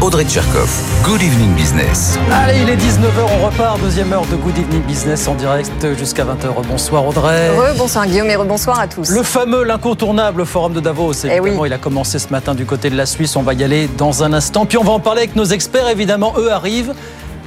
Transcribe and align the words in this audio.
Audrey 0.00 0.24
Tcherkov. 0.24 0.68
Good 1.02 1.22
evening 1.22 1.54
business. 1.54 2.18
Allez, 2.30 2.60
il 2.62 2.68
est 2.68 2.76
19h, 2.76 3.26
on 3.40 3.46
repart. 3.46 3.80
Deuxième 3.80 4.12
heure 4.12 4.26
de 4.26 4.36
Good 4.36 4.56
Evening 4.56 4.82
Business 4.82 5.26
en 5.26 5.34
direct 5.34 5.72
jusqu'à 5.98 6.24
20h. 6.24 6.66
Bonsoir 6.68 7.06
Audrey. 7.06 7.50
bonsoir 7.76 8.06
Guillaume 8.06 8.30
et 8.30 8.36
rebonsoir 8.36 8.78
à 8.78 8.86
tous. 8.86 9.10
Le 9.10 9.22
fameux, 9.22 9.64
l'incontournable 9.64 10.46
forum 10.46 10.72
de 10.72 10.80
Davos. 10.80 11.12
Évidemment, 11.24 11.64
il 11.64 11.72
a 11.72 11.78
commencé 11.78 12.18
ce 12.18 12.28
matin 12.28 12.54
du 12.54 12.64
côté 12.64 12.90
de 12.90 12.96
la 12.96 13.06
Suisse. 13.06 13.34
On 13.36 13.42
va 13.42 13.54
y 13.54 13.64
aller 13.64 13.88
dans 13.98 14.22
un 14.22 14.32
instant. 14.32 14.66
Puis 14.66 14.78
on 14.78 14.84
va 14.84 14.92
en 14.92 15.00
parler 15.00 15.22
avec 15.22 15.36
nos 15.36 15.44
experts. 15.44 15.88
Évidemment, 15.88 16.34
eux 16.38 16.52
arrivent 16.52 16.94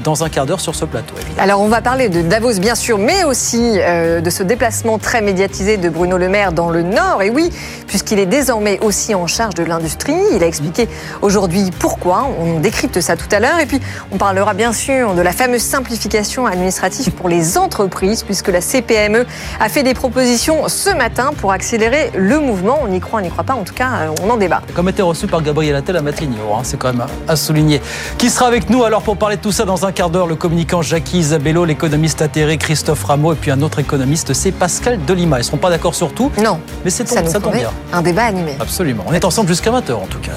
dans 0.04 0.24
un 0.24 0.30
quart 0.30 0.46
d'heure 0.46 0.60
sur 0.60 0.76
ce 0.76 0.86
plateau. 0.86 1.14
Alors 1.38 1.62
on 1.62 1.68
va 1.68 1.82
parler 1.82 2.10
de 2.10 2.22
Davos 2.22 2.60
bien 2.60 2.76
sûr, 2.76 2.98
mais 2.98 3.24
aussi 3.24 3.74
euh, 3.78 4.22
de 4.22 4.30
ce 4.30 4.44
déplacement 4.44 4.98
très 5.00 5.22
médiatisé 5.22 5.78
de 5.78 5.90
Bruno 5.90 6.18
Le 6.18 6.30
Maire 6.30 6.52
dans 6.52 6.70
le 6.70 6.84
Nord. 6.84 7.22
Et 7.22 7.30
oui, 7.30 7.50
puisqu'il 7.88 8.20
est 8.20 8.26
désormais 8.26 8.80
aussi 8.82 9.16
en 9.16 9.28
charge 9.28 9.56
de 9.56 9.64
l'industrie. 9.64 10.16
Il 10.34 10.44
a 10.44 10.48
expliqué 10.48 10.88
aujourd'hui 11.22 11.72
pourquoi. 11.80 12.28
On 12.40 12.60
décrypte 12.60 13.00
ça 13.02 13.16
tout 13.16 13.28
à 13.32 13.40
l'heure. 13.40 13.60
Et 13.60 13.66
puis 13.66 13.80
on 14.12 14.18
parlera 14.18 14.54
bien 14.54 14.74
sûr 14.74 15.14
de 15.14 15.22
la 15.22 15.32
fameuse 15.32 15.62
simplification 15.62 16.46
administrative 16.46 17.12
pour 17.12 17.30
les 17.30 17.58
entreprises, 17.58 18.24
puisque 18.24 18.50
la 18.50 18.62
CPME 18.62 19.26
a 19.60 19.70
fait 19.70 19.84
des 19.84 19.94
propositions 19.94 20.68
ce 20.68 20.90
matin 20.90 21.32
pour 21.38 21.52
accélérer 21.52 22.12
le 22.16 22.40
mouvement. 22.40 22.80
On 22.82 22.92
y 22.92 23.00
croit, 23.00 23.20
on 23.20 23.24
n'y 23.24 23.30
croit 23.30 23.44
pas. 23.44 23.54
En 23.54 23.64
tout 23.64 23.74
cas, 23.74 23.90
euh, 24.02 24.16
on 24.24 24.30
en 24.30 24.38
débat. 24.38 24.62
Comme 24.74 24.90
été 24.90 25.02
reçu 25.02 25.28
par 25.28 25.42
Gabriel 25.42 25.76
Attal 25.76 25.98
à 25.98 26.02
Matignon, 26.02 26.58
hein, 26.58 26.62
c'est 26.64 26.78
quand 26.78 26.94
même 26.94 27.06
à 27.28 27.36
souligner. 27.36 27.82
Qui 28.18 28.30
sera 28.30 28.48
avec 28.48 28.70
nous 28.70 28.84
alors 28.84 29.02
pour 29.02 29.18
parler 29.18 29.38
de 29.38 29.42
tout 29.42 29.52
ça 29.52 29.66
dans 29.66 29.86
un 29.86 29.91
quart 29.92 30.10
d'heure, 30.10 30.28
le 30.28 30.36
communicant 30.36 30.82
Jackie 30.82 31.20
Isabello, 31.20 31.66
l'économiste 31.66 32.22
atterré 32.22 32.58
Christophe 32.58 33.04
Rameau 33.04 33.34
et 33.34 33.36
puis 33.36 33.52
un 33.52 33.62
autre 33.62 33.80
économiste, 33.80 34.34
c'est 34.34 34.52
Pascal 34.52 35.00
Delima. 35.06 35.38
Ils 35.38 35.40
ne 35.40 35.46
seront 35.46 35.58
pas 35.58 35.70
d'accord 35.70 35.96
sur 35.96 36.14
tout. 36.14 36.32
Non. 36.42 36.60
Mais 36.84 36.90
c'est 36.90 37.08
ça, 37.08 37.26
ça 37.26 37.40
tombe 37.40 37.54
bien. 37.54 37.72
Un 37.94 38.02
débat 38.02 38.24
animé. 38.24 38.56
Absolument. 38.60 39.04
On 39.08 39.14
est 39.14 39.26
ensemble 39.26 39.50
jusqu'à 39.50 39.72
20h 39.72 39.94
en 39.94 40.08
tout 40.08 40.20
cas. 40.20 40.32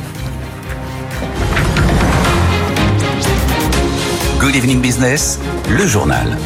Good 4.40 4.56
Evening 4.56 4.80
Business, 4.80 5.38
le 5.70 5.86
journal. 5.86 6.36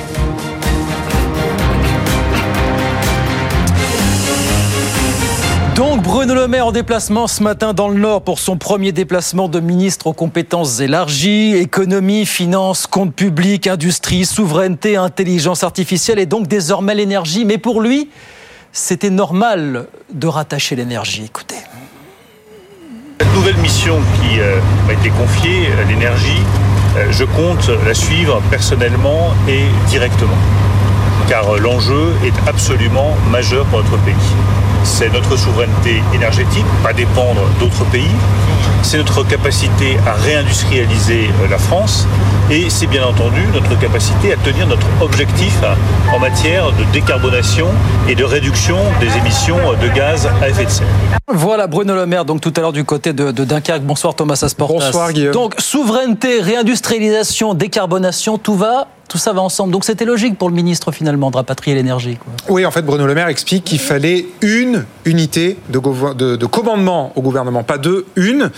Donc 5.79 6.03
Bruno 6.03 6.35
Le 6.35 6.49
Maire 6.49 6.67
en 6.67 6.73
déplacement 6.73 7.29
ce 7.29 7.41
matin 7.41 7.73
dans 7.73 7.87
le 7.87 8.01
Nord 8.01 8.23
pour 8.23 8.41
son 8.41 8.57
premier 8.57 8.91
déplacement 8.91 9.49
de 9.49 9.61
ministre 9.61 10.09
aux 10.09 10.13
compétences 10.13 10.81
élargies, 10.81 11.55
économie, 11.55 12.27
finances, 12.27 12.89
compte 12.89 13.15
public, 13.15 13.69
industrie, 13.69 14.27
souveraineté, 14.27 14.97
intelligence 14.97 15.63
artificielle 15.63 16.19
et 16.19 16.27
donc 16.27 16.49
désormais 16.49 16.97
l'énergie. 16.97 17.45
Mais 17.45 17.59
pour 17.59 17.81
lui, 17.81 18.11
c'était 18.73 19.09
normal 19.09 19.87
de 20.13 20.27
rattacher 20.27 20.75
l'énergie. 20.75 21.23
Écoutez. 21.27 21.55
Cette 23.21 23.33
nouvelle 23.35 23.59
mission 23.59 24.01
qui 24.21 24.41
euh, 24.41 24.59
m'a 24.89 24.95
été 24.95 25.11
confiée, 25.11 25.69
euh, 25.69 25.85
l'énergie, 25.85 26.43
euh, 26.97 27.07
je 27.13 27.23
compte 27.23 27.71
la 27.87 27.95
suivre 27.95 28.43
personnellement 28.51 29.33
et 29.47 29.63
directement. 29.89 30.39
Car 31.29 31.57
l'enjeu 31.57 32.15
est 32.25 32.49
absolument 32.49 33.15
majeur 33.31 33.65
pour 33.67 33.79
notre 33.79 33.97
pays 33.99 34.15
c'est 34.89 35.13
notre 35.13 35.37
souveraineté 35.37 36.03
énergétique, 36.15 36.65
pas 36.83 36.93
dépendre 36.93 37.43
d'autres 37.61 37.85
pays, 37.91 38.11
c'est 38.83 38.97
notre 38.97 39.23
capacité 39.23 39.99
à 40.07 40.15
réindustrialiser 40.15 41.29
euh, 41.43 41.49
la 41.49 41.59
France 41.59 42.07
et 42.51 42.71
c'est 42.71 42.87
bien 42.87 43.05
entendu 43.05 43.47
notre 43.53 43.79
capacité 43.79 44.33
à 44.33 44.37
tenir 44.37 44.67
notre 44.67 44.87
objectif 45.01 45.55
en 46.13 46.19
matière 46.19 46.73
de 46.73 46.85
décarbonation 46.93 47.69
et 48.09 48.15
de 48.15 48.25
réduction 48.25 48.79
des 49.01 49.15
émissions 49.19 49.59
de 49.81 49.89
gaz 49.95 50.29
à 50.43 50.49
effet 50.49 50.65
de 50.65 50.71
serre. 50.71 50.87
Voilà 51.29 51.67
Bruno 51.67 51.95
Le 51.95 52.07
Maire, 52.07 52.25
donc 52.25 52.41
tout 52.41 52.53
à 52.57 52.61
l'heure 52.61 52.73
du 52.73 52.85
côté 52.85 53.13
de, 53.13 53.31
Dunkerque. 53.31 53.83
Bonsoir 53.83 54.15
Thomas 54.15 54.41
Asportas. 54.43 54.87
Bonsoir 54.87 55.13
Guillaume. 55.13 55.35
Donc 55.35 55.55
souveraineté, 55.59 56.41
réindustrialisation, 56.41 57.53
décarbonation, 57.53 58.39
tout 58.39 58.55
va 58.55 58.89
tout 59.09 59.19
ça 59.19 59.33
va 59.33 59.41
ensemble. 59.41 59.73
Donc 59.73 59.85
c'était 59.85 60.05
logique 60.05 60.39
pour 60.39 60.51
le 60.51 60.55
ministre 60.55 60.93
finalement 60.93 61.31
de 61.31 61.37
rapatrier 61.37 61.75
l'énergie. 61.75 62.19
Oui, 62.49 62.65
en 62.65 62.71
fait, 62.71 62.83
Bruno 62.83 63.07
Le 63.07 63.15
Maire 63.15 63.29
explique 63.29 63.65
qu'il 63.65 63.81
fallait 63.81 64.27
une 64.43 64.85
unité 65.07 65.57
de, 65.71 66.37
de, 66.37 66.47
commandement 66.47 67.13
au 67.17 67.23
gouvernement, 67.23 67.63
pas 67.63 67.79
deux, 67.79 68.07
une, 68.17 68.51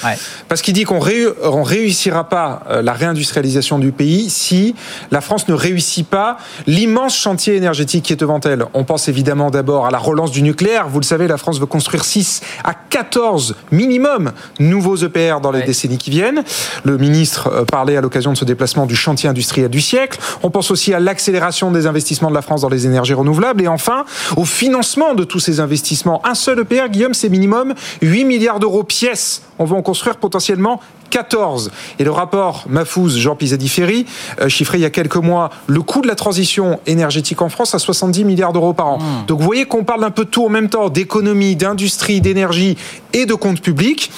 parce 0.49 0.62
qu'il 0.62 0.75
dit 0.75 0.84
qu'on 0.84 0.99
ne 0.99 1.62
réussira 1.62 2.28
pas 2.28 2.65
euh, 2.69 2.83
la 2.83 2.93
réindustrialisation 2.93 3.78
du 3.78 3.93
pays 3.93 4.28
si 4.28 4.75
la 5.10 5.21
France 5.21 5.49
ne 5.49 5.55
réussit 5.55 6.06
pas 6.06 6.39
l'immense 6.66 7.16
chantier 7.16 7.55
énergétique 7.55 8.05
qui 8.05 8.12
est 8.12 8.21
devant 8.21 8.41
elle. 8.41 8.65
On 8.75 8.84
pense 8.84 9.09
évidemment 9.09 9.50
d'abord 9.50 9.87
à 9.87 9.91
la 9.91 9.99
relance 9.99 10.33
du 10.33 10.43
nucléaire. 10.43 10.89
Vous 10.89 10.99
le 10.99 11.05
savez, 11.05 11.28
la 11.28 11.37
France 11.37 11.60
veut 11.60 11.66
construire 11.66 12.05
6 12.05 12.41
à 12.65 12.75
14 12.75 13.55
minimum 13.71 14.33
nouveaux 14.59 14.97
EPR 14.97 15.41
dans 15.41 15.53
les 15.53 15.62
décennies 15.62 15.99
qui 15.99 16.10
viennent. 16.10 16.43
Le 16.84 16.99
ministre 16.99 17.49
euh, 17.53 17.65
parlait 17.65 17.97
à 17.97 18.00
l'occasion 18.00 18.33
de 18.33 18.37
ce 18.37 18.44
déplacement 18.44 18.87
du 18.87 18.97
chantier 18.97 19.28
industriel 19.28 19.69
du 19.71 19.81
siècle. 19.81 20.19
On 20.43 20.51
pense 20.51 20.71
aussi 20.71 20.95
à 20.95 21.01
l'accélération 21.01 21.71
des 21.71 21.87
investissements 21.87 22.31
de 22.31 22.34
la 22.34 22.43
France 22.43 22.62
dans 22.62 22.69
les 22.69 22.87
énergies 22.87 23.15
renouvelables 23.15 23.62
et 23.62 23.69
enfin 23.69 24.05
au 24.37 24.45
financement 24.45 25.15
de 25.15 25.25
tous 25.25 25.41
ces 25.41 25.61
investissements. 25.61 26.25
Un 26.27 26.34
seul 26.34 26.61
EPR, 26.61 26.89
Guillaume, 26.91 27.15
c'est 27.15 27.28
minimum 27.28 27.75
8 28.03 28.25
milliards 28.25 28.61
d'euros 28.61 28.84
pièce. 28.84 29.43
On 29.59 29.65
va 29.65 29.77
en 29.77 29.83
construire 29.83 30.17
potentiellement 30.17 30.81
14. 31.10 31.71
Et 31.98 32.04
le 32.04 32.10
rapport 32.10 32.65
Mafouz, 32.69 33.19
Jean 33.19 33.37
Pisadi-Ferry, 33.37 34.06
euh, 34.41 34.48
chiffrait 34.48 34.78
il 34.78 34.82
y 34.82 34.87
a 34.87 34.91
quelques 34.91 35.16
mois 35.16 35.50
le 35.66 35.82
coût 35.82 36.00
de 36.00 36.09
la 36.09 36.15
transition 36.15 36.81
énergétique 36.87 37.43
en 37.43 37.48
France 37.48 37.75
à 37.75 37.78
70 37.78 38.25
milliards 38.25 38.53
d'euros 38.53 38.72
par 38.72 38.87
an. 38.87 38.98
Hmm. 38.98 39.26
Donc 39.26 39.41
vous 39.41 39.44
voyez 39.44 39.66
qu'on 39.66 39.84
parle 39.84 40.04
un 40.04 40.10
peu 40.10 40.25
de 40.25 40.31
tout 40.31 40.44
en 40.44 40.48
même 40.48 40.69
temps, 40.69 40.88
d'économie, 40.88 41.56
d'industrie, 41.56 42.21
d'énergie 42.21 42.76
et 43.12 43.26
de 43.26 43.34
compte 43.34 43.60
public. 43.60 44.10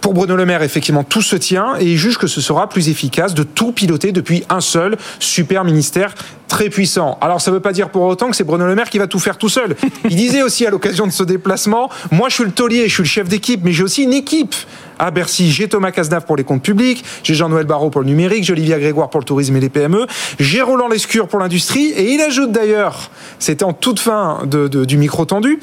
Pour 0.00 0.14
Bruno 0.14 0.36
Le 0.36 0.46
Maire, 0.46 0.62
effectivement, 0.62 1.04
tout 1.04 1.22
se 1.22 1.36
tient 1.36 1.74
et 1.78 1.84
il 1.84 1.98
juge 1.98 2.18
que 2.18 2.26
ce 2.26 2.40
sera 2.40 2.68
plus 2.68 2.88
efficace 2.88 3.34
de 3.34 3.42
tout 3.42 3.72
piloter 3.72 4.12
depuis 4.12 4.44
un 4.48 4.60
seul 4.60 4.96
super 5.18 5.64
ministère 5.64 6.14
très 6.48 6.68
puissant. 6.68 7.16
Alors 7.20 7.40
ça 7.40 7.50
ne 7.50 7.56
veut 7.56 7.62
pas 7.62 7.72
dire 7.72 7.90
pour 7.90 8.02
autant 8.02 8.28
que 8.28 8.36
c'est 8.36 8.44
Bruno 8.44 8.66
Le 8.66 8.74
Maire 8.74 8.90
qui 8.90 8.98
va 8.98 9.06
tout 9.06 9.18
faire 9.18 9.38
tout 9.38 9.48
seul. 9.48 9.76
Il 10.04 10.16
disait 10.16 10.42
aussi 10.42 10.66
à 10.66 10.70
l'occasion 10.70 11.06
de 11.06 11.12
ce 11.12 11.22
déplacement, 11.22 11.90
moi 12.10 12.28
je 12.28 12.34
suis 12.34 12.44
le 12.44 12.50
taulier, 12.50 12.88
je 12.88 12.94
suis 12.94 13.02
le 13.02 13.08
chef 13.08 13.28
d'équipe, 13.28 13.60
mais 13.62 13.72
j'ai 13.72 13.84
aussi 13.84 14.02
une 14.02 14.12
équipe 14.12 14.54
à 15.00 15.10
Bercy. 15.10 15.50
J'ai 15.50 15.68
Thomas 15.68 15.90
Cazenave 15.90 16.24
pour 16.26 16.36
les 16.36 16.44
comptes 16.44 16.62
publics, 16.62 17.04
j'ai 17.22 17.34
Jean-Noël 17.34 17.66
Barrot 17.66 17.90
pour 17.90 18.02
le 18.02 18.06
numérique, 18.06 18.44
j'ai 18.44 18.52
Olivier 18.52 18.78
Grégoire 18.78 19.10
pour 19.10 19.18
le 19.18 19.24
tourisme 19.24 19.56
et 19.56 19.60
les 19.60 19.70
PME, 19.70 20.06
j'ai 20.38 20.62
Roland 20.62 20.88
Lescure 20.88 21.26
pour 21.26 21.40
l'industrie, 21.40 21.90
et 21.90 22.12
il 22.12 22.20
ajoute 22.20 22.52
d'ailleurs, 22.52 23.10
c'était 23.38 23.64
en 23.64 23.72
toute 23.72 23.98
fin 23.98 24.42
du 24.46 24.96
micro 24.96 25.24
tendu, 25.24 25.58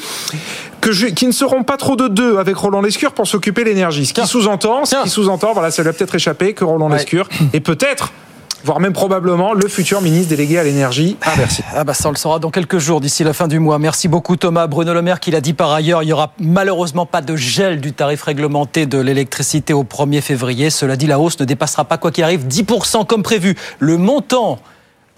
que 0.82 0.92
je, 0.92 1.08
qui 1.08 1.28
ne 1.28 1.32
seront 1.32 1.64
pas 1.64 1.78
trop 1.78 1.96
de 1.96 2.08
deux 2.08 2.38
avec 2.38 2.56
Roland 2.58 2.82
Lescure 2.82 3.14
pour 3.14 3.28
s'occuper 3.28 3.64
de 3.64 3.70
l'énergie. 3.70 4.06
Ce 4.06 4.14
qui 4.14 4.26
sous-entend, 4.26 4.86
ce 4.86 5.04
qui 5.04 5.10
sous-entend, 5.10 5.54
voilà, 5.54 5.72
ça 5.72 5.84
lui 5.84 5.90
a 5.90 5.94
peut-être 5.94 6.16
échappé 6.16 6.54
que 6.54 6.64
Roland 6.64 6.90
Lescure 6.90 7.30
est 7.54 7.60
peut-être 7.60 8.12
voire 8.68 8.82
même 8.82 8.92
probablement 8.92 9.54
le 9.54 9.66
futur 9.70 10.02
ministre 10.02 10.28
délégué 10.28 10.60
à 10.60 10.64
l'énergie 10.66 11.16
à 11.22 11.38
Bercy. 11.38 11.64
Ah 11.74 11.86
bah 11.86 11.94
ça 11.94 12.10
on 12.10 12.12
le 12.12 12.18
saura 12.18 12.40
dans 12.40 12.52
quelques 12.52 12.80
jours, 12.80 13.00
d'ici 13.00 13.24
la 13.24 13.32
fin 13.32 13.48
du 13.48 13.60
mois. 13.60 13.80
Merci 13.80 14.10
beaucoup 14.10 14.36
Thomas. 14.36 14.68
Bruno 14.68 14.94
Le 14.94 15.02
Maire 15.02 15.22
qui 15.22 15.32
l'a 15.32 15.40
dit 15.40 15.54
par 15.54 15.72
ailleurs, 15.72 16.04
il 16.04 16.10
y 16.10 16.12
aura 16.12 16.34
malheureusement 16.38 17.06
pas 17.06 17.22
de 17.22 17.38
gel 17.38 17.80
du 17.80 17.94
tarif 17.94 18.24
réglementé 18.24 18.86
de 18.86 18.98
l'électricité 18.98 19.72
au 19.72 19.86
1er 19.86 20.20
février. 20.20 20.70
Cela 20.70 20.98
dit, 20.98 21.08
la 21.08 21.18
hausse 21.18 21.40
ne 21.40 21.46
dépassera 21.46 21.86
pas 21.86 21.98
quoi 21.98 22.12
qu'il 22.12 22.26
arrive 22.26 22.46
10% 22.46 23.06
comme 23.06 23.24
prévu. 23.24 23.56
Le 23.80 23.96
montant 23.96 24.60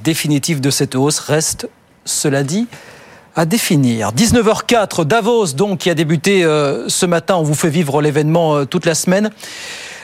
définitif 0.03 0.61
de 0.61 0.69
cette 0.69 0.93
hausse 0.93 1.17
reste, 1.17 1.67
cela 2.05 2.43
dit, 2.43 2.67
à 3.35 3.47
définir. 3.47 4.11
19h04, 4.11 5.05
Davos 5.05 5.53
donc 5.53 5.79
qui 5.79 5.89
a 5.89 5.95
débuté 5.95 6.43
euh, 6.43 6.87
ce 6.87 7.07
matin. 7.07 7.37
On 7.37 7.43
vous 7.43 7.55
fait 7.55 7.69
vivre 7.69 7.99
l'événement 7.99 8.57
euh, 8.57 8.65
toute 8.65 8.85
la 8.85 8.93
semaine. 8.93 9.31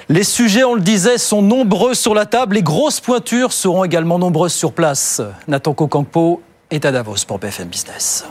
Les 0.08 0.24
sujets, 0.24 0.64
on 0.64 0.76
le 0.76 0.82
disait, 0.82 1.18
sont 1.18 1.42
nombreux 1.42 1.96
sur 1.96 2.14
la 2.14 2.28
table. 2.28 2.56
Les 2.56 2.64
grosses 2.64 3.00
pointures 3.00 3.52
seront 3.52 3.84
également 3.84 4.20
nombreuses 4.20 4.54
sur 4.54 4.72
place. 4.72 5.22
Nathan 5.48 5.74
Kokampo 5.74 6.42
est 6.70 6.86
à 6.86 6.92
Davos 6.92 7.26
pour 7.28 7.40
BFM 7.40 7.70
Business. 7.70 8.26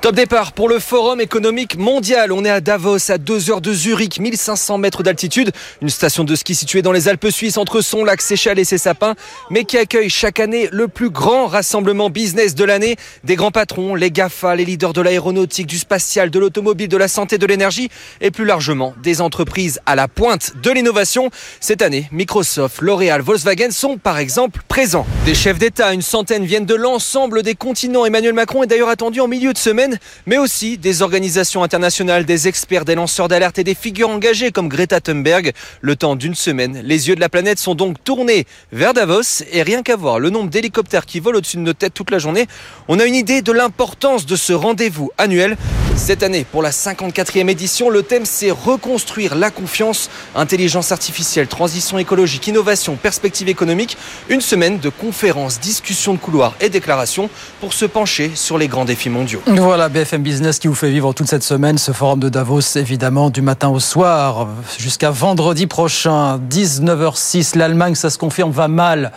Top 0.00 0.14
départ 0.14 0.52
pour 0.52 0.70
le 0.70 0.78
Forum 0.78 1.20
économique 1.20 1.76
mondial. 1.76 2.32
On 2.32 2.42
est 2.42 2.50
à 2.50 2.62
Davos, 2.62 3.10
à 3.10 3.18
2 3.18 3.50
heures 3.50 3.60
de 3.60 3.74
Zurich, 3.74 4.18
1500 4.18 4.78
mètres 4.78 5.02
d'altitude. 5.02 5.52
Une 5.82 5.90
station 5.90 6.24
de 6.24 6.34
ski 6.34 6.54
située 6.54 6.80
dans 6.80 6.90
les 6.90 7.06
Alpes 7.06 7.28
suisses 7.28 7.58
entre 7.58 7.82
son 7.82 8.02
lac 8.02 8.22
Séchal 8.22 8.58
et 8.58 8.64
ses 8.64 8.78
sapins, 8.78 9.14
mais 9.50 9.64
qui 9.64 9.76
accueille 9.76 10.08
chaque 10.08 10.40
année 10.40 10.70
le 10.72 10.88
plus 10.88 11.10
grand 11.10 11.48
rassemblement 11.48 12.08
business 12.08 12.54
de 12.54 12.64
l'année. 12.64 12.96
Des 13.24 13.36
grands 13.36 13.50
patrons, 13.50 13.94
les 13.94 14.10
GAFA, 14.10 14.56
les 14.56 14.64
leaders 14.64 14.94
de 14.94 15.02
l'aéronautique, 15.02 15.66
du 15.66 15.76
spatial, 15.76 16.30
de 16.30 16.38
l'automobile, 16.38 16.88
de 16.88 16.96
la 16.96 17.06
santé, 17.06 17.36
de 17.36 17.44
l'énergie 17.44 17.90
et 18.22 18.30
plus 18.30 18.46
largement 18.46 18.94
des 19.02 19.20
entreprises 19.20 19.80
à 19.84 19.96
la 19.96 20.08
pointe 20.08 20.54
de 20.62 20.70
l'innovation. 20.70 21.28
Cette 21.60 21.82
année, 21.82 22.08
Microsoft, 22.10 22.80
L'Oréal, 22.80 23.20
Volkswagen 23.20 23.70
sont 23.70 23.98
par 23.98 24.16
exemple 24.16 24.62
présents. 24.66 25.06
Des 25.26 25.34
chefs 25.34 25.58
d'État, 25.58 25.92
une 25.92 26.00
centaine 26.00 26.46
viennent 26.46 26.64
de 26.64 26.74
l'ensemble 26.74 27.42
des 27.42 27.54
continents. 27.54 28.06
Emmanuel 28.06 28.32
Macron 28.32 28.62
est 28.62 28.66
d'ailleurs 28.66 28.88
attendu 28.88 29.20
en 29.20 29.28
milieu 29.28 29.52
de 29.52 29.58
semaine 29.58 29.89
mais 30.26 30.38
aussi 30.38 30.78
des 30.78 31.02
organisations 31.02 31.62
internationales, 31.62 32.24
des 32.24 32.48
experts, 32.48 32.84
des 32.84 32.94
lanceurs 32.94 33.28
d'alerte 33.28 33.58
et 33.58 33.64
des 33.64 33.74
figures 33.74 34.10
engagées 34.10 34.50
comme 34.50 34.68
Greta 34.68 35.00
Thunberg. 35.00 35.52
Le 35.80 35.96
temps 35.96 36.16
d'une 36.16 36.34
semaine, 36.34 36.80
les 36.84 37.08
yeux 37.08 37.14
de 37.14 37.20
la 37.20 37.28
planète 37.28 37.58
sont 37.58 37.74
donc 37.74 38.02
tournés 38.02 38.46
vers 38.72 38.94
Davos 38.94 39.42
et 39.52 39.62
rien 39.62 39.82
qu'à 39.82 39.96
voir 39.96 40.18
le 40.18 40.30
nombre 40.30 40.50
d'hélicoptères 40.50 41.06
qui 41.06 41.20
volent 41.20 41.38
au-dessus 41.38 41.56
de 41.56 41.62
nos 41.62 41.72
têtes 41.72 41.94
toute 41.94 42.10
la 42.10 42.18
journée, 42.18 42.46
on 42.88 42.98
a 42.98 43.04
une 43.04 43.14
idée 43.14 43.42
de 43.42 43.52
l'importance 43.52 44.26
de 44.26 44.36
ce 44.36 44.52
rendez-vous 44.52 45.10
annuel. 45.18 45.56
Cette 45.96 46.22
année, 46.22 46.46
pour 46.50 46.62
la 46.62 46.70
54e 46.70 47.48
édition, 47.48 47.90
le 47.90 48.02
thème 48.02 48.24
c'est 48.24 48.50
reconstruire 48.50 49.34
la 49.34 49.50
confiance, 49.50 50.08
intelligence 50.34 50.92
artificielle, 50.92 51.46
transition 51.46 51.98
écologique, 51.98 52.46
innovation, 52.46 52.96
perspective 52.96 53.48
économique. 53.48 53.96
Une 54.28 54.40
semaine 54.40 54.78
de 54.78 54.88
conférences, 54.88 55.60
discussions 55.60 56.14
de 56.14 56.18
couloirs 56.18 56.54
et 56.60 56.68
déclarations 56.68 57.28
pour 57.60 57.72
se 57.72 57.84
pencher 57.84 58.30
sur 58.34 58.56
les 58.56 58.68
grands 58.68 58.84
défis 58.84 59.10
mondiaux. 59.10 59.42
BFM 59.88 60.22
Business 60.22 60.58
qui 60.58 60.68
vous 60.68 60.74
fait 60.74 60.90
vivre 60.90 61.12
toute 61.12 61.28
cette 61.28 61.42
semaine 61.42 61.78
ce 61.78 61.92
forum 61.92 62.20
de 62.20 62.28
Davos, 62.28 62.60
évidemment, 62.76 63.30
du 63.30 63.40
matin 63.40 63.68
au 63.68 63.80
soir 63.80 64.48
jusqu'à 64.78 65.10
vendredi 65.10 65.66
prochain, 65.66 66.38
19h06. 66.38 67.56
L'Allemagne, 67.56 67.94
ça 67.94 68.10
se 68.10 68.18
confirme, 68.18 68.50
va 68.50 68.68
mal. 68.68 69.12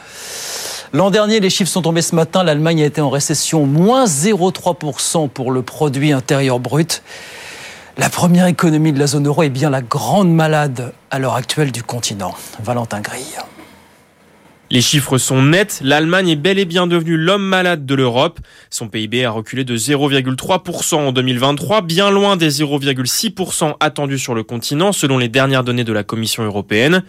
L'an 0.93 1.11
dernier, 1.11 1.39
les 1.39 1.49
chiffres 1.49 1.69
sont 1.69 1.81
tombés 1.81 2.01
ce 2.01 2.15
matin. 2.15 2.43
L'Allemagne 2.43 2.81
a 2.83 2.85
été 2.85 3.01
en 3.01 3.09
récession, 3.09 3.65
moins 3.65 4.05
0,3% 4.05 5.27
pour 5.27 5.51
le 5.51 5.63
produit 5.63 6.11
intérieur 6.11 6.59
brut. 6.59 7.03
La 7.97 8.09
première 8.09 8.47
économie 8.47 8.93
de 8.93 8.99
la 8.99 9.07
zone 9.07 9.27
euro 9.27 9.43
est 9.43 9.49
bien 9.49 9.69
la 9.69 9.81
grande 9.81 10.33
malade 10.33 10.93
à 11.11 11.19
l'heure 11.19 11.35
actuelle 11.35 11.71
du 11.71 11.83
continent. 11.83 12.35
Valentin 12.63 13.01
Grille. 13.01 13.37
Les 14.73 14.81
chiffres 14.81 15.19
sont 15.19 15.43
nets, 15.43 15.81
l'Allemagne 15.83 16.29
est 16.29 16.35
bel 16.35 16.57
et 16.57 16.65
bien 16.65 16.87
devenue 16.87 17.15
l'homme 17.15 17.45
malade 17.45 17.85
de 17.85 17.93
l'Europe. 17.93 18.39
Son 18.71 18.87
PIB 18.87 19.23
a 19.23 19.29
reculé 19.29 19.63
de 19.63 19.77
0,3% 19.77 20.95
en 20.95 21.11
2023, 21.11 21.83
bien 21.83 22.09
loin 22.09 22.37
des 22.37 22.49
0,6% 22.49 23.75
attendus 23.79 24.17
sur 24.17 24.33
le 24.33 24.41
continent 24.41 24.91
selon 24.91 25.19
les 25.19 25.29
dernières 25.29 25.63
données 25.63 25.83
de 25.83 25.93
la 25.93 26.03
Commission 26.03 26.41
européenne. 26.41 27.03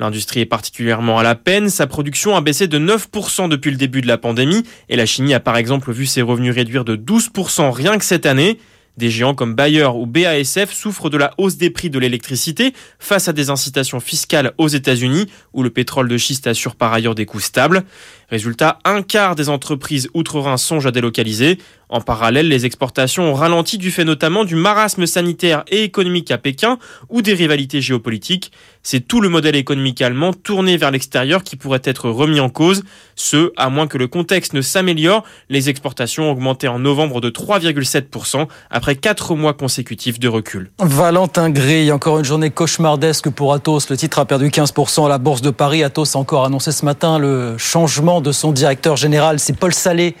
L'industrie 0.00 0.40
est 0.40 0.44
particulièrement 0.44 1.16
à 1.16 1.22
la 1.22 1.36
peine, 1.36 1.68
sa 1.68 1.86
production 1.86 2.34
a 2.34 2.40
baissé 2.40 2.66
de 2.66 2.80
9% 2.80 3.48
depuis 3.48 3.70
le 3.70 3.76
début 3.76 4.00
de 4.00 4.08
la 4.08 4.18
pandémie 4.18 4.64
et 4.88 4.96
la 4.96 5.06
Chine 5.06 5.32
a 5.32 5.38
par 5.38 5.56
exemple 5.56 5.92
vu 5.92 6.06
ses 6.06 6.20
revenus 6.20 6.52
réduire 6.52 6.84
de 6.84 6.96
12% 6.96 7.70
rien 7.70 7.96
que 7.96 8.04
cette 8.04 8.26
année. 8.26 8.58
Des 8.96 9.10
géants 9.10 9.34
comme 9.34 9.54
Bayer 9.54 9.88
ou 9.94 10.06
BASF 10.06 10.72
souffrent 10.72 11.10
de 11.10 11.16
la 11.16 11.34
hausse 11.36 11.56
des 11.56 11.70
prix 11.70 11.90
de 11.90 11.98
l'électricité 11.98 12.72
face 12.98 13.26
à 13.28 13.32
des 13.32 13.50
incitations 13.50 13.98
fiscales 13.98 14.52
aux 14.56 14.68
États-Unis 14.68 15.26
où 15.52 15.62
le 15.62 15.70
pétrole 15.70 16.08
de 16.08 16.16
schiste 16.16 16.46
assure 16.46 16.76
par 16.76 16.92
ailleurs 16.92 17.16
des 17.16 17.26
coûts 17.26 17.40
stables. 17.40 17.84
Résultat, 18.34 18.80
un 18.84 19.02
quart 19.02 19.36
des 19.36 19.48
entreprises 19.48 20.08
outre-Rhin 20.12 20.56
songent 20.56 20.86
à 20.86 20.90
délocaliser. 20.90 21.56
En 21.88 22.00
parallèle, 22.00 22.48
les 22.48 22.66
exportations 22.66 23.30
ont 23.30 23.34
ralenti 23.34 23.78
du 23.78 23.92
fait 23.92 24.02
notamment 24.02 24.44
du 24.44 24.56
marasme 24.56 25.06
sanitaire 25.06 25.62
et 25.68 25.84
économique 25.84 26.32
à 26.32 26.38
Pékin 26.38 26.78
ou 27.08 27.22
des 27.22 27.34
rivalités 27.34 27.80
géopolitiques. 27.80 28.50
C'est 28.82 29.06
tout 29.06 29.20
le 29.20 29.28
modèle 29.28 29.54
économique 29.54 30.02
allemand 30.02 30.32
tourné 30.32 30.76
vers 30.76 30.90
l'extérieur 30.90 31.44
qui 31.44 31.54
pourrait 31.54 31.82
être 31.84 32.10
remis 32.10 32.40
en 32.40 32.48
cause. 32.48 32.82
Ce, 33.14 33.52
à 33.56 33.70
moins 33.70 33.86
que 33.86 33.98
le 33.98 34.08
contexte 34.08 34.52
ne 34.54 34.62
s'améliore, 34.62 35.22
les 35.48 35.68
exportations 35.68 36.28
ont 36.28 36.32
augmenté 36.32 36.66
en 36.66 36.80
novembre 36.80 37.20
de 37.20 37.30
3,7% 37.30 38.48
après 38.70 38.96
4 38.96 39.36
mois 39.36 39.54
consécutifs 39.54 40.18
de 40.18 40.26
recul. 40.26 40.72
Valentin 40.80 41.50
Gris, 41.50 41.92
encore 41.92 42.18
une 42.18 42.24
journée 42.24 42.50
cauchemardesque 42.50 43.30
pour 43.30 43.52
Atos. 43.52 43.88
Le 43.88 43.96
titre 43.96 44.18
a 44.18 44.24
perdu 44.24 44.48
15% 44.48 45.06
à 45.06 45.08
la 45.08 45.18
Bourse 45.18 45.42
de 45.42 45.50
Paris. 45.50 45.84
Atos 45.84 46.16
a 46.16 46.18
encore 46.18 46.44
annoncé 46.44 46.72
ce 46.72 46.84
matin 46.84 47.20
le 47.20 47.56
changement 47.56 48.20
de 48.24 48.32
son 48.32 48.50
directeur 48.50 48.96
général. 48.96 49.38
C'est 49.38 49.52
Paul 49.52 49.72
Salé 49.72 50.16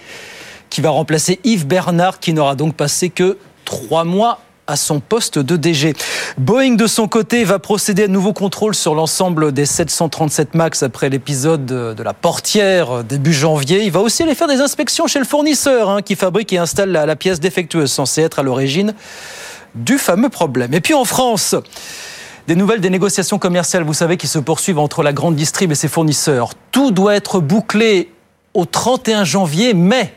qui 0.70 0.80
va 0.80 0.90
remplacer 0.90 1.40
Yves 1.42 1.66
Bernard, 1.66 2.20
qui 2.20 2.32
n'aura 2.32 2.54
donc 2.54 2.76
passé 2.76 3.10
que 3.10 3.38
trois 3.64 4.04
mois 4.04 4.38
à 4.66 4.76
son 4.76 5.00
poste 5.00 5.38
de 5.38 5.56
DG. 5.56 5.94
Boeing, 6.38 6.74
de 6.76 6.86
son 6.86 7.06
côté, 7.06 7.44
va 7.44 7.58
procéder 7.58 8.04
à 8.04 8.06
de 8.06 8.12
nouveaux 8.12 8.32
contrôles 8.32 8.74
sur 8.74 8.94
l'ensemble 8.94 9.52
des 9.52 9.66
737 9.66 10.54
MAX 10.54 10.82
après 10.82 11.10
l'épisode 11.10 11.66
de 11.66 12.02
la 12.02 12.14
portière 12.14 13.04
début 13.04 13.32
janvier. 13.32 13.84
Il 13.84 13.90
va 13.90 14.00
aussi 14.00 14.22
aller 14.22 14.34
faire 14.34 14.48
des 14.48 14.60
inspections 14.60 15.06
chez 15.06 15.18
le 15.18 15.26
fournisseur 15.26 15.90
hein, 15.90 16.02
qui 16.02 16.16
fabrique 16.16 16.52
et 16.52 16.58
installe 16.58 16.90
la, 16.92 17.04
la 17.04 17.16
pièce 17.16 17.40
défectueuse 17.40 17.92
censée 17.92 18.22
être 18.22 18.38
à 18.38 18.42
l'origine 18.42 18.94
du 19.74 19.98
fameux 19.98 20.30
problème. 20.30 20.72
Et 20.72 20.80
puis 20.80 20.94
en 20.94 21.04
France, 21.04 21.54
des 22.46 22.56
nouvelles 22.56 22.80
des 22.80 22.90
négociations 22.90 23.38
commerciales, 23.38 23.84
vous 23.84 23.94
savez, 23.94 24.16
qui 24.16 24.28
se 24.28 24.38
poursuivent 24.38 24.78
entre 24.78 25.02
la 25.02 25.12
grande 25.12 25.36
distrib 25.36 25.72
et 25.72 25.74
ses 25.74 25.88
fournisseurs. 25.88 26.50
Tout 26.72 26.90
doit 26.90 27.14
être 27.14 27.40
bouclé 27.40 28.12
au 28.52 28.64
31 28.64 29.24
janvier, 29.24 29.74
mais 29.74 30.14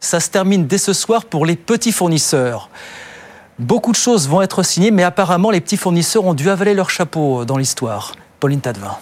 ça 0.00 0.20
se 0.20 0.28
termine 0.30 0.66
dès 0.66 0.78
ce 0.78 0.92
soir 0.92 1.24
pour 1.24 1.46
les 1.46 1.56
petits 1.56 1.92
fournisseurs. 1.92 2.68
Beaucoup 3.58 3.92
de 3.92 3.96
choses 3.96 4.28
vont 4.28 4.42
être 4.42 4.62
signées, 4.62 4.90
mais 4.90 5.02
apparemment 5.02 5.50
les 5.50 5.60
petits 5.60 5.78
fournisseurs 5.78 6.24
ont 6.24 6.34
dû 6.34 6.50
avaler 6.50 6.74
leur 6.74 6.90
chapeau 6.90 7.44
dans 7.44 7.56
l'histoire. 7.56 8.14
Pauline 8.38 8.60
Tadevin. 8.60 8.96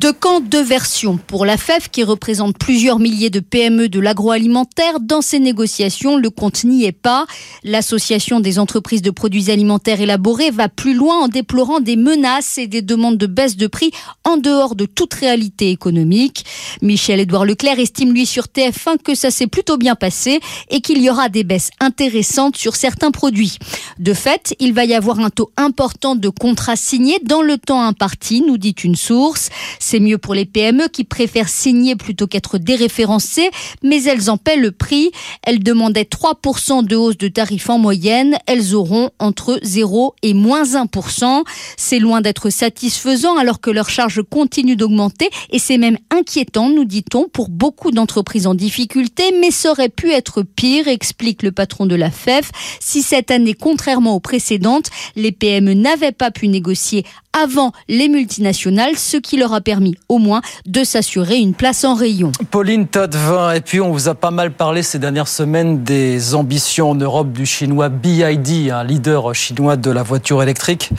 Deux 0.00 0.12
camps, 0.12 0.40
deux 0.40 0.62
versions. 0.62 1.18
Pour 1.26 1.44
la 1.44 1.56
FEF, 1.56 1.88
qui 1.90 2.04
représente 2.04 2.56
plusieurs 2.56 3.00
milliers 3.00 3.30
de 3.30 3.40
PME 3.40 3.88
de 3.88 3.98
l'agroalimentaire, 3.98 5.00
dans 5.00 5.22
ces 5.22 5.40
négociations, 5.40 6.16
le 6.16 6.30
compte 6.30 6.62
n'y 6.62 6.84
est 6.84 6.92
pas. 6.92 7.26
L'association 7.64 8.38
des 8.38 8.60
entreprises 8.60 9.02
de 9.02 9.10
produits 9.10 9.50
alimentaires 9.50 10.00
élaborés 10.00 10.52
va 10.52 10.68
plus 10.68 10.94
loin 10.94 11.22
en 11.22 11.26
déplorant 11.26 11.80
des 11.80 11.96
menaces 11.96 12.58
et 12.58 12.68
des 12.68 12.80
demandes 12.80 13.16
de 13.16 13.26
baisse 13.26 13.56
de 13.56 13.66
prix 13.66 13.90
en 14.22 14.36
dehors 14.36 14.76
de 14.76 14.84
toute 14.84 15.14
réalité 15.14 15.72
économique. 15.72 16.44
Michel-Édouard 16.80 17.44
Leclerc 17.44 17.80
estime, 17.80 18.12
lui, 18.12 18.24
sur 18.24 18.44
TF1 18.44 18.98
que 19.02 19.16
ça 19.16 19.32
s'est 19.32 19.48
plutôt 19.48 19.78
bien 19.78 19.96
passé 19.96 20.38
et 20.70 20.80
qu'il 20.80 21.02
y 21.02 21.10
aura 21.10 21.28
des 21.28 21.42
baisses 21.42 21.70
intéressantes 21.80 22.56
sur 22.56 22.76
certains 22.76 23.10
produits. 23.10 23.58
De 23.98 24.14
fait, 24.14 24.54
il 24.60 24.74
va 24.74 24.84
y 24.84 24.94
avoir 24.94 25.18
un 25.18 25.30
taux 25.30 25.50
important 25.56 26.14
de 26.14 26.28
contrats 26.28 26.76
signés 26.76 27.18
dans 27.24 27.42
le 27.42 27.58
temps 27.58 27.82
imparti, 27.82 28.42
nous 28.42 28.58
dit 28.58 28.76
une 28.84 28.94
source. 28.94 29.50
C'est 29.90 30.00
mieux 30.00 30.18
pour 30.18 30.34
les 30.34 30.44
PME 30.44 30.88
qui 30.88 31.04
préfèrent 31.04 31.48
signer 31.48 31.96
plutôt 31.96 32.26
qu'être 32.26 32.58
déréférencées, 32.58 33.48
mais 33.82 34.02
elles 34.04 34.28
en 34.28 34.36
paient 34.36 34.58
le 34.58 34.70
prix. 34.70 35.10
Elles 35.42 35.62
demandaient 35.62 36.02
3% 36.02 36.84
de 36.84 36.94
hausse 36.94 37.16
de 37.16 37.28
tarifs 37.28 37.70
en 37.70 37.78
moyenne. 37.78 38.36
Elles 38.46 38.74
auront 38.74 39.08
entre 39.18 39.58
0 39.62 40.14
et 40.22 40.34
moins 40.34 40.64
1%. 40.64 41.42
C'est 41.78 42.00
loin 42.00 42.20
d'être 42.20 42.50
satisfaisant 42.50 43.38
alors 43.38 43.62
que 43.62 43.70
leurs 43.70 43.88
charges 43.88 44.20
continuent 44.22 44.76
d'augmenter 44.76 45.30
et 45.48 45.58
c'est 45.58 45.78
même 45.78 45.96
inquiétant, 46.10 46.68
nous 46.68 46.84
dit-on, 46.84 47.26
pour 47.26 47.48
beaucoup 47.48 47.90
d'entreprises 47.90 48.46
en 48.46 48.54
difficulté, 48.54 49.32
mais 49.40 49.50
ça 49.50 49.70
aurait 49.70 49.88
pu 49.88 50.10
être 50.10 50.42
pire, 50.42 50.86
explique 50.86 51.42
le 51.42 51.50
patron 51.50 51.86
de 51.86 51.94
la 51.94 52.10
FEF, 52.10 52.50
si 52.78 53.00
cette 53.00 53.30
année, 53.30 53.54
contrairement 53.54 54.14
aux 54.14 54.20
précédentes, 54.20 54.90
les 55.16 55.32
PME 55.32 55.72
n'avaient 55.72 56.12
pas 56.12 56.30
pu 56.30 56.48
négocier 56.48 57.06
avant 57.32 57.72
les 57.88 58.08
multinationales, 58.08 58.96
ce 58.96 59.16
qui 59.16 59.36
leur 59.36 59.52
a 59.52 59.60
permis 59.60 59.94
au 60.08 60.18
moins 60.18 60.40
de 60.66 60.84
s'assurer 60.84 61.36
une 61.36 61.54
place 61.54 61.84
en 61.84 61.94
rayon. 61.94 62.32
Pauline 62.50 62.86
Tadevin, 62.86 63.52
et 63.52 63.60
puis 63.60 63.80
on 63.80 63.92
vous 63.92 64.08
a 64.08 64.14
pas 64.14 64.30
mal 64.30 64.52
parlé 64.52 64.82
ces 64.82 64.98
dernières 64.98 65.28
semaines 65.28 65.82
des 65.84 66.34
ambitions 66.34 66.90
en 66.90 66.94
Europe 66.94 67.32
du 67.32 67.46
chinois 67.46 67.88
BID, 67.88 68.70
un 68.70 68.84
leader 68.84 69.34
chinois 69.34 69.76
de 69.76 69.90
la 69.90 70.02
voiture 70.02 70.42
électrique. 70.42 70.90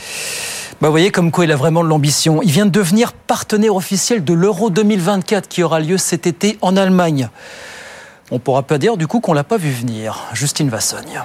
Bah, 0.82 0.88
vous 0.88 0.94
voyez 0.94 1.12
comme 1.12 1.32
quoi 1.32 1.44
il 1.44 1.52
a 1.52 1.58
vraiment 1.58 1.84
de 1.84 1.90
l'ambition. 1.90 2.42
Il 2.42 2.52
vient 2.52 2.66
de 2.66 2.72
devenir 2.72 3.12
partenaire 3.12 3.76
officiel 3.76 4.24
de 4.24 4.34
l'Euro 4.34 4.70
2024 4.70 5.50
qui 5.50 5.62
aura 5.62 5.82
lieu 5.82 5.98
cet 5.98 6.26
été 6.26 6.58
en 6.62 6.78
Allemagne. 6.78 7.30
On 8.32 8.40
pourra 8.40 8.64
pas 8.64 8.78
dire 8.78 8.96
du 8.96 9.08
coup 9.08 9.20
qu'on 9.20 9.34
l'a 9.34 9.44
pas 9.44 9.58
vu 9.58 9.72
venir. 9.72 10.28
Justine 10.34 10.70
Vassogne. 10.70 11.22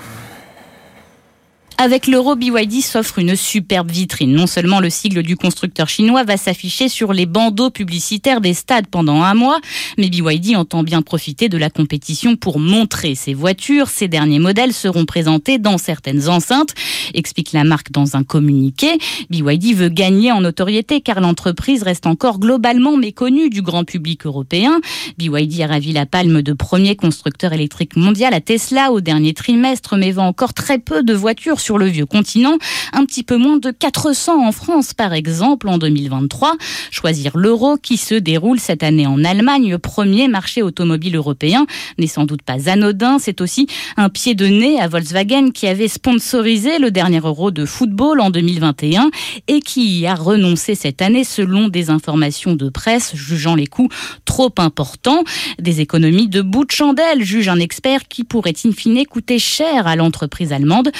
Avec 1.77 2.07
l'euro, 2.07 2.37
BYD 2.37 2.83
s'offre 2.83 3.19
une 3.19 3.35
superbe 3.35 3.91
vitrine. 3.91 4.33
Non 4.33 4.47
seulement 4.47 4.79
le 4.79 4.91
sigle 4.91 5.25
du 5.25 5.37
constructeur 5.37 5.89
chinois 5.89 6.23
va 6.23 6.37
s'afficher 6.37 6.89
sur 6.89 7.13
les 7.13 7.27
bandeaux 7.27 7.71
publicitaires 7.71 8.41
des 8.41 8.55
stades 8.55 8.87
pendant 8.87 9.23
un 9.23 9.35
mois, 9.35 9.59
mais 9.99 10.09
BYD 10.09 10.55
entend 10.55 10.85
bien 10.85 11.03
profiter 11.03 11.49
de 11.49 11.59
la 11.59 11.71
compétition 11.71 12.37
pour 12.37 12.61
montrer 12.61 13.17
ses 13.17 13.35
voitures. 13.35 13.89
Ces 13.89 14.07
derniers 14.07 14.39
modèles 14.39 14.73
seront 14.73 15.05
présentés 15.05 15.59
dans 15.59 15.77
certaines 15.77 16.29
enceintes, 16.29 16.75
explique 17.13 17.53
la 17.53 17.65
marque 17.65 17.91
dans 17.91 18.17
un 18.17 18.23
communiqué. 18.23 18.97
BYD 19.31 19.75
veut 19.75 19.89
gagner 19.89 20.31
en 20.31 20.43
notoriété 20.43 21.01
car 21.01 21.21
l'entreprise 21.21 21.83
reste 21.83 22.07
encore 22.07 22.39
globalement 22.39 22.97
méconnue 22.97 23.51
du 23.51 23.63
grand 23.63 23.85
public 23.85 24.27
européen. 24.27 24.79
BYD 25.19 25.63
a 25.63 25.67
ravi 25.67 25.93
la 25.93 26.07
palme 26.07 26.41
de 26.41 26.53
premier 26.53 26.95
constructeur 26.95 27.53
électrique 27.53 27.97
mondial 27.97 28.33
à 28.33 28.41
Tesla 28.41 28.93
au 28.93 29.01
dernier 29.01 29.35
trimestre, 29.35 29.97
mais 29.97 30.13
vend 30.13 30.29
encore 30.29 30.55
très 30.55 30.79
peu 30.79 31.03
de 31.03 31.15
voitures 31.15 31.59
sur 31.65 31.79
le 31.79 31.87
vieux 31.87 32.05
continent, 32.05 32.59
un 32.93 33.07
petit 33.07 33.23
peu 33.23 33.39
moins 33.39 33.57
de 33.57 33.71
400 33.71 34.47
en 34.47 34.53
France 34.53 34.93
par 34.93 35.15
exemple 35.15 35.69
en 35.69 35.79
2023. 35.79 36.57
Choisir 36.91 37.39
l'euro 37.39 37.79
qui 37.79 37.97
se 37.97 38.15
déroule 38.15 38.61
cette 38.61 38.83
année 38.83 39.07
en 39.07 39.25
Allemagne, 39.25 39.71
le 39.71 39.79
premier 39.79 40.29
marché 40.29 40.61
automobile 40.61 41.17
européen, 41.17 41.67
n'est 41.99 42.07
sans 42.07 42.25
doute 42.25 42.43
pas 42.43 42.69
anodin. 42.69 43.19
C'est 43.19 43.41
aussi 43.41 43.67
un 43.97 44.11
pied 44.11 44.35
de 44.35 44.47
nez 44.47 44.79
à 44.79 44.89
Volkswagen 44.89 45.53
qui 45.53 45.67
avait 45.67 45.89
sponsorisé 45.89 46.79
le 46.79 46.91
dernier 46.91 47.21
euro 47.21 47.51
de 47.51 47.65
football 47.65 48.21
en 48.21 48.29
2021 48.29 49.11
et 49.49 49.61
qui 49.61 50.01
y 50.01 50.07
a 50.07 50.15
renoncé 50.15 50.75
cette 50.75 51.01
année 51.01 51.25
selon 51.25 51.69
des 51.69 51.89
informations 51.89 52.55
de 52.55 52.69
presse 52.69 53.17
jugeant 53.17 53.55
les 53.55 53.67
coûts 53.67 53.89
trop 54.27 54.53
importants. 54.59 55.25
Des 55.59 55.81
économies 55.81 56.29
de 56.29 56.43
bout 56.43 56.67
de 56.67 56.73
chandelle, 56.73 57.23
juge 57.23 57.49
un 57.49 57.59
expert 57.59 58.07
qui 58.07 58.25
pourrait 58.25 58.53
in 58.67 58.73
fine 58.73 59.07
coûter 59.07 59.39
cher 59.39 59.87
à 59.87 59.97
l'entreprise 59.97 60.53
allemande 60.53 60.91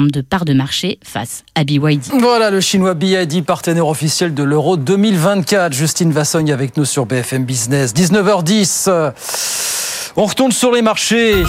de 0.00 0.20
part 0.22 0.44
de 0.44 0.54
marché 0.54 0.98
face 1.04 1.44
à 1.54 1.64
BYD. 1.64 2.00
Voilà 2.18 2.50
le 2.50 2.60
chinois 2.60 2.94
BYD, 2.94 3.44
partenaire 3.44 3.86
officiel 3.86 4.32
de 4.32 4.42
l'Euro 4.42 4.76
2024. 4.76 5.72
Justine 5.72 6.12
Vassogne 6.12 6.50
avec 6.50 6.76
nous 6.76 6.86
sur 6.86 7.04
BFM 7.04 7.44
Business. 7.44 7.92
19h10. 7.92 9.71
On 10.14 10.26
retourne 10.26 10.52
sur 10.52 10.72
les 10.72 10.82
marchés 10.82 11.42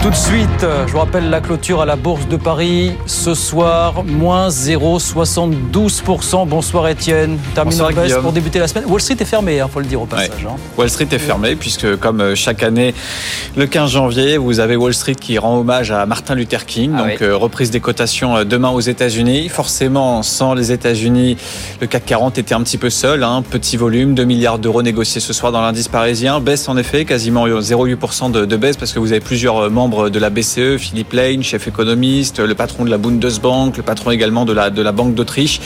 tout 0.00 0.10
de 0.10 0.14
suite. 0.14 0.64
Je 0.86 0.92
vous 0.92 0.98
rappelle 0.98 1.28
la 1.28 1.40
clôture 1.40 1.80
à 1.80 1.86
la 1.86 1.96
Bourse 1.96 2.28
de 2.28 2.36
Paris 2.36 2.92
ce 3.06 3.34
soir, 3.34 4.04
moins 4.04 4.48
0,72%. 4.48 6.46
Bonsoir 6.46 6.88
Étienne. 6.88 7.36
Termine 7.54 7.82
en 7.82 7.90
baisse 7.90 8.14
pour 8.14 8.32
débuter 8.32 8.60
la 8.60 8.68
semaine. 8.68 8.84
Wall 8.86 9.00
Street 9.00 9.16
est 9.18 9.24
fermé, 9.24 9.56
il 9.56 9.60
hein, 9.60 9.68
faut 9.70 9.80
le 9.80 9.86
dire 9.86 10.00
au 10.00 10.06
passage. 10.06 10.44
Ouais. 10.44 10.50
Hein. 10.50 10.56
Wall 10.76 10.88
Street 10.88 11.08
est 11.10 11.18
fermé 11.18 11.56
puisque 11.56 11.96
comme 11.96 12.20
euh, 12.20 12.34
chaque 12.36 12.62
année, 12.62 12.94
le 13.56 13.66
15 13.66 13.90
janvier, 13.90 14.36
vous 14.36 14.60
avez 14.60 14.76
Wall 14.76 14.94
Street 14.94 15.16
qui 15.16 15.36
rend 15.36 15.58
hommage 15.58 15.90
à 15.90 16.06
Martin 16.06 16.36
Luther 16.36 16.64
King. 16.64 16.92
Ah 16.94 16.98
donc 17.02 17.16
oui. 17.20 17.26
euh, 17.26 17.36
reprise 17.36 17.72
des 17.72 17.80
cotations 17.80 18.36
euh, 18.36 18.44
demain 18.44 18.70
aux 18.70 18.80
États-Unis. 18.80 19.48
Forcément, 19.48 20.22
sans 20.22 20.54
les 20.54 20.70
États-Unis, 20.70 21.36
le 21.80 21.88
CAC 21.88 22.06
40 22.06 22.38
était 22.38 22.54
un 22.54 22.62
petit 22.62 22.78
peu 22.78 22.88
seul. 22.88 23.24
Hein. 23.24 23.42
Petit 23.50 23.76
volume, 23.76 24.14
2 24.14 24.24
milliards 24.24 24.60
d'euros 24.60 24.82
négociés 24.82 25.20
ce 25.20 25.32
soir 25.32 25.50
dans 25.50 25.60
l'indice 25.60 25.88
parisien. 25.88 26.38
Baisse 26.38 26.68
en 26.68 26.76
effet, 26.76 27.04
quasiment 27.04 27.48
0,8% 27.48 27.97
de, 27.98 28.44
de 28.44 28.56
baisse 28.56 28.76
parce 28.76 28.92
que 28.92 28.98
vous 29.00 29.10
avez 29.10 29.20
plusieurs 29.20 29.70
membres 29.70 30.08
de 30.08 30.18
la 30.18 30.30
BCE, 30.30 30.76
Philippe 30.78 31.12
Lane, 31.12 31.42
chef 31.42 31.66
économiste, 31.66 32.38
le 32.38 32.54
patron 32.54 32.84
de 32.84 32.90
la 32.90 32.96
Bundesbank, 32.96 33.76
le 33.76 33.82
patron 33.82 34.12
également 34.12 34.44
de 34.44 34.52
la, 34.52 34.70
de 34.70 34.80
la 34.82 34.92
Banque 34.92 35.14
d'Autriche, 35.14 35.60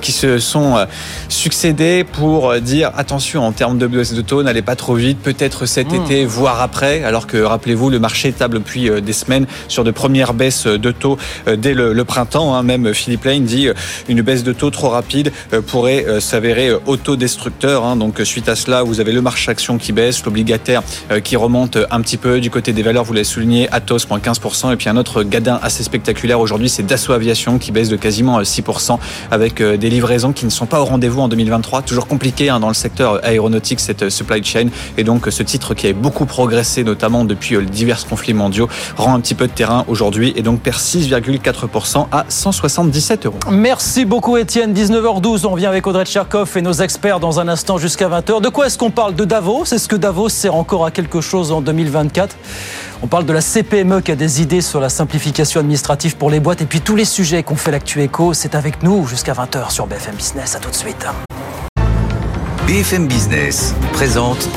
qui 0.00 0.12
se 0.12 0.38
sont 0.38 0.76
euh, 0.76 0.84
succédés 1.28 2.04
pour 2.04 2.54
dire 2.60 2.90
attention 2.96 3.46
en 3.46 3.52
termes 3.52 3.78
de 3.78 3.86
baisse 3.86 4.12
de 4.12 4.20
taux, 4.20 4.42
n'allez 4.42 4.62
pas 4.62 4.76
trop 4.76 4.94
vite, 4.94 5.18
peut-être 5.18 5.64
cet 5.64 5.92
mmh. 5.92 6.02
été, 6.02 6.24
voire 6.26 6.60
après, 6.60 7.04
alors 7.04 7.26
que 7.26 7.38
rappelez-vous, 7.38 7.88
le 7.88 7.98
marché 7.98 8.32
table 8.32 8.54
depuis 8.58 8.90
euh, 8.90 9.00
des 9.00 9.14
semaines 9.14 9.46
sur 9.68 9.82
de 9.82 9.90
premières 9.90 10.34
baisses 10.34 10.66
de 10.66 10.90
taux 10.90 11.16
euh, 11.48 11.56
dès 11.56 11.72
le, 11.72 11.94
le 11.94 12.04
printemps. 12.04 12.54
Hein. 12.54 12.62
Même 12.62 12.92
Philippe 12.92 13.24
Lane 13.24 13.44
dit 13.44 13.68
une 14.08 14.20
baisse 14.20 14.44
de 14.44 14.52
taux 14.52 14.70
trop 14.70 14.90
rapide 14.90 15.32
pourrait 15.66 16.20
s'avérer 16.20 16.72
autodestructeur. 16.86 17.84
Hein. 17.84 17.96
Donc 17.96 18.20
suite 18.24 18.48
à 18.48 18.56
cela, 18.56 18.82
vous 18.82 19.00
avez 19.00 19.12
le 19.12 19.22
marché 19.22 19.50
action 19.50 19.78
qui 19.78 19.92
baisse, 19.92 20.24
l'obligataire 20.24 20.82
qui 21.24 21.36
remonte 21.36 21.61
un 21.90 22.00
petit 22.00 22.16
peu 22.16 22.40
du 22.40 22.50
côté 22.50 22.72
des 22.72 22.82
valeurs, 22.82 23.04
vous 23.04 23.12
l'avez 23.12 23.24
souligné, 23.24 23.68
Atos, 23.72 24.08
moins 24.08 24.18
15%. 24.18 24.72
Et 24.72 24.76
puis 24.76 24.88
un 24.88 24.96
autre 24.96 25.22
gadin 25.22 25.58
assez 25.62 25.82
spectaculaire 25.82 26.40
aujourd'hui, 26.40 26.68
c'est 26.68 26.84
Dassault 26.84 27.12
Aviation 27.12 27.58
qui 27.58 27.72
baisse 27.72 27.88
de 27.88 27.96
quasiment 27.96 28.40
6% 28.40 28.98
avec 29.30 29.62
des 29.62 29.90
livraisons 29.90 30.32
qui 30.32 30.44
ne 30.44 30.50
sont 30.50 30.66
pas 30.66 30.80
au 30.80 30.84
rendez-vous 30.84 31.20
en 31.20 31.28
2023. 31.28 31.82
Toujours 31.82 32.06
compliqué 32.06 32.48
hein, 32.48 32.60
dans 32.60 32.68
le 32.68 32.74
secteur 32.74 33.24
aéronautique, 33.24 33.80
cette 33.80 34.10
supply 34.10 34.42
chain. 34.44 34.68
Et 34.96 35.04
donc 35.04 35.26
ce 35.30 35.42
titre 35.42 35.74
qui 35.74 35.86
a 35.86 35.92
beaucoup 35.92 36.26
progressé, 36.26 36.84
notamment 36.84 37.24
depuis 37.24 37.56
les 37.56 37.66
divers 37.66 38.04
conflits 38.06 38.34
mondiaux, 38.34 38.68
rend 38.96 39.14
un 39.14 39.20
petit 39.20 39.34
peu 39.34 39.46
de 39.46 39.52
terrain 39.52 39.84
aujourd'hui 39.88 40.32
et 40.36 40.42
donc 40.42 40.60
perd 40.60 40.76
6,4% 40.76 42.06
à 42.10 42.24
177 42.28 43.26
euros. 43.26 43.38
Merci 43.50 44.04
beaucoup 44.04 44.36
Étienne. 44.36 44.72
19h12, 44.72 45.46
on 45.46 45.50
revient 45.50 45.66
avec 45.66 45.86
Audrey 45.86 46.04
Tcherkov 46.04 46.56
et 46.56 46.62
nos 46.62 46.72
experts 46.72 47.20
dans 47.20 47.40
un 47.40 47.48
instant 47.48 47.78
jusqu'à 47.78 48.08
20h. 48.08 48.40
De 48.40 48.48
quoi 48.48 48.66
est-ce 48.66 48.78
qu'on 48.78 48.90
parle? 48.90 49.14
De 49.14 49.24
Davos? 49.24 49.64
Est-ce 49.64 49.88
que 49.88 49.96
Davos 49.96 50.28
sert 50.28 50.54
encore 50.54 50.84
à 50.84 50.90
quelque 50.90 51.20
chose 51.20 51.51
en 51.52 51.60
2024 51.60 52.36
on 53.04 53.08
parle 53.08 53.26
de 53.26 53.32
la 53.32 53.40
CPME 53.40 54.00
qui 54.00 54.12
a 54.12 54.16
des 54.16 54.42
idées 54.42 54.60
sur 54.60 54.78
la 54.78 54.88
simplification 54.88 55.58
administrative 55.58 56.16
pour 56.16 56.30
les 56.30 56.38
boîtes 56.38 56.62
et 56.62 56.66
puis 56.66 56.80
tous 56.80 56.94
les 56.94 57.04
sujets 57.04 57.42
qu'on 57.42 57.56
fait 57.56 57.72
l'actu 57.72 58.00
éco. 58.00 58.32
C'est 58.32 58.54
avec 58.54 58.84
nous 58.84 59.08
jusqu'à 59.08 59.32
20h 59.32 59.72
sur 59.72 59.88
BFM 59.88 60.14
Business. 60.14 60.54
À 60.54 60.60
tout 60.60 60.70
de 60.70 60.74
suite. 60.74 61.04
BFM 62.68 63.08
Business 63.08 63.74
présente 63.92 64.48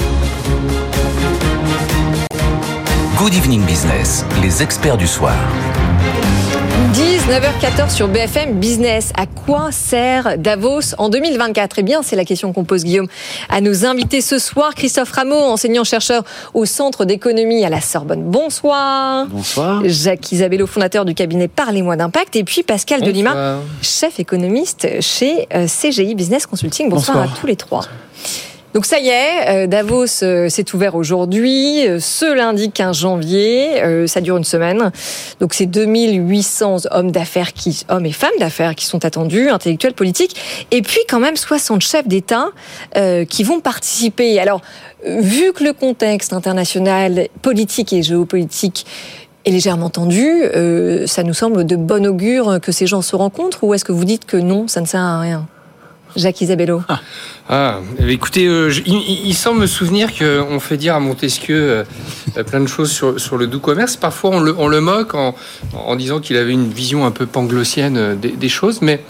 Good 3.18 3.34
Evening 3.34 3.64
Business, 3.66 4.24
les 4.44 4.62
experts 4.62 4.98
du 4.98 5.08
soir. 5.08 5.34
19h14 6.94 7.90
sur 7.90 8.08
BFM 8.08 8.60
Business. 8.60 9.12
À 9.18 9.26
quoi 9.26 9.72
sert 9.72 10.38
Davos 10.38 10.94
en 11.00 11.10
2024 11.10 11.80
Eh 11.80 11.84
bien, 11.84 12.04
c'est 12.04 12.16
la 12.16 12.26
question 12.26 12.54
qu'on 12.54 12.64
pose, 12.64 12.84
Guillaume, 12.84 13.08
à 13.50 13.60
nos 13.60 13.86
invités 13.86 14.22
ce 14.22 14.38
soir. 14.38 14.76
Christophe 14.76 15.12
Rameau, 15.12 15.36
enseignant-chercheur 15.36 16.24
au 16.54 16.66
Centre 16.66 17.06
d'économie 17.06 17.66
à 17.66 17.70
la 17.70 17.82
Sorbonne. 17.82 18.24
Bonsoir. 18.24 19.26
Bonsoir. 19.28 19.82
Jacques 19.86 20.32
Isabello, 20.32 20.68
fondateur 20.68 21.06
du 21.06 21.16
cabinet 21.16 21.48
Parlez-moi 21.48 21.96
d'impact. 21.96 22.36
Et 22.36 22.44
puis 22.44 22.62
Pascal 22.62 23.00
Bonsoir. 23.00 23.14
Delima, 23.14 23.58
chef 23.82 24.20
économiste 24.20 24.88
chez 25.02 25.48
euh, 25.56 25.66
CGI 25.68 26.14
Business 26.14 26.46
Consulting. 26.46 26.90
Bonsoir, 26.90 27.18
Bonsoir. 27.18 27.36
à 27.36 27.40
tous 27.42 27.48
les 27.48 27.56
trois. 27.56 27.82
Donc 28.76 28.86
ça 28.86 29.00
y 29.00 29.08
est, 29.08 29.68
Davos 29.68 30.06
s'est 30.06 30.76
ouvert 30.76 30.96
aujourd'hui, 30.96 31.88
ce 32.00 32.36
lundi 32.36 32.72
15 32.72 32.98
janvier, 32.98 34.06
ça 34.06 34.20
dure 34.20 34.36
une 34.36 34.44
semaine. 34.44 34.92
Donc 35.40 35.54
c'est 35.54 35.66
2800 35.66 36.80
hommes 36.92 37.10
d'affaires 37.10 37.54
qui 37.54 37.86
hommes 37.88 38.06
et 38.06 38.12
femmes 38.12 38.38
d'affaires 38.38 38.76
qui 38.76 38.86
sont 38.86 39.06
attendus, 39.06 39.50
intellectuels, 39.50 39.94
politiques 39.94 40.68
et 40.72 40.82
puis 40.82 41.00
quand 41.10 41.20
même 41.20 41.36
60 41.36 41.82
chefs 41.82 42.08
d'État 42.08 42.50
euh, 42.98 43.26
qui 43.26 43.44
vont 43.44 43.60
participer. 43.60 44.40
Alors 44.40 44.62
vu 45.06 45.54
que 45.54 45.64
le 45.64 45.74
contexte 45.74 46.34
international 46.34 47.28
politique 47.42 47.94
et 47.94 48.04
géopolitique 48.04 48.86
est 49.46 49.52
légèrement 49.52 49.90
tendu, 49.90 50.28
euh, 50.28 51.08
ça 51.08 51.24
nous 51.24 51.34
semble 51.34 51.66
de 51.66 51.76
bon 51.76 52.06
augure 52.06 52.60
que 52.62 52.72
ces 52.72 52.88
gens 52.88 53.02
se 53.02 53.16
rencontrent 53.16 53.64
ou 53.64 53.74
est-ce 53.74 53.86
que 53.86 53.92
vous 53.92 54.06
dites 54.06 54.26
que 54.26 54.38
non, 54.38 54.68
ça 54.68 54.82
ne 54.82 54.86
sert 54.86 55.02
à 55.02 55.20
rien? 55.20 55.48
Jacques 56.16 56.42
Isabello. 56.42 56.82
Ah, 56.88 57.00
ah 57.50 57.80
écoutez, 58.08 58.48
euh, 58.48 58.72
il, 58.86 59.34
semble 59.34 59.62
me 59.62 59.68
souvenir 59.68 60.10
qu'on 60.18 60.60
fait 60.60 60.78
dire 60.78 60.96
à 60.96 61.00
Montesquieu 61.00 61.86
euh, 62.36 62.44
plein 62.44 62.62
de 62.62 62.68
choses 62.68 62.92
sur, 62.92 63.38
le 63.38 63.48
doux 63.48 63.60
commerce. 63.60 63.98
Parfois, 63.98 64.32
on 64.32 64.68
le, 64.68 64.82
moque 64.82 65.14
en, 65.14 65.96
disant 65.96 66.20
qu'il 66.20 66.38
avait 66.38 66.54
une 66.54 66.70
vision 66.70 67.06
un 67.06 67.12
peu 67.12 67.26
panglossienne 67.26 68.18
des, 68.20 68.50
choses. 68.50 68.82
Mais 68.82 69.02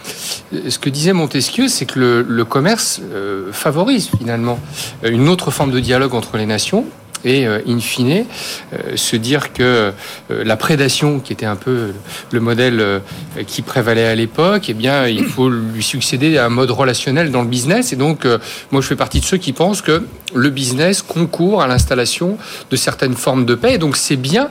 ce 0.68 0.80
que 0.80 0.90
disait 0.90 1.14
Montesquieu, 1.14 1.68
c'est 1.68 1.86
que 1.86 2.24
le, 2.28 2.46
commerce 2.46 3.02
euh, 3.14 3.52
favorise 3.52 4.10
finalement 4.18 4.60
une 5.04 5.30
autre 5.30 5.52
forme 5.52 5.72
de 5.72 5.80
dialogue 5.80 6.14
entre 6.14 6.38
les 6.38 6.46
nations 6.46 6.86
et 7.24 7.48
euh, 7.48 7.60
in 7.68 7.80
fine 7.80 8.26
euh, 8.74 8.96
se 8.96 9.16
dire 9.16 9.54
que 9.54 9.92
euh, 10.32 10.44
la 10.44 10.58
prédation 10.58 11.20
qui 11.20 11.34
était 11.34 11.46
un 11.46 11.56
peu 11.56 11.94
le 12.32 12.40
modèle 12.40 13.02
qui 13.48 13.62
prévalait 13.62 14.06
à 14.06 14.16
l'époque 14.16 14.66
eh 14.70 14.74
bien 14.74 15.08
il 15.08 15.26
faut 15.26 15.50
lui 15.50 15.84
succéder 15.84 16.38
à 16.38 16.46
un 16.46 16.50
mode 16.50 16.72
relationnel 16.72 17.32
dans 17.32 17.42
le 17.42 17.48
business. 17.48 17.94
Et 17.94 17.96
donc 17.96 18.26
moi 18.72 18.82
je 18.82 18.88
fais 18.88 18.96
partie 18.96 19.20
de 19.20 19.26
ceux 19.26 19.38
qui 19.38 19.54
pensent 19.54 19.82
que 19.82 20.04
le 20.34 20.50
business 20.50 21.02
concourt 21.02 21.62
à 21.62 21.68
l'installation 21.68 22.38
de 22.70 22.76
certaines 22.76 23.16
formes 23.16 23.46
de 23.46 23.56
paix. 23.56 23.76
Et 23.76 23.78
donc 23.78 23.96
c'est 23.98 24.16
bien 24.16 24.50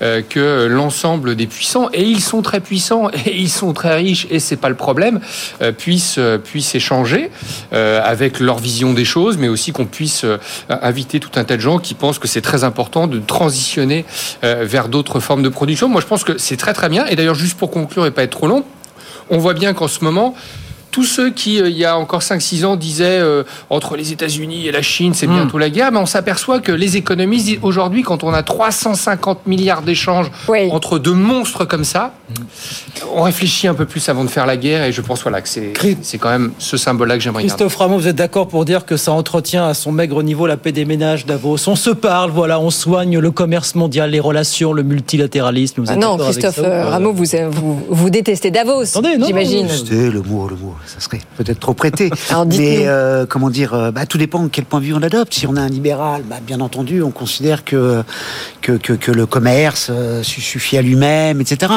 que 0.00 0.66
l'ensemble 0.66 1.36
des 1.36 1.46
puissants, 1.46 1.88
et 1.92 2.02
ils 2.02 2.20
sont 2.20 2.42
très 2.42 2.60
puissants, 2.60 3.10
et 3.26 3.36
ils 3.36 3.50
sont 3.50 3.72
très 3.72 3.94
riches, 3.94 4.26
et 4.30 4.38
c'est 4.38 4.56
pas 4.56 4.68
le 4.68 4.74
problème, 4.74 5.20
euh, 5.62 5.72
puissent, 5.72 6.20
puissent 6.44 6.74
échanger 6.74 7.30
euh, 7.72 8.00
avec 8.04 8.40
leur 8.40 8.58
vision 8.58 8.92
des 8.92 9.04
choses, 9.04 9.36
mais 9.38 9.48
aussi 9.48 9.72
qu'on 9.72 9.86
puisse 9.86 10.24
euh, 10.24 10.38
inviter 10.68 11.20
tout 11.20 11.30
un 11.36 11.44
tas 11.44 11.56
de 11.56 11.60
gens 11.60 11.78
qui 11.78 11.94
pensent 11.94 12.18
que 12.18 12.28
c'est 12.28 12.40
très 12.40 12.64
important 12.64 13.06
de 13.06 13.18
transitionner 13.18 14.04
euh, 14.44 14.64
vers 14.64 14.88
d'autres 14.88 15.20
formes 15.20 15.42
de 15.42 15.48
production. 15.48 15.88
Moi, 15.88 16.00
je 16.00 16.06
pense 16.06 16.24
que 16.24 16.38
c'est 16.38 16.56
très 16.56 16.72
très 16.72 16.88
bien. 16.88 17.06
Et 17.06 17.16
d'ailleurs, 17.16 17.34
juste 17.34 17.58
pour 17.58 17.70
conclure 17.70 18.06
et 18.06 18.10
pas 18.10 18.22
être 18.22 18.30
trop 18.30 18.46
long, 18.46 18.64
on 19.30 19.38
voit 19.38 19.54
bien 19.54 19.74
qu'en 19.74 19.88
ce 19.88 20.02
moment, 20.04 20.34
tous 20.90 21.04
ceux 21.04 21.30
qui, 21.30 21.60
euh, 21.60 21.68
il 21.68 21.76
y 21.76 21.84
a 21.84 21.96
encore 21.96 22.22
5-6 22.22 22.64
ans, 22.64 22.76
disaient 22.76 23.20
euh, 23.20 23.44
entre 23.70 23.96
les 23.96 24.12
États-Unis 24.12 24.66
et 24.66 24.72
la 24.72 24.82
Chine, 24.82 25.14
c'est 25.14 25.26
bientôt 25.26 25.56
mmh. 25.56 25.60
la 25.60 25.70
guerre, 25.70 25.92
mais 25.92 25.98
on 25.98 26.06
s'aperçoit 26.06 26.60
que 26.60 26.72
les 26.72 26.96
économistes 26.96 27.46
disent 27.46 27.58
aujourd'hui, 27.62 28.02
quand 28.02 28.24
on 28.24 28.32
a 28.32 28.42
350 28.42 29.46
milliards 29.46 29.82
d'échanges 29.82 30.30
oui. 30.48 30.68
entre 30.70 30.98
deux 30.98 31.14
monstres 31.14 31.64
comme 31.64 31.84
ça, 31.84 32.12
mmh. 32.28 32.34
on 33.14 33.22
réfléchit 33.22 33.68
un 33.68 33.74
peu 33.74 33.86
plus 33.86 34.08
avant 34.08 34.24
de 34.24 34.30
faire 34.30 34.46
la 34.46 34.56
guerre, 34.56 34.84
et 34.84 34.92
je 34.92 35.00
pense 35.00 35.22
voilà, 35.22 35.40
que 35.40 35.48
c'est, 35.48 35.72
c'est 36.02 36.18
quand 36.18 36.30
même 36.30 36.52
ce 36.58 36.76
symbole-là 36.76 37.16
que 37.16 37.22
j'aimerais 37.22 37.42
Christophe 37.42 37.76
Rameau, 37.76 37.98
vous 37.98 38.08
êtes 38.08 38.16
d'accord 38.16 38.48
pour 38.48 38.64
dire 38.64 38.84
que 38.84 38.96
ça 38.96 39.12
entretient 39.12 39.66
à 39.66 39.74
son 39.74 39.92
maigre 39.92 40.22
niveau 40.22 40.46
la 40.46 40.56
paix 40.56 40.72
des 40.72 40.84
ménages 40.84 41.26
Davos? 41.26 41.68
On 41.68 41.76
se 41.76 41.90
parle, 41.90 42.30
voilà, 42.30 42.60
on 42.60 42.70
soigne 42.70 43.18
le 43.18 43.30
commerce 43.30 43.74
mondial, 43.74 44.10
les 44.10 44.20
relations, 44.20 44.72
le 44.72 44.82
multilatéralisme. 44.82 45.82
Vous 45.82 45.90
ah 45.90 45.96
non, 45.96 46.18
Christophe 46.18 46.58
Rameau, 46.58 47.12
vous, 47.12 47.24
vous, 47.50 47.82
vous, 47.88 48.10
détestez 48.10 48.50
Davos, 48.50 48.84
j'imagine. 49.24 49.68
Le 49.90 50.22
mot, 50.22 50.48
le 50.48 50.56
mot. 50.56 50.74
Ça 50.86 51.00
serait 51.00 51.20
peut-être 51.36 51.60
trop 51.60 51.74
prêté. 51.74 52.10
Mais 52.46 52.86
euh, 52.86 53.26
comment 53.26 53.50
dire, 53.50 53.74
euh, 53.74 53.90
bah, 53.90 54.06
tout 54.06 54.18
dépend 54.18 54.42
de 54.42 54.48
quel 54.48 54.64
point 54.64 54.80
de 54.80 54.86
vue 54.86 54.94
on 54.94 55.02
adopte. 55.02 55.34
Si 55.34 55.46
on 55.46 55.56
est 55.56 55.60
un 55.60 55.68
libéral, 55.68 56.22
bah, 56.28 56.36
bien 56.44 56.60
entendu, 56.60 57.02
on 57.02 57.10
considère 57.10 57.64
que 57.64 58.02
que, 58.60 58.72
que, 58.72 58.92
que 58.92 59.10
le 59.10 59.26
commerce 59.26 59.88
euh, 59.90 60.22
suffit 60.22 60.76
à 60.76 60.82
lui-même, 60.82 61.40
etc. 61.40 61.74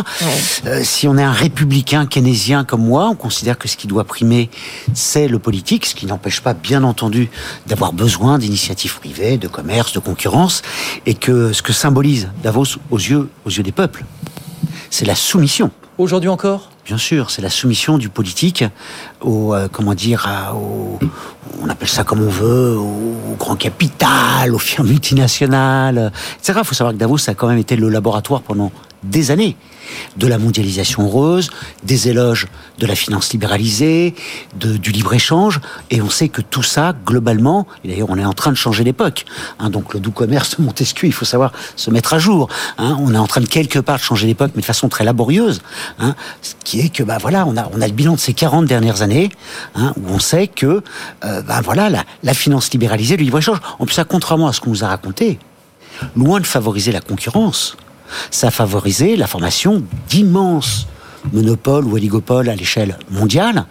si 0.83 1.07
on 1.07 1.17
est 1.17 1.23
un 1.23 1.31
républicain 1.31 2.05
keynésien 2.05 2.63
comme 2.63 2.83
moi, 2.83 3.09
on 3.09 3.15
considère 3.15 3.57
que 3.57 3.67
ce 3.67 3.77
qui 3.77 3.87
doit 3.87 4.03
primer, 4.03 4.49
c'est 4.93 5.27
le 5.27 5.39
politique, 5.39 5.85
ce 5.85 5.95
qui 5.95 6.05
n'empêche 6.05 6.41
pas, 6.41 6.53
bien 6.53 6.83
entendu, 6.83 7.29
d'avoir 7.67 7.93
besoin 7.93 8.37
d'initiatives 8.37 8.99
privées, 8.99 9.37
de 9.37 9.47
commerce, 9.47 9.93
de 9.93 9.99
concurrence, 9.99 10.61
et 11.05 11.13
que 11.13 11.53
ce 11.53 11.61
que 11.61 11.73
symbolise 11.73 12.29
Davos 12.43 12.65
aux 12.91 12.97
yeux, 12.97 13.29
aux 13.45 13.49
yeux 13.49 13.63
des 13.63 13.71
peuples, 13.71 14.03
c'est 14.89 15.05
la 15.05 15.15
soumission. 15.15 15.71
Aujourd'hui 15.97 16.29
encore? 16.29 16.72
Bien 16.85 16.97
sûr, 16.97 17.31
c'est 17.31 17.41
la 17.41 17.49
soumission 17.49 17.97
du 17.97 18.09
politique 18.09 18.65
au, 19.21 19.55
euh, 19.55 19.69
comment 19.71 19.93
dire, 19.93 20.27
au, 20.53 20.99
on 21.61 21.69
appelle 21.69 21.87
ça 21.87 22.03
comme 22.03 22.21
on 22.21 22.29
veut, 22.29 22.77
au, 22.77 23.35
grand 23.39 23.55
capital, 23.55 24.53
aux 24.53 24.59
firmes 24.59 24.87
multinationales, 24.87 26.11
etc. 26.37 26.59
Il 26.61 26.65
faut 26.65 26.75
savoir 26.75 26.93
que 26.93 26.99
Davos 26.99 27.17
ça 27.17 27.31
a 27.31 27.35
quand 27.35 27.47
même 27.47 27.57
été 27.57 27.75
le 27.77 27.89
laboratoire 27.89 28.41
pendant 28.41 28.71
des 29.03 29.31
années. 29.31 29.55
De 30.17 30.27
la 30.27 30.37
mondialisation 30.37 31.03
heureuse, 31.03 31.49
des 31.83 32.07
éloges 32.07 32.47
de 32.79 32.87
la 32.87 32.95
finance 32.95 33.31
libéralisée, 33.33 34.15
de, 34.57 34.77
du 34.77 34.91
libre-échange, 34.91 35.59
et 35.91 36.01
on 36.01 36.09
sait 36.09 36.29
que 36.29 36.41
tout 36.41 36.63
ça, 36.63 36.93
globalement, 37.05 37.67
et 37.83 37.89
d'ailleurs 37.89 38.09
on 38.09 38.17
est 38.17 38.25
en 38.25 38.33
train 38.33 38.51
de 38.51 38.57
changer 38.57 38.83
d'époque, 38.83 39.25
hein, 39.59 39.69
donc 39.69 39.93
le 39.93 39.99
doux 39.99 40.11
commerce 40.11 40.57
Montesquieu, 40.57 41.07
il 41.07 41.11
faut 41.11 41.25
savoir 41.25 41.51
se 41.75 41.91
mettre 41.91 42.13
à 42.13 42.19
jour, 42.19 42.47
hein, 42.77 42.97
on 42.99 43.13
est 43.13 43.17
en 43.17 43.27
train 43.27 43.41
de 43.41 43.45
quelque 43.45 43.79
part 43.79 43.97
de 43.97 44.03
changer 44.03 44.25
d'époque, 44.25 44.51
mais 44.55 44.61
de 44.61 44.65
façon 44.65 44.87
très 44.87 45.03
laborieuse, 45.03 45.61
hein, 45.99 46.15
ce 46.41 46.53
qui 46.63 46.79
est 46.79 46.89
que, 46.89 47.03
bah 47.03 47.17
voilà, 47.19 47.45
on 47.45 47.57
a, 47.57 47.69
on 47.73 47.81
a 47.81 47.87
le 47.87 47.93
bilan 47.93 48.13
de 48.13 48.19
ces 48.19 48.33
40 48.33 48.65
dernières 48.65 49.01
années, 49.01 49.29
où 49.75 50.09
on 50.09 50.19
sait 50.19 50.47
que, 50.47 50.81
euh, 51.25 51.41
bah 51.41 51.61
voilà, 51.61 51.89
la, 51.89 52.03
la 52.23 52.33
finance 52.33 52.71
libéralisée, 52.71 53.17
le 53.17 53.23
libre-échange, 53.23 53.59
en 53.79 53.85
plus 53.85 53.93
ça, 53.93 54.05
contrairement 54.05 54.47
à 54.47 54.53
ce 54.53 54.61
qu'on 54.61 54.69
nous 54.69 54.83
a 54.83 54.87
raconté, 54.87 55.39
loin 56.15 56.39
de 56.39 56.45
favoriser 56.45 56.91
la 56.91 57.01
concurrence, 57.01 57.77
ça 58.31 58.47
a 58.47 58.51
favorisé 58.51 59.15
la 59.15 59.27
formation 59.27 59.83
d'immenses 60.09 60.87
monopoles 61.31 61.85
ou 61.85 61.93
oligopoles 61.93 62.49
à 62.49 62.55
l'échelle 62.55 62.97
mondiale, 63.09 63.65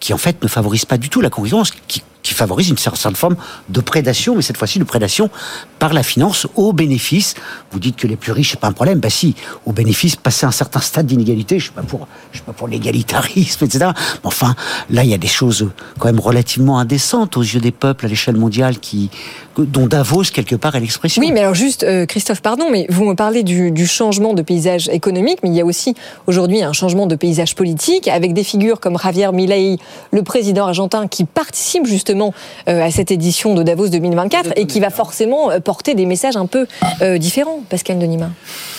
qui 0.00 0.12
en 0.12 0.18
fait 0.18 0.42
ne 0.42 0.48
favorisent 0.48 0.84
pas 0.84 0.98
du 0.98 1.08
tout 1.08 1.20
la 1.20 1.30
concurrence, 1.30 1.72
qui 2.22 2.34
favorise 2.34 2.68
une 2.68 2.78
certaine 2.78 3.14
forme 3.14 3.36
de 3.68 3.80
prédation, 3.80 4.34
mais 4.34 4.42
cette 4.42 4.56
fois-ci 4.56 4.78
de 4.78 4.84
prédation 4.84 5.30
par 5.78 5.92
la 5.92 6.02
finance 6.02 6.46
au 6.56 6.72
bénéfice. 6.72 7.34
Vous 7.70 7.78
dites 7.78 7.96
que 7.96 8.06
les 8.06 8.16
plus 8.16 8.32
riches, 8.32 8.52
c'est 8.52 8.60
pas 8.60 8.66
un 8.66 8.72
problème. 8.72 8.98
Bah 8.98 9.10
si, 9.10 9.34
au 9.66 9.72
bénéfice, 9.72 10.16
passer 10.16 10.46
un 10.46 10.50
certain 10.50 10.80
stade 10.80 11.06
d'inégalité, 11.06 11.58
je 11.58 11.64
suis 11.64 11.72
pas 11.72 11.82
pour, 11.82 12.08
suis 12.32 12.42
pas 12.42 12.52
pour 12.52 12.68
l'égalitarisme, 12.68 13.64
etc. 13.64 13.90
Mais 13.96 14.20
enfin, 14.24 14.54
là, 14.90 15.04
il 15.04 15.10
y 15.10 15.14
a 15.14 15.18
des 15.18 15.28
choses 15.28 15.68
quand 15.98 16.08
même 16.08 16.20
relativement 16.20 16.78
indécentes 16.78 17.36
aux 17.36 17.42
yeux 17.42 17.60
des 17.60 17.70
peuples 17.70 18.06
à 18.06 18.08
l'échelle 18.08 18.36
mondiale 18.36 18.78
qui, 18.78 19.10
dont 19.56 19.86
Davos, 19.86 20.24
quelque 20.32 20.56
part, 20.56 20.74
est 20.74 20.80
l'expression. 20.80 21.22
Oui, 21.22 21.30
mais 21.32 21.40
alors 21.40 21.54
juste, 21.54 21.82
euh, 21.84 22.06
Christophe, 22.06 22.42
pardon, 22.42 22.68
mais 22.70 22.86
vous 22.90 23.04
me 23.04 23.14
parlez 23.14 23.42
du, 23.42 23.70
du 23.70 23.86
changement 23.86 24.34
de 24.34 24.42
paysage 24.42 24.88
économique, 24.88 25.38
mais 25.42 25.50
il 25.50 25.54
y 25.54 25.60
a 25.60 25.64
aussi 25.64 25.94
aujourd'hui 26.26 26.62
un 26.62 26.72
changement 26.72 27.06
de 27.06 27.14
paysage 27.14 27.54
politique 27.54 28.08
avec 28.08 28.34
des 28.34 28.44
figures 28.44 28.80
comme 28.80 28.98
Javier 28.98 29.30
Milei, 29.32 29.78
le 30.10 30.22
président 30.22 30.66
argentin, 30.66 31.06
qui 31.06 31.24
participe 31.24 31.86
justement 31.86 32.07
euh, 32.10 32.32
à 32.66 32.90
cette 32.90 33.10
édition 33.10 33.54
de 33.54 33.62
Davos 33.62 33.88
2024 33.88 34.52
et 34.56 34.66
qui 34.66 34.80
va 34.80 34.90
forcément 34.90 35.50
euh, 35.50 35.60
porter 35.60 35.94
des 35.94 36.06
messages 36.06 36.36
un 36.36 36.46
peu 36.46 36.66
euh, 37.02 37.18
différents, 37.18 37.62
Pascal 37.68 37.98
Denima. 37.98 38.30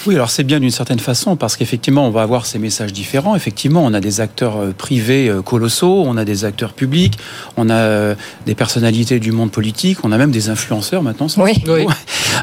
Oui, 0.08 0.16
alors 0.16 0.30
c'est 0.30 0.44
bien 0.44 0.60
d'une 0.60 0.72
certaine 0.72 1.00
façon 1.00 1.36
parce 1.36 1.58
qu'effectivement, 1.58 2.08
on 2.08 2.10
va 2.10 2.22
avoir 2.22 2.46
ces 2.46 2.60
messages 2.60 2.94
différents. 2.94 3.36
Effectivement, 3.36 3.84
on 3.86 3.94
a 3.94 4.00
des 4.00 4.22
acteurs 4.22 4.74
privés 4.78 5.32
colossaux, 5.46 6.04
on 6.06 6.18
a 6.18 6.26
des 6.26 6.46
acteurs 6.46 6.74
publics, 6.74 7.18
on 7.58 7.70
a 7.70 8.16
des 8.46 8.56
personnalités 8.56 9.20
du 9.20 9.32
monde 9.32 9.52
politique, 9.52 10.00
on 10.04 10.12
a 10.12 10.18
même 10.18 10.32
des 10.32 10.50
influenceurs 10.50 11.04
maintenant. 11.04 11.28
Oui. 11.38 11.54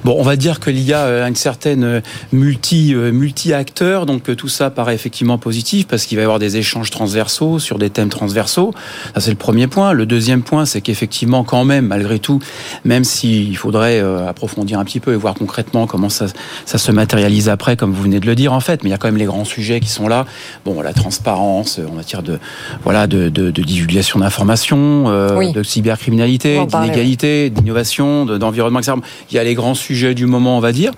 Bon, 0.05 0.17
on 0.19 0.23
va 0.23 0.37
dire 0.37 0.61
qu'il 0.61 0.81
y 0.81 0.93
a 0.93 1.27
une 1.27 1.37
certaine 1.37 2.03
multi 2.33 2.95
multi 2.95 3.53
acteurs, 3.53 4.07
donc 4.07 4.35
tout 4.37 4.49
ça 4.49 4.71
paraît 4.71 4.95
effectivement 4.95 5.39
positif 5.39 5.87
parce 5.87 6.07
qu'il 6.07 6.17
va 6.17 6.23
y 6.23 6.25
avoir 6.25 6.39
des 6.39 6.57
échanges 6.57 6.91
transversaux 6.91 7.59
sur 7.59 7.79
des 7.79 7.91
thèmes 7.91 8.09
transversaux. 8.09 8.73
Ça 9.15 9.21
c'est 9.21 9.31
le 9.31 9.37
premier 9.37 9.67
point. 9.67 9.93
Le 9.93 10.07
deuxième 10.07 10.43
point, 10.43 10.65
c'est 10.67 10.81
qu'effectivement, 10.81 11.45
quand 11.45 11.65
même, 11.65 11.87
malgré 11.87 12.19
tout, 12.19 12.41
même 12.85 13.05
s'il 13.05 13.57
faudrait 13.57 14.01
euh, 14.01 14.29
approfondir 14.29 14.79
un 14.79 14.85
petit 14.85 15.01
peu 15.01 15.13
et 15.13 15.17
voir 15.17 15.35
concrètement 15.35 15.87
comment 15.87 16.09
ça, 16.09 16.27
ça 16.65 16.79
se 16.79 16.93
matérialise 16.93 17.49
après, 17.49 17.77
comme 17.77 17.93
vous 17.93 18.03
venez 18.03 18.21
de 18.21 18.27
le 18.27 18.35
dire, 18.35 18.53
en 18.53 18.61
fait, 18.61 18.83
mais 18.83 18.91
il 18.91 18.93
y 18.93 18.95
a 18.95 18.99
quand 18.99 19.09
même 19.09 19.17
les 19.17 19.25
grands 19.25 19.45
sujets 19.45 19.81
qui 19.81 19.89
sont 19.89 20.09
là. 20.09 20.27
Bon, 20.65 20.81
la 20.81 20.93
transparence 20.93 21.79
euh, 21.79 21.87
en 21.89 21.95
matière 21.95 22.23
de, 22.23 22.39
voilà, 22.83 23.07
de, 23.07 23.29
de, 23.29 23.51
de 23.51 23.63
divulgation 23.63 24.21
d'informations, 24.21 25.05
euh, 25.09 25.53
de 25.53 25.63
cybercriminalité, 25.63 26.65
d'inégalité, 26.67 27.51
d'innovation, 27.51 28.27
d'environnement, 28.27 28.81
etc. 28.81 28.99
Il 29.31 29.37
y 29.37 29.39
a 29.39 29.45
les 29.45 29.55
grands 29.55 29.75
sujets 29.75 29.86
du 29.95 30.27
moment, 30.27 30.57
on 30.57 30.61
va 30.61 30.73
dire. 30.73 30.93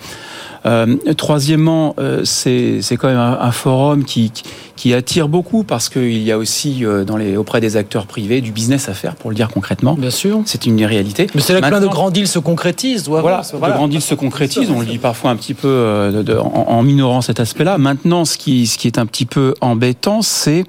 Euh, 0.67 0.97
troisièmement, 1.17 1.95
euh, 2.01 2.25
c'est 2.25 2.81
quand 2.99 3.09
même 3.09 3.17
un, 3.17 3.39
un 3.41 3.53
forum 3.53 4.05
qui, 4.05 4.33
qui, 4.75 4.93
attire 4.93 5.29
beaucoup 5.29 5.63
parce 5.63 5.89
qu'il 5.89 6.21
y 6.21 6.33
a 6.33 6.37
aussi 6.37 6.85
euh, 6.85 7.05
dans 7.05 7.17
les, 7.17 7.37
auprès 7.37 7.61
des 7.61 7.77
acteurs 7.77 8.07
privés 8.07 8.41
du 8.41 8.51
business 8.51 8.89
à 8.89 8.95
faire, 8.95 9.15
pour 9.15 9.31
le 9.31 9.37
dire 9.37 9.49
concrètement. 9.51 9.95
Bien 9.95 10.11
sûr. 10.11 10.43
C'est 10.47 10.67
une 10.67 10.85
réalité. 10.85 11.29
Mais 11.35 11.41
c'est 11.41 11.53
là 11.53 11.61
que 11.61 11.69
plein 11.69 11.81
de 11.81 11.87
grands 11.87 12.11
deals 12.11 12.27
se 12.27 12.41
concrétisent. 12.41 13.09
Voilà, 13.09 13.43
de 13.53 13.59
grands 13.59 13.89
deals 13.89 14.03
se 14.03 14.17
concrétisent. 14.17 14.73
On 14.75 14.81
le 14.81 14.87
dit 14.87 14.99
parfois 14.99 15.31
un 15.31 15.37
petit 15.37 15.55
peu 15.55 16.11
de, 16.13 16.23
de, 16.23 16.37
en, 16.37 16.67
en, 16.69 16.83
minorant 16.83 17.21
cet 17.21 17.39
aspect-là. 17.39 17.79
Maintenant, 17.79 18.25
ce 18.25 18.37
qui, 18.37 18.67
ce 18.67 18.79
qui 18.79 18.89
est 18.89 18.99
un 18.99 19.07
petit 19.07 19.27
peu 19.27 19.55
embêtant, 19.61 20.23
c'est 20.23 20.65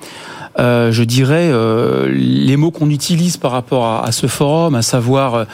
euh, 0.60 0.92
je 0.92 1.04
dirais, 1.04 1.50
euh, 1.52 2.10
les 2.12 2.58
mots 2.58 2.72
qu'on 2.72 2.90
utilise 2.90 3.38
par 3.38 3.52
rapport 3.52 3.86
à, 3.86 4.06
à, 4.06 4.12
ce 4.12 4.28
forum, 4.28 4.76
à 4.76 4.82
savoir 4.82 5.46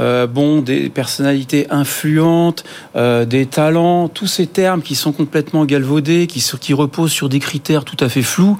euh, 0.00 0.26
bon, 0.26 0.62
des 0.62 0.88
personnalités 0.88 1.66
influentes, 1.70 2.64
euh, 2.96 3.24
des 3.24 3.46
talents, 3.46 4.08
tous 4.08 4.26
ces 4.26 4.46
termes 4.46 4.82
qui 4.82 4.94
sont 4.94 5.12
complètement 5.12 5.64
galvaudés, 5.64 6.26
qui, 6.26 6.44
qui 6.60 6.74
reposent 6.74 7.12
sur 7.12 7.28
des 7.28 7.38
critères 7.38 7.84
tout 7.84 7.96
à 8.00 8.08
fait 8.08 8.22
flous, 8.22 8.56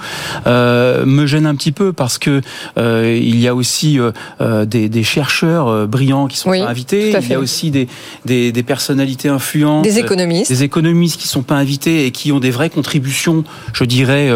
euh, 0.46 1.04
me 1.06 1.26
gênent 1.26 1.46
un 1.46 1.54
petit 1.54 1.72
peu 1.72 1.92
parce 1.92 2.18
que 2.18 2.42
euh, 2.78 3.18
il 3.20 3.40
y 3.40 3.48
a 3.48 3.54
aussi 3.54 3.98
euh, 3.98 4.64
des, 4.66 4.88
des, 4.88 5.02
chercheurs 5.02 5.88
brillants 5.88 6.26
qui 6.26 6.36
sont 6.36 6.50
oui, 6.50 6.60
pas 6.60 6.68
invités, 6.68 7.10
il 7.10 7.28
y 7.28 7.34
a 7.34 7.38
aussi 7.38 7.70
des, 7.70 7.88
des, 8.24 8.52
des, 8.52 8.62
personnalités 8.62 9.28
influentes, 9.28 9.84
des 9.84 9.98
économistes, 9.98 10.50
des 10.50 10.62
économistes 10.62 11.20
qui 11.20 11.26
sont 11.26 11.42
pas 11.42 11.56
invités 11.56 12.06
et 12.06 12.10
qui 12.10 12.32
ont 12.32 12.40
des 12.40 12.50
vraies 12.50 12.70
contributions, 12.70 13.44
je 13.72 13.84
dirais 13.84 14.30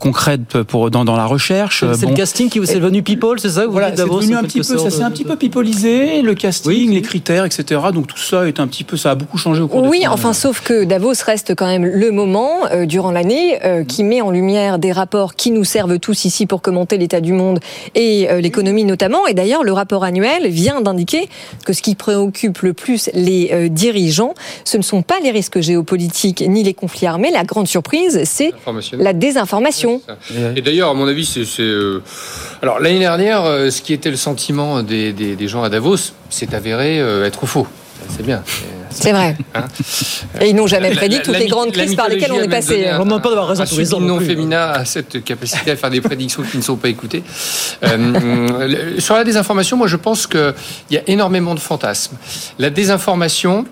concrètes 0.00 0.62
pour 0.62 0.90
dans, 0.90 1.04
dans 1.04 1.16
la 1.16 1.26
recherche. 1.26 1.84
C'est 1.94 2.06
bon. 2.06 2.10
le 2.10 2.16
casting 2.16 2.48
qui 2.48 2.58
vous 2.58 2.70
est 2.70 2.80
devenu 2.80 3.02
people, 3.02 3.38
c'est 3.38 3.50
ça 3.50 3.66
Voilà, 3.66 3.94
c'est 3.94 4.04
devenu 4.04 4.34
un 4.34 4.42
petit 4.42 4.58
peu, 4.58 4.78
ça 4.78 4.90
s'est 4.90 5.02
un 5.02 5.10
petit 5.10 5.24
peu 5.24 5.36
pipolisé. 5.36 6.22
Le 6.22 6.31
casting, 6.34 6.88
oui. 6.88 6.94
les 6.94 7.02
critères, 7.02 7.44
etc. 7.44 7.80
Donc 7.92 8.06
tout 8.06 8.18
ça 8.18 8.46
est 8.46 8.60
un 8.60 8.66
petit 8.66 8.84
peu, 8.84 8.96
ça 8.96 9.12
a 9.12 9.14
beaucoup 9.14 9.38
changé 9.38 9.60
au 9.60 9.68
cours 9.68 9.82
Oui, 9.84 10.04
enfin, 10.08 10.32
sauf 10.32 10.60
que 10.60 10.84
Davos 10.84 11.12
reste 11.24 11.54
quand 11.54 11.66
même 11.66 11.84
le 11.84 12.10
moment 12.10 12.66
euh, 12.70 12.86
durant 12.86 13.10
l'année 13.10 13.58
euh, 13.64 13.84
qui 13.84 14.04
met 14.04 14.20
en 14.20 14.30
lumière 14.30 14.78
des 14.78 14.92
rapports 14.92 15.34
qui 15.34 15.50
nous 15.50 15.64
servent 15.64 15.98
tous 15.98 16.24
ici 16.24 16.46
pour 16.46 16.62
commenter 16.62 16.98
l'état 16.98 17.20
du 17.20 17.32
monde 17.32 17.60
et 17.94 18.30
euh, 18.30 18.40
l'économie 18.40 18.84
notamment. 18.84 19.26
Et 19.26 19.34
d'ailleurs, 19.34 19.62
le 19.62 19.72
rapport 19.72 20.04
annuel 20.04 20.48
vient 20.48 20.80
d'indiquer 20.80 21.28
que 21.64 21.72
ce 21.72 21.82
qui 21.82 21.94
préoccupe 21.94 22.58
le 22.60 22.72
plus 22.72 23.10
les 23.14 23.50
euh, 23.52 23.68
dirigeants, 23.68 24.34
ce 24.64 24.76
ne 24.76 24.82
sont 24.82 25.02
pas 25.02 25.20
les 25.22 25.30
risques 25.30 25.60
géopolitiques 25.60 26.44
ni 26.46 26.62
les 26.62 26.74
conflits 26.74 27.06
armés. 27.06 27.30
La 27.30 27.44
grande 27.44 27.68
surprise, 27.68 28.22
c'est 28.24 28.52
la 28.92 29.12
désinformation. 29.12 30.00
Et 30.56 30.62
d'ailleurs, 30.62 30.90
à 30.90 30.94
mon 30.94 31.06
avis, 31.06 31.24
c'est 31.24 31.62
euh, 31.62 32.02
alors 32.62 32.80
l'année 32.80 33.00
dernière, 33.00 33.44
ce 33.44 33.82
qui 33.82 33.92
était 33.92 34.10
le 34.10 34.16
sentiment 34.16 34.82
des, 34.82 35.12
des, 35.12 35.36
des 35.36 35.48
gens 35.48 35.62
à 35.62 35.68
Davos 35.68 36.12
s'est 36.32 36.54
avéré 36.54 37.00
euh, 37.00 37.24
être 37.24 37.46
faux. 37.46 37.66
C'est 38.08 38.24
bien. 38.24 38.42
C'est 38.90 39.12
vrai. 39.12 39.36
Hein 39.54 39.64
et 40.40 40.50
ils 40.50 40.56
n'ont 40.56 40.66
jamais 40.66 40.90
prédit 40.90 41.20
toutes 41.22 41.38
les 41.38 41.46
grandes 41.46 41.72
crises 41.72 41.94
par 41.94 42.08
lesquelles 42.08 42.32
on 42.32 42.40
est 42.40 42.48
passé. 42.48 42.86
On 42.92 43.00
ne 43.00 43.04
demande 43.04 43.22
pas 43.22 43.30
d'avoir 43.30 43.48
raison 43.48 43.64
tous 43.64 43.78
les 43.78 43.94
ans. 43.94 44.00
non 44.00 44.20
féminin 44.20 44.60
a 44.60 44.84
cette 44.84 45.24
capacité 45.24 45.70
à 45.70 45.76
faire 45.76 45.90
des 45.90 46.00
prédictions 46.00 46.42
qui 46.42 46.56
ne 46.56 46.62
sont 46.62 46.76
pas 46.76 46.88
écoutées. 46.88 47.22
Euh, 47.84 48.98
sur 48.98 49.14
la 49.14 49.24
désinformation, 49.24 49.76
moi 49.76 49.86
je 49.86 49.96
pense 49.96 50.26
qu'il 50.26 50.54
y 50.90 50.96
a 50.96 51.02
énormément 51.06 51.54
de 51.54 51.60
fantasmes. 51.60 52.16
La 52.58 52.70
désinformation, 52.70 53.64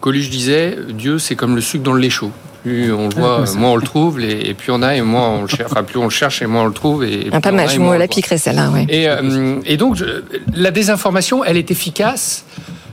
Coluche 0.00 0.30
disait, 0.30 0.76
Dieu 0.90 1.18
c'est 1.18 1.34
comme 1.34 1.56
le 1.56 1.60
sucre 1.60 1.82
dans 1.82 1.92
le 1.92 2.00
lait 2.00 2.10
chaud 2.10 2.30
plus 2.64 2.94
on 2.94 3.08
le 3.08 3.14
voit, 3.14 3.44
moins 3.56 3.72
on 3.72 3.76
le 3.76 3.82
trouve, 3.82 4.20
et, 4.20 4.54
plus 4.54 4.72
on 4.72 4.80
a, 4.80 4.96
et 4.96 5.02
moins 5.02 5.28
on 5.28 5.42
le 5.42 5.48
cherche. 5.48 5.70
Enfin, 5.70 5.82
plus 5.82 5.98
on 5.98 6.04
le 6.04 6.10
cherche, 6.10 6.40
et 6.40 6.46
moins 6.46 6.62
on 6.62 6.66
le 6.66 6.72
trouve. 6.72 7.04
Et 7.04 7.28
ah, 7.30 7.40
pas 7.40 7.52
mal, 7.52 7.68
je 7.68 7.78
me 7.78 7.96
la 7.98 8.08
piquerai 8.08 8.38
celle-là, 8.38 8.70
oui. 8.72 8.86
Et, 8.88 9.06
euh, 9.06 9.60
et 9.66 9.76
donc, 9.76 9.96
je, 9.96 10.22
la 10.54 10.70
désinformation, 10.70 11.44
elle 11.44 11.58
est 11.58 11.70
efficace 11.70 12.46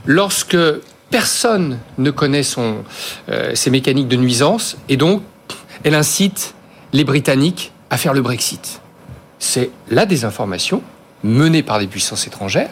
lorsque 0.04 0.58
personne 1.10 1.78
ne 1.96 2.10
connaît 2.10 2.42
son, 2.42 2.76
euh, 3.30 3.52
ses 3.54 3.70
mécaniques 3.70 4.08
de 4.08 4.16
nuisance, 4.16 4.76
et 4.90 4.98
donc, 4.98 5.22
elle 5.84 5.94
incite 5.94 6.54
les 6.92 7.04
Britanniques 7.04 7.72
à 7.88 7.96
faire 7.96 8.12
le 8.12 8.20
Brexit. 8.20 8.82
C'est 9.38 9.70
la 9.90 10.04
désinformation 10.04 10.82
menée 11.24 11.62
par 11.62 11.78
des 11.78 11.86
puissances 11.86 12.26
étrangères 12.26 12.70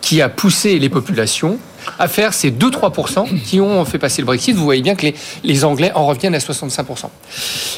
qui 0.00 0.20
a 0.20 0.28
poussé 0.28 0.80
les 0.80 0.88
populations 0.88 1.58
à 1.98 2.08
faire 2.08 2.32
ces 2.34 2.50
2-3% 2.50 3.26
qui 3.44 3.60
ont 3.60 3.84
fait 3.84 3.98
passer 3.98 4.22
le 4.22 4.26
Brexit. 4.26 4.54
Vous 4.56 4.64
voyez 4.64 4.82
bien 4.82 4.94
que 4.94 5.02
les, 5.02 5.14
les 5.44 5.64
Anglais 5.64 5.92
en 5.94 6.06
reviennent 6.06 6.34
à 6.34 6.38
65%. 6.38 7.06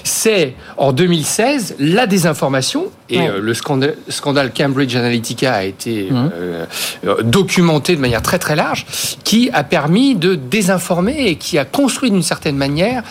C'est 0.04 0.54
en 0.76 0.92
2016 0.92 1.76
la 1.78 2.06
désinformation 2.06 2.86
et 3.08 3.18
Ouais. 3.18 3.28
euh, 3.28 3.40
le 3.40 3.52
scandale, 3.54 3.96
scandale 4.08 4.52
Cambridge 4.56 4.94
Analytica 4.96 5.52
a 5.54 5.64
été 5.64 6.08
Mmh. 6.10 6.30
euh, 6.34 6.64
euh, 7.06 7.22
documenté 7.22 7.94
de 7.96 8.00
manière 8.00 8.22
très 8.22 8.38
très 8.38 8.56
large, 8.56 8.86
qui 9.24 9.50
a 9.52 9.64
permis 9.64 10.14
de 10.14 10.34
désinformer 10.34 11.26
et 11.28 11.36
qui 11.36 11.58
a 11.58 11.64
construit 11.64 12.10
d'une 12.10 12.22
certaine 12.22 12.56
manière 12.56 13.02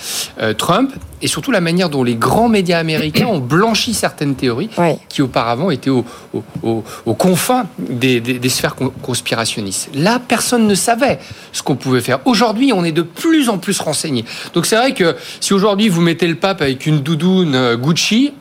euh, 0.41 0.53
Trump 0.53 0.91
et 1.21 1.27
surtout 1.27 1.51
la 1.51 1.61
manière 1.61 1.89
dont 1.89 2.03
les 2.03 2.15
grands 2.15 2.49
médias 2.49 2.79
américains 2.79 3.27
ont 3.27 3.37
blanchi 3.39 3.93
certaines 3.93 4.33
théories 4.35 4.69
qui 5.07 5.21
auparavant 5.21 5.69
étaient 5.69 5.91
au- 5.91 6.05
au- 6.33 6.43
au- 6.63 6.83
aux 7.05 7.13
confins 7.13 7.67
des, 7.77 8.19
des- 8.21 8.39
des 8.39 8.49
sphères 8.49 8.73
con- 8.75 8.91
conspirationnistes. 9.03 9.89
Là, 9.93 10.19
personne 10.27 10.65
ne 10.67 10.73
savait 10.81 11.19
ce 11.53 11.61
qu'on 11.63 11.75
pouvait 11.75 12.01
faire. 12.01 12.19
Aujourd'hui, 12.25 12.73
on 12.73 12.83
est 12.83 12.91
de 12.91 13.01
plus 13.03 13.49
en 13.49 13.57
plus 13.57 13.79
renseigné. 13.79 14.25
Donc 14.53 14.65
c'est 14.65 14.75
vrai 14.75 14.93
que 14.93 15.15
si 15.39 15.53
aujourd'hui 15.53 15.87
vous 15.89 16.01
mettez 16.01 16.27
le 16.27 16.35
pape 16.35 16.61
avec 16.61 16.85
une 16.85 16.99
doudoune 16.99 17.55
euh, 17.55 17.77
Gucci, 17.77 18.33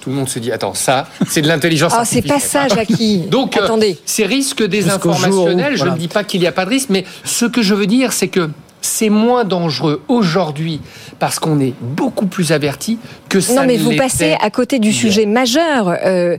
tout 0.00 0.10
le 0.10 0.16
monde 0.16 0.28
se 0.28 0.38
dit 0.38 0.52
attends 0.52 0.74
ça 0.74 1.06
c'est 1.26 1.40
de 1.42 1.48
l'intelligence 1.48 1.92
Ah, 1.96 2.04
c'est 2.04 2.22
pas 2.22 2.38
ça, 2.38 2.62
artificielle. 2.62 2.86
Jackie. 2.90 3.18
Donc 3.30 3.56
euh, 3.56 3.64
Attendez. 3.64 3.98
ces 4.04 4.26
risques 4.26 4.60
où- 4.62 4.66
désinformationnels, 4.68 5.76
je 5.76 5.84
ne 5.86 5.96
dis 5.96 6.08
pas 6.08 6.24
qu'il 6.24 6.40
n'y 6.40 6.46
a 6.46 6.52
pas 6.52 6.64
de 6.64 6.70
risque, 6.70 6.90
mais 6.90 7.04
ce 7.24 7.44
que 7.46 7.62
je 7.62 7.74
veux 7.74 7.86
dire, 7.86 8.12
c'est 8.12 8.28
que 8.28 8.50
c'est 8.80 9.08
moins 9.08 9.44
dangereux 9.44 10.02
aujourd'hui 10.08 10.78
parce 11.18 11.38
qu'on 11.38 11.58
est 11.58 11.72
beaucoup 11.80 12.26
plus 12.26 12.52
averti 12.52 12.98
que 13.30 13.40
ça 13.40 13.54
Non, 13.54 13.66
mais 13.66 13.78
ne 13.78 13.82
vous 13.82 13.96
passez 13.96 14.36
à 14.40 14.50
côté 14.50 14.78
du 14.78 14.92
sujet 14.92 15.24
majeur. 15.24 15.88
Euh, 16.04 16.36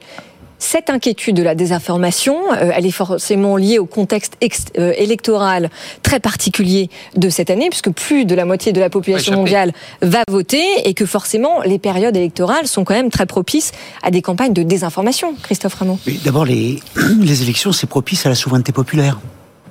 cette 0.57 0.89
inquiétude 0.89 1.35
de 1.35 1.43
la 1.43 1.53
désinformation, 1.55 2.35
euh, 2.53 2.71
elle 2.73 2.85
est 2.85 2.91
forcément 2.91 3.57
liée 3.57 3.77
au 3.79 3.85
contexte 3.85 4.33
ex- 4.41 4.65
euh, 4.77 4.93
électoral 4.97 5.69
très 6.01 6.19
particulier 6.19 6.89
de 7.15 7.29
cette 7.29 7.49
année, 7.49 7.69
puisque 7.69 7.91
plus 7.91 8.25
de 8.25 8.33
la 8.35 8.45
moitié 8.45 8.71
de 8.71 8.79
la 8.79 8.89
population 8.89 9.33
mondiale 9.35 9.73
va 10.01 10.23
voter 10.29 10.63
et 10.85 10.93
que 10.93 11.05
forcément 11.05 11.61
les 11.63 11.77
périodes 11.79 12.15
électorales 12.15 12.67
sont 12.67 12.83
quand 12.83 12.93
même 12.95 13.09
très 13.09 13.25
propices 13.25 13.71
à 14.03 14.11
des 14.11 14.21
campagnes 14.21 14.53
de 14.53 14.63
désinformation. 14.63 15.35
Christophe 15.43 15.75
Ramon. 15.75 15.99
Mais 16.07 16.13
D'abord, 16.23 16.45
les, 16.45 16.79
les 17.21 17.41
élections, 17.41 17.71
c'est 17.71 17.87
propice 17.87 18.25
à 18.25 18.29
la 18.29 18.35
souveraineté 18.35 18.71
populaire. 18.71 19.19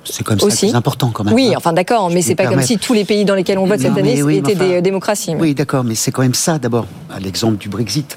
C'est 0.07 0.23
comme 0.23 0.39
ça 0.39 0.45
Aussi. 0.45 0.71
important 0.75 1.09
quand 1.11 1.23
même. 1.23 1.33
Oui, 1.33 1.49
hein. 1.49 1.57
enfin 1.57 1.73
d'accord, 1.73 2.11
mais 2.11 2.21
Je 2.21 2.27
c'est 2.27 2.35
pas 2.35 2.45
comme 2.45 2.61
si 2.61 2.77
tous 2.77 2.93
les 2.93 3.05
pays 3.05 3.25
dans 3.25 3.33
lesquels 3.33 3.57
on 3.57 3.65
vote 3.65 3.79
cette 3.79 3.97
année 3.97 4.21
oui, 4.21 4.37
étaient 4.37 4.55
enfin- 4.55 4.67
des 4.67 4.73
euh, 4.75 4.81
démocraties. 4.81 5.33
Oui, 5.35 5.55
d'accord, 5.55 5.83
mais 5.83 5.95
c'est 5.95 6.11
quand 6.11 6.21
même 6.21 6.35
ça 6.35 6.59
d'abord. 6.59 6.85
À 7.11 7.19
L'exemple 7.19 7.57
du 7.57 7.69
Brexit. 7.69 8.15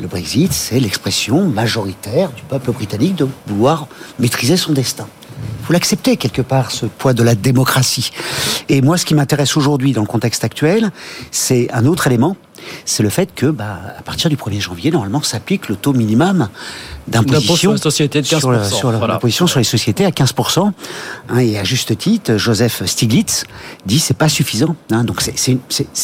Le 0.00 0.06
Brexit, 0.06 0.50
c'est 0.50 0.80
l'expression 0.80 1.46
majoritaire 1.46 2.32
du 2.32 2.42
peuple 2.42 2.72
britannique 2.72 3.16
de 3.16 3.28
vouloir 3.46 3.86
maîtriser 4.18 4.56
son 4.56 4.72
destin. 4.72 5.06
Il 5.60 5.66
faut 5.66 5.74
l'accepter 5.74 6.16
quelque 6.16 6.40
part, 6.40 6.70
ce 6.70 6.86
poids 6.86 7.12
de 7.12 7.22
la 7.22 7.34
démocratie. 7.34 8.10
Et 8.70 8.80
moi, 8.80 8.96
ce 8.96 9.04
qui 9.04 9.14
m'intéresse 9.14 9.58
aujourd'hui 9.58 9.92
dans 9.92 10.00
le 10.00 10.06
contexte 10.06 10.42
actuel, 10.42 10.90
c'est 11.30 11.70
un 11.72 11.84
autre 11.84 12.06
élément. 12.06 12.36
C'est 12.86 13.02
le 13.02 13.10
fait 13.10 13.34
que, 13.34 13.46
bah, 13.46 13.78
à 13.98 14.02
partir 14.02 14.30
du 14.30 14.36
1er 14.36 14.60
janvier, 14.60 14.90
normalement, 14.90 15.22
s'applique 15.22 15.68
le 15.68 15.76
taux 15.76 15.92
minimum 15.92 16.48
d'imposition 17.10 17.56
sur 17.56 17.72
les 17.72 17.78
sociétés 17.78 18.20
de 18.22 18.26
sur, 18.26 18.50
la- 18.52 18.58
15%, 18.60 18.74
sur 18.74 18.92
la- 18.92 18.98
voilà. 18.98 19.14
l'imposition 19.14 19.46
sur 19.46 19.58
les 19.58 19.64
sociétés 19.64 20.04
à 20.04 20.10
15%. 20.10 20.72
hein, 21.28 21.38
et 21.38 21.58
à 21.58 21.64
juste 21.64 21.96
titre, 21.98 22.36
Joseph 22.36 22.82
Stiglitz 22.86 23.44
dit 23.86 23.98
c'est 23.98 24.16
pas 24.16 24.28
suffisant. 24.28 24.76
hein. 24.90 25.04
donc 25.04 25.20
c'est- 25.22 25.58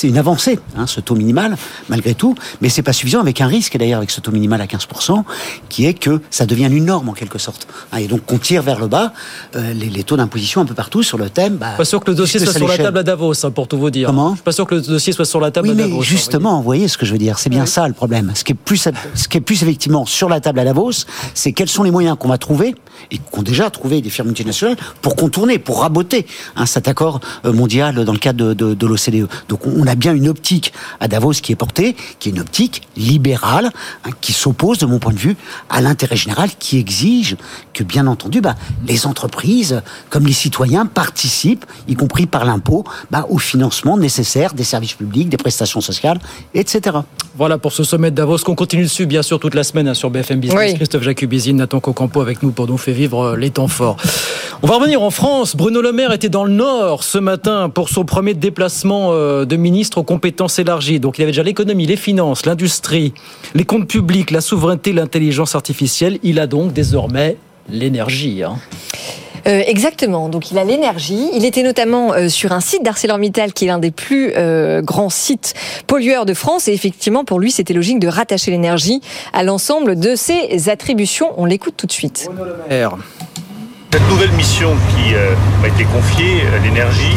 une- 0.09 0.19
avancée, 0.19 0.59
hein, 0.77 0.87
ce 0.87 1.01
taux 1.01 1.15
minimal, 1.15 1.57
malgré 1.89 2.15
tout, 2.15 2.35
mais 2.61 2.69
c'est 2.69 2.83
pas 2.83 2.93
suffisant 2.93 3.21
avec 3.21 3.41
un 3.41 3.47
risque 3.47 3.77
d'ailleurs 3.77 3.99
avec 3.99 4.11
ce 4.11 4.21
taux 4.21 4.33
minimal 4.33 4.61
à 4.61 4.67
15%, 4.67 5.25
qui 5.69 5.87
est 5.87 5.95
que 5.95 6.21
ça 6.31 6.47
devienne 6.47 6.73
une 6.73 6.87
norme 6.87 7.09
en 7.09 7.13
quelque 7.13 7.39
sorte. 7.39 7.67
et 7.99 8.07
donc 8.09 8.25
qu'on 8.27 8.39
tire 8.39 8.63
vers 8.63 8.79
le 8.81 8.87
bas 8.89 9.13
euh, 9.57 9.73
les, 9.73 9.89
les 9.89 10.03
taux 10.05 10.17
d'imposition 10.17 10.61
un 10.61 10.65
peu 10.65 10.75
partout 10.75 11.03
sur 11.03 11.19
le 11.19 11.29
thème. 11.31 11.57
Bah, 11.57 11.75
Pas 11.77 11.85
sûr 11.85 12.01
que 12.03 12.11
le 12.11 12.17
dossier 12.17 12.41
soit 12.41 12.53
sur 12.53 12.67
la 12.69 12.77
table 12.79 12.99
à 12.99 13.03
Davos, 13.03 13.35
pour 13.55 13.69
tout 13.69 13.79
vous 13.79 13.91
dire. 13.91 14.09
Comment 14.09 14.31
Je 14.31 14.35
suis 14.37 14.43
pas 14.43 14.53
sûr 14.53 14.67
que 14.67 14.75
le 14.75 14.81
dossier 14.81 15.13
soit 15.13 15.25
sur 15.25 15.41
la 15.41 15.51
table 15.51 15.69
Oui, 15.69 15.73
à 15.73 15.77
mais 15.77 15.83
Davos. 15.85 16.01
hein, 16.01 16.05
justement, 16.05 16.57
vous 16.59 16.63
voyez 16.65 16.89
ce 16.89 16.97
que 16.99 17.05
je 17.07 17.13
veux 17.13 17.19
dire. 17.19 17.39
C'est 17.39 17.51
bien 17.51 17.67
ça 17.67 17.87
le 17.89 17.95
problème. 17.95 18.33
Ce 18.35 18.45
qui 18.45 18.53
est 18.53 18.55
plus, 18.57 18.89
ce 19.15 19.29
qui 19.29 19.39
est 19.39 19.41
plus 19.41 19.63
effectivement 19.63 20.07
sur 20.07 20.29
la 20.29 20.41
table 20.41 20.61
à 20.61 20.65
Davos, 20.65 20.96
c'est 21.35 21.53
quels 21.53 21.69
sont 21.69 21.83
les 21.83 21.91
moyens 21.91 22.17
qu'on 22.19 22.29
va 22.29 22.39
trouver 22.39 22.75
et 23.11 23.19
qu'ont 23.19 23.43
déjà 23.43 23.71
trouvé 23.71 24.01
des 24.01 24.11
firmes 24.11 24.29
multinationales 24.29 24.77
pour 25.03 25.17
contourner, 25.17 25.59
pour 25.59 25.81
raboter 25.81 26.27
hein, 26.57 26.67
cet 26.67 26.89
accord 26.89 27.21
euh, 27.45 27.53
mondial 27.53 28.05
dans 28.05 28.13
le 28.13 28.19
cadre 28.19 28.39
de, 28.39 28.55
de, 28.55 28.75
de 28.75 28.87
l'OCDE. 28.87 29.29
Donc 29.49 29.67
on 29.67 29.87
a 29.87 29.95
bien 29.95 30.15
une 30.15 30.29
optique 30.29 30.73
à 31.01 31.09
Davos 31.09 31.33
qui 31.33 31.53
est 31.53 31.57
portée, 31.57 31.97
qui 32.19 32.29
est 32.29 32.33
une 32.33 32.41
optique 32.41 32.83
libérale, 32.97 33.71
hein, 34.05 34.11
qui 34.21 34.33
s'oppose, 34.33 34.79
de 34.79 34.87
mon 34.87 34.99
point 34.99 35.13
de 35.13 35.19
vue, 35.19 35.37
à 35.71 35.81
l'intérêt 35.81 36.17
général, 36.17 36.51
qui 36.59 36.79
exige 36.79 37.37
que, 37.73 37.85
bien 37.85 38.07
entendu, 38.07 38.41
bah, 38.41 38.55
les 38.87 39.07
entreprises, 39.07 39.83
comme 40.11 40.27
les 40.27 40.33
citoyens, 40.33 40.87
participent, 40.87 41.67
y 41.89 41.95
compris 41.95 42.27
par 42.27 42.45
l'impôt, 42.45 42.85
bah, 43.11 43.27
au 43.29 43.39
financement 43.39 43.97
nécessaire 43.97 44.55
des 44.55 44.65
services 44.65 44.95
publics, 44.95 45.29
des 45.29 45.37
prestations 45.37 45.81
sociales, 45.81 46.19
etc. 46.55 46.99
Voilà 47.37 47.59
pour 47.59 47.73
ce 47.73 47.85
sommet 47.85 48.11
de 48.11 48.17
Davos 48.17 48.39
qu'on 48.39 48.55
continue 48.55 48.85
dessus 48.85 49.07
bien 49.07 49.23
sûr 49.23 49.39
toute 49.39 49.55
la 49.55 49.63
semaine 49.63 49.89
hein, 49.89 49.95
sur 49.95 50.11
BFM 50.11 50.41
Business. 50.41 50.73
Oui. 50.73 50.76
Christophe 50.77 51.03
Jacubizine, 51.05 51.57
Nathan 51.57 51.81
Cocampo 51.81 52.21
avec 52.21 52.43
nous 52.43 52.51
pour 52.53 52.67
nous 52.67 52.77
faire 52.77 52.95
vivre 52.95 53.23
euh, 53.29 53.37
les 53.37 53.51
temps 53.51 53.67
forts. 53.69 53.97
On 54.63 54.67
va 54.67 54.77
revenir 54.77 55.01
en 55.03 55.11
France. 55.11 55.57
Bruno 55.57 55.81
Le 55.81 55.93
Maire 55.93 56.13
était 56.13 56.29
dans 56.29 56.45
le 56.45 56.53
Nord 56.53 57.03
ce 57.03 57.19
matin 57.19 57.71
pour 57.71 57.89
son 57.89 58.05
premier 58.05 58.35
déplacement 58.35 59.11
euh, 59.13 59.45
de 59.47 59.57
ministre 59.57 59.99
aux 59.99 60.03
compétences 60.03 60.59
élargies. 60.59 61.01
Donc 61.01 61.19
il 61.19 61.23
avait 61.23 61.33
déjà 61.33 61.43
l'économie, 61.43 61.87
les 61.87 61.97
finances, 61.97 62.45
l'industrie, 62.47 63.15
les 63.55 63.65
comptes 63.65 63.89
publics, 63.89 64.31
la 64.31 64.41
souveraineté, 64.41 64.93
l'intelligence 64.93 65.55
artificielle. 65.55 66.19
Il 66.23 66.39
a 66.39 66.47
donc 66.47 66.73
désormais 66.73 67.37
l'énergie. 67.71 68.43
hein. 68.43 68.57
Euh, 69.47 69.63
exactement. 69.67 70.29
Donc 70.29 70.51
il 70.51 70.59
a 70.59 70.65
l'énergie. 70.65 71.31
Il 71.35 71.45
était 71.45 71.63
notamment 71.63 72.13
euh, 72.13 72.29
sur 72.29 72.53
un 72.53 72.61
site 72.61 72.83
d'ArcelorMittal 72.83 73.53
qui 73.53 73.65
est 73.65 73.69
l'un 73.69 73.79
des 73.79 73.91
plus 73.91 74.33
euh, 74.37 74.83
grands 74.83 75.11
sites 75.11 75.55
pollueurs 75.87 76.27
de 76.27 76.35
France. 76.35 76.69
Et 76.69 76.73
effectivement, 76.73 77.25
pour 77.25 77.39
lui, 77.39 77.51
c'était 77.51 77.75
logique 77.75 77.99
de 77.99 78.09
rattacher 78.09 78.51
l'énergie 78.51 79.01
à 79.33 79.43
l'ensemble 79.43 79.99
de 79.99 80.17
ses 80.17 80.69
attributions. 80.69 81.33
On 81.37 81.45
l'écoute 81.45 81.75
tout 81.77 81.87
de 81.87 81.93
suite. 81.93 82.29
Cette 83.93 84.09
nouvelle 84.11 84.33
mission 84.33 84.75
qui 84.91 85.15
euh, 85.15 85.35
m'a 85.63 85.69
été 85.69 85.85
confiée, 85.85 86.43
l'énergie, 86.63 87.17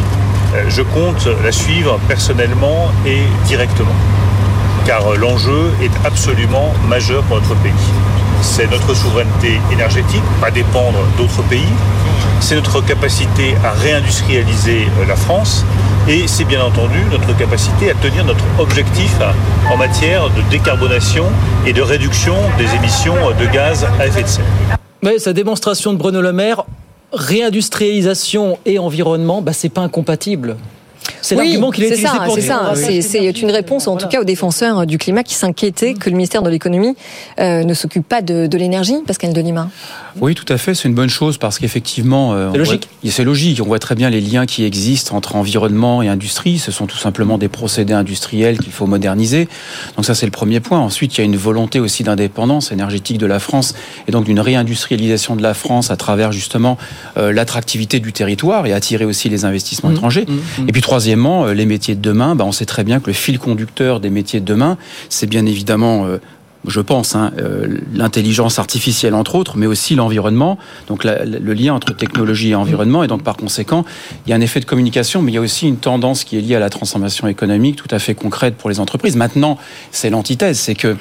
euh, 0.56 0.63
je 0.70 0.82
compte 0.82 1.28
la 1.44 1.52
suivre 1.52 2.00
personnellement 2.08 2.88
et 3.06 3.20
directement. 3.46 3.92
Car 4.86 5.15
l'enjeu 5.18 5.72
est 5.84 6.08
absolument 6.08 6.72
majeur 6.88 7.24
pour 7.24 7.36
notre 7.36 7.56
pays. 7.56 7.74
C'est 8.41 8.69
notre 8.69 8.93
souveraineté 8.93 9.60
énergétique, 9.71 10.23
pas 10.41 10.52
dépendre 10.52 10.99
d'autres 11.17 11.43
pays. 11.43 11.67
C'est 12.39 12.56
notre 12.56 12.82
capacité 12.82 13.56
à 13.63 13.71
réindustrialiser 13.71 14.88
euh, 14.99 15.06
la 15.06 15.15
France. 15.15 15.65
Et 16.08 16.28
c'est 16.28 16.45
bien 16.45 16.63
entendu 16.63 16.97
notre 17.12 17.38
capacité 17.38 17.91
à 17.91 17.93
tenir 17.95 18.25
notre 18.25 18.43
objectif 18.58 19.15
euh, 19.21 19.32
en 19.71 19.78
matière 19.78 20.30
de 20.30 20.41
décarbonation 20.49 21.25
et 21.65 21.73
de 21.73 21.82
réduction 21.82 22.36
des 22.58 22.73
émissions 22.75 23.15
de 23.39 23.45
gaz 23.45 23.86
à 23.99 24.08
effet 24.08 24.23
de 24.23 24.28
serre. 24.28 24.45
Oui, 25.04 25.19
sa 25.19 25.34
démonstration 25.34 25.93
de 25.93 25.97
Bruno 25.97 26.21
Le 26.21 26.34
Maire, 26.34 26.63
réindustrialisation 27.13 28.58
et 28.65 28.80
environnement, 28.80 29.41
bah, 29.41 29.54
c'est 29.54 29.69
pas 29.69 29.82
incompatible. 29.82 30.58
C'est 31.30 31.36
Oui, 31.36 31.46
l'argument 31.46 31.70
qu'il 31.70 31.84
a 31.84 31.88
c'est 31.89 31.94
utilisé 31.94 32.18
ça, 32.18 32.24
pour 32.26 32.34
c'est 32.34 32.42
ça. 32.42 32.74
va 32.74 32.76
C'est 32.76 33.42
une 33.42 33.52
réponse, 33.52 33.88
en 33.88 33.98
tout 33.98 34.08
cas, 34.08 34.20
aux 34.20 34.24
défenseurs 34.24 34.88
du 34.88 34.98
climat 34.98 35.22
qui 35.22 35.36
s'inquiétaient 35.36 35.94
que 35.94 36.10
le 36.10 36.15
ministère 36.15 36.42
de 36.42 36.50
l'économie 36.50 36.96
euh, 37.39 37.63
ne 37.63 37.74
s'occupe 37.76 38.08
pas 38.08 38.24
de, 38.24 38.48
de 38.48 38.58
l'énergie, 38.58 38.96
Pascal 39.06 39.32
Delima. 39.32 39.70
Oui, 40.19 40.36
tout 40.36 40.45
à 40.52 40.58
fait, 40.58 40.76
c'est 40.76 40.88
une 40.88 40.93
bonne 40.93 41.10
chose 41.10 41.38
parce 41.38 41.60
qu'effectivement, 41.60 42.34
euh, 42.34 42.50
C'est 42.52 42.58
logique. 42.58 42.89
c'est 43.10 43.24
logique. 43.24 43.62
On 43.62 43.65
voit 43.65 43.80
très 43.80 43.95
bien 43.95 44.10
les 44.10 44.22
liens 44.22 44.45
qui 44.45 44.63
existent 44.63 45.15
entre 45.15 45.36
environnement 45.36 46.02
et 46.02 46.08
industrie. 46.08 46.60
Ce 46.60 46.72
sont 46.72 46.86
tout 46.86 46.98
simplement 46.98 47.38
des 47.38 47.48
procédés 47.48 47.93
industriels 47.93 48.60
qu'il 48.60 48.72
faut 48.72 48.86
moderniser. 48.86 49.48
Donc 49.95 50.06
ça, 50.06 50.15
c'est 50.15 50.26
le 50.26 50.32
premier 50.32 50.60
point. 50.60 50.80
Ensuite, 50.80 51.17
il 51.17 51.22
y 51.22 51.22
a 51.22 51.26
une 51.26 51.38
volonté 51.38 51.80
aussi 51.80 52.04
d'indépendance 52.04 52.72
énergétique 52.72 53.17
de 53.17 53.26
la 53.26 53.39
France 53.39 53.74
et 54.08 54.12
donc 54.12 54.26
d'une 54.26 54.39
réindustrialisation 54.39 55.36
de 55.36 55.41
la 55.41 55.54
France 55.54 55.91
à 55.91 55.95
travers 55.98 56.32
justement 56.32 56.78
euh, 57.17 57.32
l'attractivité 57.32 58.00
du 58.00 58.13
territoire 58.13 58.65
et 58.65 58.74
attirer 58.74 59.06
aussi 59.06 59.30
les 59.30 59.45
investissements 59.45 59.80
Mmh, 59.89 59.93
étrangers. 59.93 60.26
Et 60.67 60.72
puis 60.72 60.82
troisièmement, 60.82 61.45
euh, 61.45 61.54
les 61.54 61.65
métiers 61.65 61.95
de 61.95 62.02
demain. 62.02 62.36
Bah, 62.36 62.45
on 62.45 62.52
sait 62.52 62.65
très 62.65 62.84
bien 62.84 63.00
que 63.00 63.08
le 63.08 63.13
fil 63.13 63.39
conducteur 63.39 64.00
des 64.00 64.10
métiers 64.10 64.39
de 64.39 64.45
demain, 64.45 64.78
c'est 65.10 65.28
bien 65.28 65.45
évidemment 65.45 66.06
euh, 66.06 66.17
je 66.67 66.82
pense, 66.82 67.15
hein, 67.15 67.32
euh, 67.39 67.78
l'intelligence 67.93 68.60
artificielle 68.60 69.13
entre 69.13 69.36
autres, 69.36 69.58
mais 69.58 69.65
aussi 69.65 69.95
l'environnement. 69.95 70.58
Donc 70.88 71.04
le 71.04 71.54
lien 71.54 71.74
entre 71.74 71.93
technologie 71.93 72.50
et 72.50 72.56
environnement, 72.56 73.04
et 73.04 73.08
donc 73.08 73.24
par 73.24 73.38
conséquent, 73.38 73.86
il 74.26 74.30
y 74.30 74.34
a 74.34 74.36
un 74.36 74.41
effet 74.41 74.60
de 74.60 74.65
communication, 74.65 75.22
mais 75.22 75.32
il 75.32 75.36
y 75.36 75.38
a 75.38 75.41
aussi 75.41 75.67
une 75.67 75.78
tendance 75.78 76.24
qui 76.24 76.38
est 76.38 76.41
liée 76.41 76.56
à 76.56 76.60
la 76.60 76.69
transformation 76.69 77.28
économique 77.28 77.78
tout 77.78 77.88
à 77.91 78.00
fait 78.00 78.13
concrète 78.13 78.56
pour 78.56 78.69
les 78.69 78.80
entreprises. 78.80 79.15
Maintenant, 79.15 79.58
c'est 79.91 80.10
l'antithèse, 80.10 80.60
c'est 80.60 80.76
que 80.76 80.98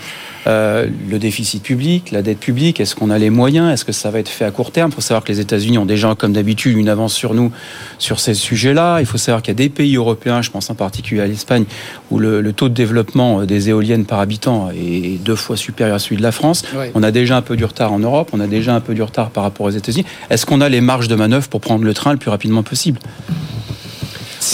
Euh, 0.49 0.89
le 1.11 1.19
déficit 1.19 1.63
public, 1.63 2.11
la 2.11 2.23
dette 2.23 2.41
publique, 2.41 2.81
est-ce 2.81 2.95
qu'on 2.95 3.11
a 3.11 3.19
les 3.19 3.29
moyens? 3.29 3.71
Est-ce 3.71 3.85
que 3.85 3.93
ça 3.93 4.11
va 4.11 4.19
être 4.19 4.29
fait 4.29 4.47
à 4.47 4.51
court 4.51 4.71
terme? 4.71 4.91
Il 4.91 4.95
faut 4.95 5.03
savoir 5.03 5.23
que 5.23 5.31
les 5.31 5.41
États-Unis 5.41 5.77
ont 5.77 5.85
déjà, 5.85 6.15
comme 6.15 6.33
d'habitude, 6.33 6.77
une 6.77 6.89
avance 6.89 7.13
sur 7.13 7.35
nous 7.35 7.53
sur 7.99 8.19
ces 8.19 8.33
sujets-là. 8.33 9.01
Il 9.01 9.07
faut 9.07 9.19
savoir 9.19 9.43
qu'il 9.43 9.51
y 9.51 9.57
a 9.57 9.63
des 9.63 9.69
pays 9.69 9.97
européens, 9.97 10.41
je 10.41 10.51
pense 10.51 10.71
en 10.71 10.75
particulier 10.75 11.21
à 11.21 11.27
l'Espagne, 11.27 11.65
où 12.11 12.19
le, 12.19 12.41
le, 12.41 12.53
taux 12.55 12.71
de 12.71 12.75
développement 12.75 13.45
des 13.45 13.69
éoliennes 13.69 14.07
par 14.07 14.21
habitant 14.21 14.71
est 14.71 15.23
deux 15.23 15.37
fois 15.37 15.57
supérieur 15.57 15.97
à 15.97 15.99
celui 15.99 16.17
de 16.17 16.23
la 16.23 16.33
France. 16.33 16.63
Oui. 16.75 16.87
On 16.95 17.03
a 17.03 17.11
déjà 17.11 17.37
un 17.37 17.43
peu 17.43 17.57
du 17.57 17.65
retard 17.65 17.93
en 17.93 17.99
Europe, 17.99 18.31
on 18.33 18.41
a 18.41 18.47
déjà 18.47 18.75
un 18.75 18.81
peu 18.81 18.95
du 18.95 19.03
retard 19.03 19.31
par 19.31 19.43
rapport 19.43 19.67
aux 19.67 19.71
États-Unis. 19.71 20.07
Est-ce 20.31 20.47
qu'on 20.47 20.63
a 20.63 20.69
les 20.69 20.81
marges 20.81 21.09
de 21.09 21.15
manœuvre 21.15 21.49
pour 21.49 21.61
prendre 21.61 21.85
le 21.85 21.93
train 21.93 22.13
le 22.13 22.19
plus 22.19 22.31
rapidement 22.31 22.63
possible? 22.63 23.01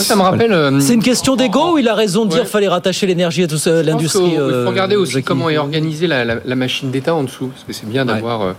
Ça 0.02 0.16
me 0.16 0.22
rappelle. 0.22 0.52
Euh, 0.52 0.80
c'est 0.80 0.94
une 0.94 1.02
question 1.02 1.36
d'ego 1.36 1.74
ou 1.74 1.78
il 1.78 1.88
a 1.88 1.94
raison 1.94 2.24
de 2.24 2.30
dire 2.30 2.40
qu'il 2.40 2.48
fallait 2.48 2.68
rattacher 2.68 3.06
l'énergie 3.06 3.44
à 3.44 3.46
tout 3.46 3.58
ça, 3.58 3.82
l'industrie 3.82 4.32
Il 4.32 4.38
faut 4.38 4.68
regarder 4.68 4.96
aussi 4.96 5.22
comment 5.22 5.48
est 5.48 5.58
organisée 5.58 6.06
la, 6.06 6.24
la, 6.24 6.36
la 6.44 6.56
machine 6.56 6.90
d'État 6.90 7.14
en 7.14 7.24
dessous. 7.24 7.48
Parce 7.48 7.64
que 7.64 7.72
c'est 7.72 7.88
bien 7.88 8.04
d'avoir 8.04 8.40
ouais. 8.40 8.52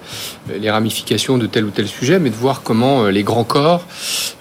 euh, 0.52 0.58
les 0.60 0.72
ramifications 0.72 1.38
de 1.38 1.48
tel 1.48 1.66
ou 1.66 1.70
tel 1.70 1.88
sujet, 1.88 2.20
mais 2.20 2.30
de 2.30 2.36
voir 2.36 2.62
comment 2.64 3.04
euh, 3.04 3.12
les 3.12 3.24
grands 3.24 3.44
corps 3.44 3.86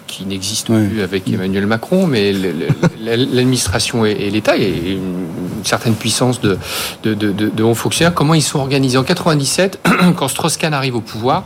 qui 0.06 0.26
n'existent 0.26 0.74
ouais. 0.74 0.86
plus 0.86 1.02
avec 1.02 1.28
Emmanuel 1.28 1.66
Macron, 1.66 2.06
mais 2.06 2.32
l'administration 3.00 4.04
et 4.04 4.30
l'État, 4.30 4.56
et 4.56 4.92
une 4.92 5.64
certaine 5.64 5.94
puissance 5.94 6.40
de, 6.40 6.56
de, 7.02 7.14
de, 7.14 7.32
de, 7.32 7.62
hauts 7.64 7.74
fonctionnaires, 7.74 8.14
comment 8.14 8.34
ils 8.34 8.42
sont 8.42 8.60
organisés? 8.60 8.96
En 8.96 9.02
97, 9.02 9.80
quand 10.16 10.28
Strauss-Kahn 10.28 10.72
arrive 10.72 10.94
au 10.94 11.00
pouvoir, 11.00 11.44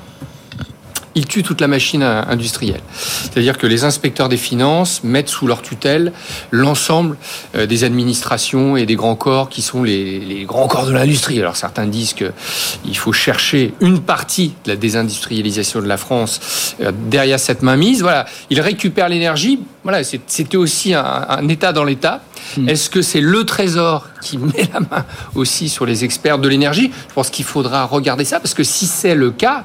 il 1.18 1.26
tue 1.26 1.42
toute 1.42 1.60
la 1.60 1.66
machine 1.66 2.02
industrielle. 2.02 2.80
C'est-à-dire 2.96 3.58
que 3.58 3.66
les 3.66 3.82
inspecteurs 3.82 4.28
des 4.28 4.36
finances 4.36 5.02
mettent 5.02 5.28
sous 5.28 5.48
leur 5.48 5.62
tutelle 5.62 6.12
l'ensemble 6.52 7.16
euh, 7.56 7.66
des 7.66 7.82
administrations 7.82 8.76
et 8.76 8.86
des 8.86 8.94
grands 8.94 9.16
corps 9.16 9.48
qui 9.48 9.60
sont 9.60 9.82
les, 9.82 10.20
les 10.20 10.44
grands 10.44 10.68
corps 10.68 10.86
de 10.86 10.92
l'industrie. 10.92 11.40
Alors 11.40 11.56
certains 11.56 11.86
disent 11.86 12.14
qu'il 12.14 12.96
faut 12.96 13.12
chercher 13.12 13.74
une 13.80 14.00
partie 14.00 14.54
de 14.64 14.70
la 14.70 14.76
désindustrialisation 14.76 15.80
de 15.80 15.86
la 15.86 15.96
France 15.96 16.76
euh, 16.80 16.92
derrière 17.10 17.40
cette 17.40 17.62
mainmise. 17.62 18.00
Voilà, 18.02 18.24
ils 18.50 18.60
récupèrent 18.60 19.08
l'énergie. 19.08 19.58
Voilà, 19.82 20.04
c'était 20.04 20.56
aussi 20.56 20.94
un, 20.94 21.26
un, 21.28 21.48
État 21.48 21.72
dans 21.72 21.84
l'État. 21.84 22.20
Mmh. 22.56 22.68
Est-ce 22.68 22.90
que 22.90 23.02
c'est 23.02 23.20
le 23.20 23.44
Trésor 23.44 24.06
qui 24.22 24.38
met 24.38 24.68
la 24.72 24.80
main 24.80 25.04
aussi 25.34 25.68
sur 25.68 25.84
les 25.84 26.04
experts 26.04 26.38
de 26.38 26.48
l'énergie? 26.48 26.92
Je 27.08 27.14
pense 27.14 27.30
qu'il 27.30 27.44
faudra 27.44 27.84
regarder 27.86 28.24
ça 28.24 28.38
parce 28.38 28.54
que 28.54 28.62
si 28.62 28.86
c'est 28.86 29.16
le 29.16 29.32
cas, 29.32 29.64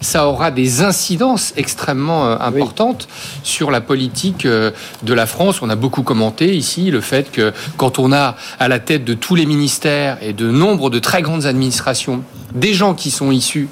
ça 0.00 0.28
aura 0.28 0.50
des 0.50 0.82
incidences 0.82 1.52
extrêmement 1.56 2.26
euh, 2.26 2.36
importantes 2.40 3.08
oui. 3.10 3.40
sur 3.42 3.70
la 3.70 3.80
politique 3.80 4.46
euh, 4.46 4.70
de 5.02 5.14
la 5.14 5.26
France. 5.26 5.62
On 5.62 5.70
a 5.70 5.76
beaucoup 5.76 6.02
commenté 6.02 6.56
ici 6.56 6.90
le 6.90 7.00
fait 7.00 7.30
que 7.30 7.52
quand 7.76 7.98
on 7.98 8.12
a 8.12 8.36
à 8.58 8.68
la 8.68 8.78
tête 8.78 9.04
de 9.04 9.14
tous 9.14 9.34
les 9.34 9.46
ministères 9.46 10.18
et 10.22 10.32
de 10.32 10.50
nombre 10.50 10.90
de 10.90 10.98
très 10.98 11.22
grandes 11.22 11.46
administrations 11.46 12.22
des 12.54 12.74
gens 12.74 12.94
qui 12.94 13.10
sont 13.10 13.30
issus 13.30 13.68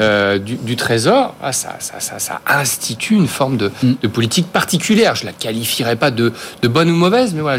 euh, 0.00 0.38
du, 0.38 0.56
du, 0.56 0.76
Trésor, 0.76 1.34
ah, 1.42 1.52
ça, 1.52 1.76
ça, 1.78 2.00
ça, 2.00 2.18
ça, 2.18 2.40
institue 2.46 3.14
une 3.14 3.28
forme 3.28 3.56
de, 3.56 3.70
mm. 3.82 3.92
de, 4.02 4.08
politique 4.08 4.48
particulière. 4.48 5.14
Je 5.14 5.24
la 5.24 5.32
qualifierais 5.32 5.96
pas 5.96 6.10
de, 6.10 6.32
de 6.62 6.68
bonne 6.68 6.90
ou 6.90 6.96
mauvaise, 6.96 7.34
mais 7.34 7.40
voilà, 7.40 7.58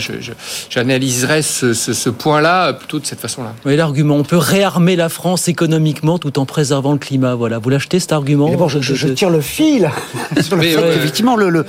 j'analyserais 0.70 1.42
ce, 1.42 1.74
ce, 1.74 1.94
ce 1.94 2.10
point-là 2.10 2.74
plutôt 2.74 3.00
de 3.00 3.06
cette 3.06 3.20
façon-là. 3.20 3.54
Oui, 3.66 3.76
l'argument, 3.76 4.16
on 4.16 4.24
peut 4.24 4.38
réarmer 4.38 4.96
la 4.96 5.10
France 5.10 5.48
économiquement 5.48 6.20
tout 6.20 6.38
en 6.40 6.46
préservant 6.46 6.92
le 6.92 7.00
climat. 7.00 7.36
Voilà, 7.36 7.60
vous 7.60 7.70
l'achetez 7.70 8.00
cet 8.08 8.14
argument 8.14 8.70
je, 8.70 8.80
je, 8.80 8.96
je, 8.96 9.10
tire 9.10 9.30
le 9.30 9.42
fil 9.42 9.92
sur 10.42 10.56
le 10.56 10.62
fait 10.62 10.78
ouais. 10.78 10.96
effectivement 10.96 11.36
le, 11.36 11.50
le, 11.50 11.66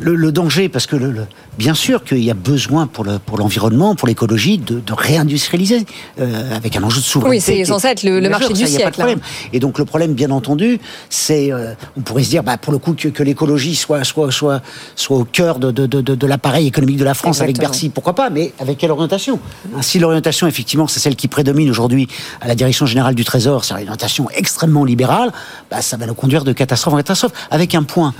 le, 0.00 0.14
le, 0.14 0.32
danger, 0.32 0.68
parce 0.68 0.86
que 0.86 0.96
le, 0.96 1.26
bien 1.58 1.74
sûr 1.74 2.04
qu'il 2.04 2.22
y 2.22 2.30
a 2.30 2.34
besoin 2.34 2.86
pour 2.86 3.04
l'environnement, 3.36 3.94
pour 3.94 4.08
l'écologie, 4.08 4.58
de, 4.58 4.80
de, 4.80 4.92
réindustrialiser 4.92 5.86
euh, 6.20 6.56
avec 6.56 6.76
un 6.76 6.82
enjeu 6.82 7.00
de 7.00 7.04
souveraineté. 7.04 7.52
Oui, 7.52 7.58
c'est 7.58 7.64
censé 7.64 7.88
être 7.88 8.02
le, 8.02 8.20
marché 8.28 8.52
du 8.52 8.60
ça, 8.60 8.66
siècle. 8.66 9.02
Hein. 9.02 9.16
Et 9.52 9.60
donc 9.60 9.78
le 9.78 9.84
problème, 9.84 10.14
bien 10.14 10.30
entendu, 10.30 10.78
c'est, 11.08 11.52
euh, 11.52 11.74
on 11.96 12.00
pourrait 12.00 12.24
se 12.24 12.30
dire, 12.30 12.42
bah, 12.42 12.56
pour 12.56 12.72
le 12.72 12.78
coup, 12.78 12.94
que, 12.94 13.08
que 13.08 13.22
l'écologie 13.22 13.74
soit, 13.74 14.04
soit, 14.04 14.30
soit, 14.30 14.62
soit 14.94 15.16
au 15.16 15.24
cœur 15.24 15.58
de, 15.58 15.70
de, 15.70 15.86
de, 15.86 16.00
de 16.00 16.26
l'appareil 16.26 16.66
économique 16.66 16.98
de 16.98 17.04
la 17.04 17.14
France 17.14 17.36
Exactement. 17.36 17.58
avec 17.58 17.70
Bercy, 17.70 17.88
pourquoi 17.88 18.14
pas, 18.14 18.30
mais 18.30 18.52
avec 18.58 18.78
quelle 18.78 18.90
orientation? 18.90 19.38
Si 19.80 19.98
l'orientation, 19.98 20.46
effectivement, 20.46 20.86
c'est 20.86 21.00
celle 21.00 21.16
qui 21.16 21.28
prédomine 21.28 21.70
aujourd'hui 21.70 22.08
à 22.40 22.48
la 22.48 22.54
direction 22.54 22.86
générale 22.86 23.14
du 23.14 23.24
Trésor, 23.24 23.64
c'est 23.64 23.74
une 23.74 23.88
orientation 23.88 24.28
extrêmement 24.34 24.84
libérale, 24.84 25.32
bah, 25.70 25.82
ça 25.82 25.96
va 25.96 26.06
nous 26.06 26.14
conduire 26.14 26.44
de 26.44 26.52
catastrophe 26.52 26.94
en 26.94 26.98
catastrophe, 26.98 27.32
avec 27.50 27.74
un 27.74 27.82
point, 27.82 28.14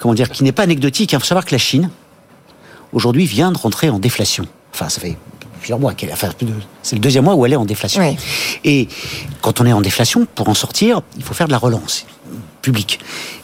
comment 0.00 0.14
dire, 0.14 0.30
qui 0.30 0.42
n'est 0.42 0.52
pas 0.52 0.64
anecdotique. 0.64 1.12
Il 1.12 1.18
faut 1.20 1.24
savoir 1.24 1.44
que 1.44 1.52
la 1.52 1.58
Chine, 1.58 1.90
aujourd'hui, 2.92 3.26
vient 3.26 3.52
de 3.52 3.58
rentrer 3.58 3.90
en 3.90 4.00
déflation. 4.00 4.46
Enfin, 4.72 4.88
ça 4.88 5.00
fait 5.00 5.16
plusieurs 5.60 5.78
mois 5.78 5.92
qu'elle 5.92 6.10
enfin, 6.12 6.30
c'est 6.82 6.96
le 6.96 7.00
deuxième 7.00 7.24
mois 7.24 7.34
où 7.34 7.44
elle 7.44 7.52
est 7.52 7.56
en 7.56 7.66
déflation. 7.66 8.02
Oui. 8.02 8.16
Et 8.64 8.88
quand 9.42 9.60
on 9.60 9.66
est 9.66 9.72
en 9.72 9.82
déflation, 9.82 10.26
pour 10.34 10.48
en 10.48 10.54
sortir, 10.54 11.02
il 11.16 11.22
faut 11.22 11.34
faire 11.34 11.46
de 11.46 11.52
la 11.52 11.58
relance 11.58 12.06
publique. 12.62 13.00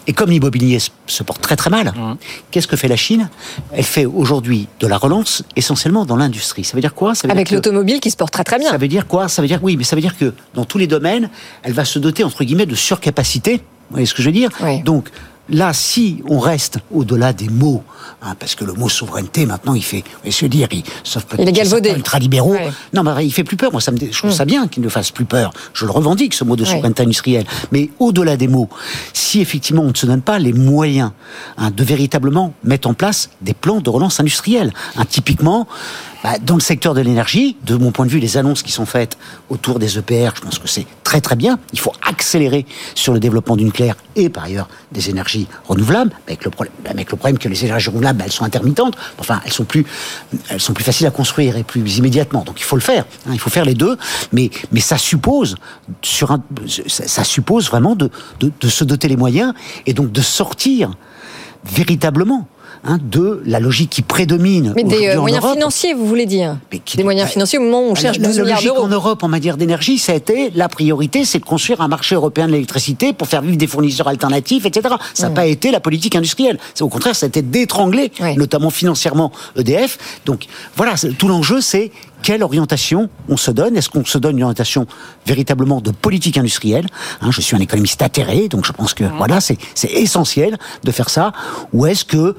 Et 0.07 0.13
comme 0.13 0.31
l'immobilier 0.31 0.79
se 1.07 1.23
porte 1.23 1.41
très 1.41 1.57
très 1.57 1.69
mal, 1.69 1.89
mmh. 1.89 2.17
qu'est-ce 2.51 2.69
que 2.69 2.77
fait 2.77 2.89
la 2.89 2.97
Chine? 2.97 3.29
Elle 3.73 3.85
fait 3.85 4.05
aujourd'hui 4.05 4.69
de 4.79 4.87
la 4.87 4.99
relance 4.99 5.43
essentiellement 5.57 6.05
dans 6.05 6.17
l'industrie. 6.17 6.65
Ça 6.65 6.75
veut 6.75 6.81
dire 6.81 6.95
quoi? 6.95 7.15
Ça 7.15 7.27
veut 7.27 7.33
Avec 7.33 7.51
l'automobile 7.51 8.01
qui 8.01 8.11
se 8.11 8.17
porte 8.17 8.33
très 8.33 8.45
très 8.45 8.59
bien. 8.59 8.71
Ça 8.71 8.79
veut 8.79 8.89
dire 8.89 9.07
quoi? 9.07 9.29
Ça 9.29 9.43
veut 9.43 9.49
dire 9.49 9.59
oui, 9.63 9.77
mais 9.77 9.85
ça 9.85 9.97
veut 9.97 10.03
dire 10.03 10.17
que 10.17 10.33
dans 10.55 10.65
tous 10.65 10.79
les 10.79 10.87
domaines, 10.87 11.29
elle 11.63 11.73
va 11.73 11.85
se 11.85 11.99
doter 11.99 12.25
entre 12.25 12.45
guillemets 12.45 12.67
de 12.67 12.75
surcapacité. 12.75 13.57
Vous 13.57 13.95
voyez 13.95 14.07
ce 14.07 14.15
que 14.15 14.23
je 14.23 14.29
veux 14.29 14.33
dire? 14.33 14.51
Oui. 14.63 14.83
Donc 14.83 15.11
là, 15.49 15.73
si 15.73 16.23
on 16.29 16.39
reste 16.39 16.79
au-delà 16.93 17.33
des 17.33 17.49
mots, 17.49 17.83
hein, 18.23 18.35
parce 18.39 18.55
que 18.55 18.65
le 18.65 18.73
mot 18.73 18.89
souveraineté, 18.89 19.47
maintenant, 19.47 19.75
il 19.75 19.83
fait, 19.83 20.05
vous 20.25 20.31
se 20.31 20.47
dire, 20.47 20.69
il, 20.73 20.83
sauf 21.05 21.25
peut-être 21.25 21.97
ultralibéraux, 21.97 22.55
ouais. 22.55 22.71
non, 22.93 23.03
mais 23.03 23.25
il 23.25 23.33
fait 23.33 23.45
plus 23.45 23.57
peur. 23.57 23.73
Moi, 23.73 23.81
ça 23.81 23.93
me, 23.93 23.99
je 23.99 24.17
trouve 24.17 24.31
mm. 24.31 24.35
ça 24.35 24.45
bien 24.45 24.69
qu'il 24.69 24.83
ne 24.83 24.89
fasse 24.89 25.11
plus 25.11 25.25
peur. 25.25 25.53
Je 25.73 25.85
le 25.85 25.91
revendique, 25.91 26.35
ce 26.35 26.45
mot 26.45 26.57
de 26.57 26.65
souveraineté 26.65 27.03
ouais. 27.03 27.07
industrielle. 27.07 27.47
Mais 27.73 27.91
au-delà 27.99 28.37
des 28.37 28.49
mots, 28.49 28.69
si 29.13 29.41
effectivement 29.41 29.83
on 29.83 29.91
ne 29.91 29.95
se 29.95 30.07
donne 30.07 30.23
pas 30.23 30.39
les 30.39 30.53
moyens 30.53 31.13
hein, 31.59 31.71
de 31.71 31.85
véritablement 31.85 32.53
mettre 32.65 32.89
en 32.89 32.95
place 32.95 33.31
des 33.41 33.55
plans 33.55 33.81
de 33.81 33.91
relance 33.91 34.21
industrielle, 34.21 34.73
hein, 34.97 35.05
typiquement, 35.09 35.67
bah, 36.23 36.39
dans 36.43 36.55
le 36.55 36.61
secteur 36.61 36.95
de 36.95 37.01
l'énergie, 37.01 37.57
de 37.65 37.77
mon 37.77 37.93
point 37.93 38.07
de 38.07 38.11
vue, 38.11 38.19
les 38.19 38.37
annonces 38.37 38.63
qui 38.63 38.73
sont 38.73 38.87
faites 38.87 39.17
autour 39.49 39.79
des 39.79 39.99
EPR, 39.99 40.31
je 40.35 40.41
pense 40.41 40.59
que 40.59 40.69
c'est 40.69 40.87
très 41.05 41.21
très 41.21 41.37
bien. 41.37 41.59
Il 41.73 41.79
faut 41.79 41.93
accélérer 42.07 42.67
sur 42.95 43.13
le 43.13 43.21
développement 43.21 43.57
du 43.57 43.65
nucléaire 43.65 43.97
et 44.17 44.29
par 44.29 44.45
ailleurs 44.45 44.69
des 44.93 45.11
énergies 45.11 45.47
renouvelables, 45.69 46.13
avec 46.27 46.45
le 46.45 46.51
problème, 46.51 47.39
que 47.39 47.49
les 47.49 47.65
énergies 47.65 47.89
renouvelables, 47.89 48.23
elles 48.25 48.33
sont 48.33 48.45
intermittentes. 48.45 48.97
Enfin, 49.19 49.41
elles 49.45 49.53
sont 49.53 49.65
plus, 49.65 49.85
elles 50.49 50.61
sont 50.61 50.73
plus 50.73 50.85
faciles 50.85 51.07
à 51.07 51.11
construire 51.11 51.57
et 51.57 51.65
plus 51.65 51.99
immédiatement. 51.99 52.45
Donc 52.45 52.61
il 52.61 52.65
faut 52.65 52.77
le 52.77 52.83
faire. 52.83 53.05
Hein, 53.27 53.31
il 53.33 53.41
faut 53.41 53.51
faire 53.51 53.65
les 53.65 53.75
deux. 53.75 53.97
Mais 54.33 54.51
ça 54.81 54.99
suppose 54.99 55.57
vraiment 57.71 57.95
de, 57.95 58.11
de 58.41 58.69
se 58.69 58.85
doter 58.85 59.09
les 59.09 59.17
moyens 59.17 59.53
et 59.87 59.93
donc 59.93 60.13
de 60.13 60.21
sortir 60.21 60.91
véritablement 61.65 62.49
Hein, 62.85 62.99
de 63.03 63.43
la 63.45 63.59
logique 63.59 63.91
qui 63.91 64.03
prédomine. 64.03 64.73
Mais 64.77 64.85
des 64.85 65.09
euh, 65.09 65.21
moyens 65.21 65.43
Europe. 65.43 65.57
financiers, 65.57 65.95
vous 65.95 66.07
voulez 66.07 66.27
dire 66.27 66.57
Des 66.95 67.03
moyens 67.03 67.29
financiers 67.29 67.59
au 67.59 67.63
moment 67.63 67.81
où 67.81 67.91
on 67.91 67.95
cherche 67.95 68.19
12 68.19 68.39
la, 68.39 68.45
milliards 68.45 68.63
d'euros. 68.63 68.85
en 68.85 68.89
Europe 68.89 69.23
en 69.25 69.29
matière 69.29 69.57
d'énergie, 69.57 69.99
ça 69.99 70.13
a 70.13 70.15
été 70.15 70.51
la 70.55 70.69
priorité, 70.69 71.25
c'est 71.25 71.39
de 71.39 71.45
construire 71.45 71.81
un 71.81 71.89
marché 71.89 72.15
européen 72.15 72.47
de 72.47 72.53
l'électricité 72.53 73.13
pour 73.13 73.29
faire 73.29 73.43
vivre 73.43 73.57
des 73.57 73.67
fournisseurs 73.67 74.09
alternatifs, 74.09 74.67
etc. 74.67 74.95
Ça 75.15 75.25
n'a 75.25 75.31
mmh. 75.31 75.35
pas 75.35 75.47
été 75.47 75.71
la 75.71 75.81
politique 75.81 76.15
industrielle. 76.15 76.59
Au 76.81 76.89
contraire, 76.89 77.17
ça 77.17 77.27
a 77.27 77.29
été 77.29 77.43
d'étrangler, 77.43 78.13
oui. 78.21 78.37
notamment 78.37 78.71
financièrement 78.71 79.33
EDF. 79.57 79.99
Donc 80.25 80.47
voilà, 80.77 80.95
tout 81.19 81.29
l'enjeu, 81.29 81.61
c'est 81.61 81.91
quelle 82.23 82.43
orientation 82.43 83.09
on 83.29 83.37
se 83.37 83.51
donne 83.51 83.77
Est-ce 83.77 83.89
qu'on 83.89 84.05
se 84.05 84.19
donne 84.19 84.37
une 84.37 84.45
orientation 84.45 84.87
véritablement 85.27 85.81
de 85.81 85.91
politique 85.91 86.39
industrielle 86.39 86.87
hein, 87.21 87.31
Je 87.31 87.41
suis 87.41 87.57
un 87.57 87.61
économiste 87.61 88.03
atterré, 88.03 88.49
donc 88.49 88.65
je 88.65 88.73
pense 88.73 88.95
que 88.95 89.05
mmh. 89.05 89.15
voilà, 89.17 89.41
c'est 89.41 89.59
essentiel 89.91 90.57
de 90.85 90.91
faire 90.93 91.11
ça. 91.11 91.33
Ou 91.73 91.87
est-ce 91.87 92.05
que 92.05 92.37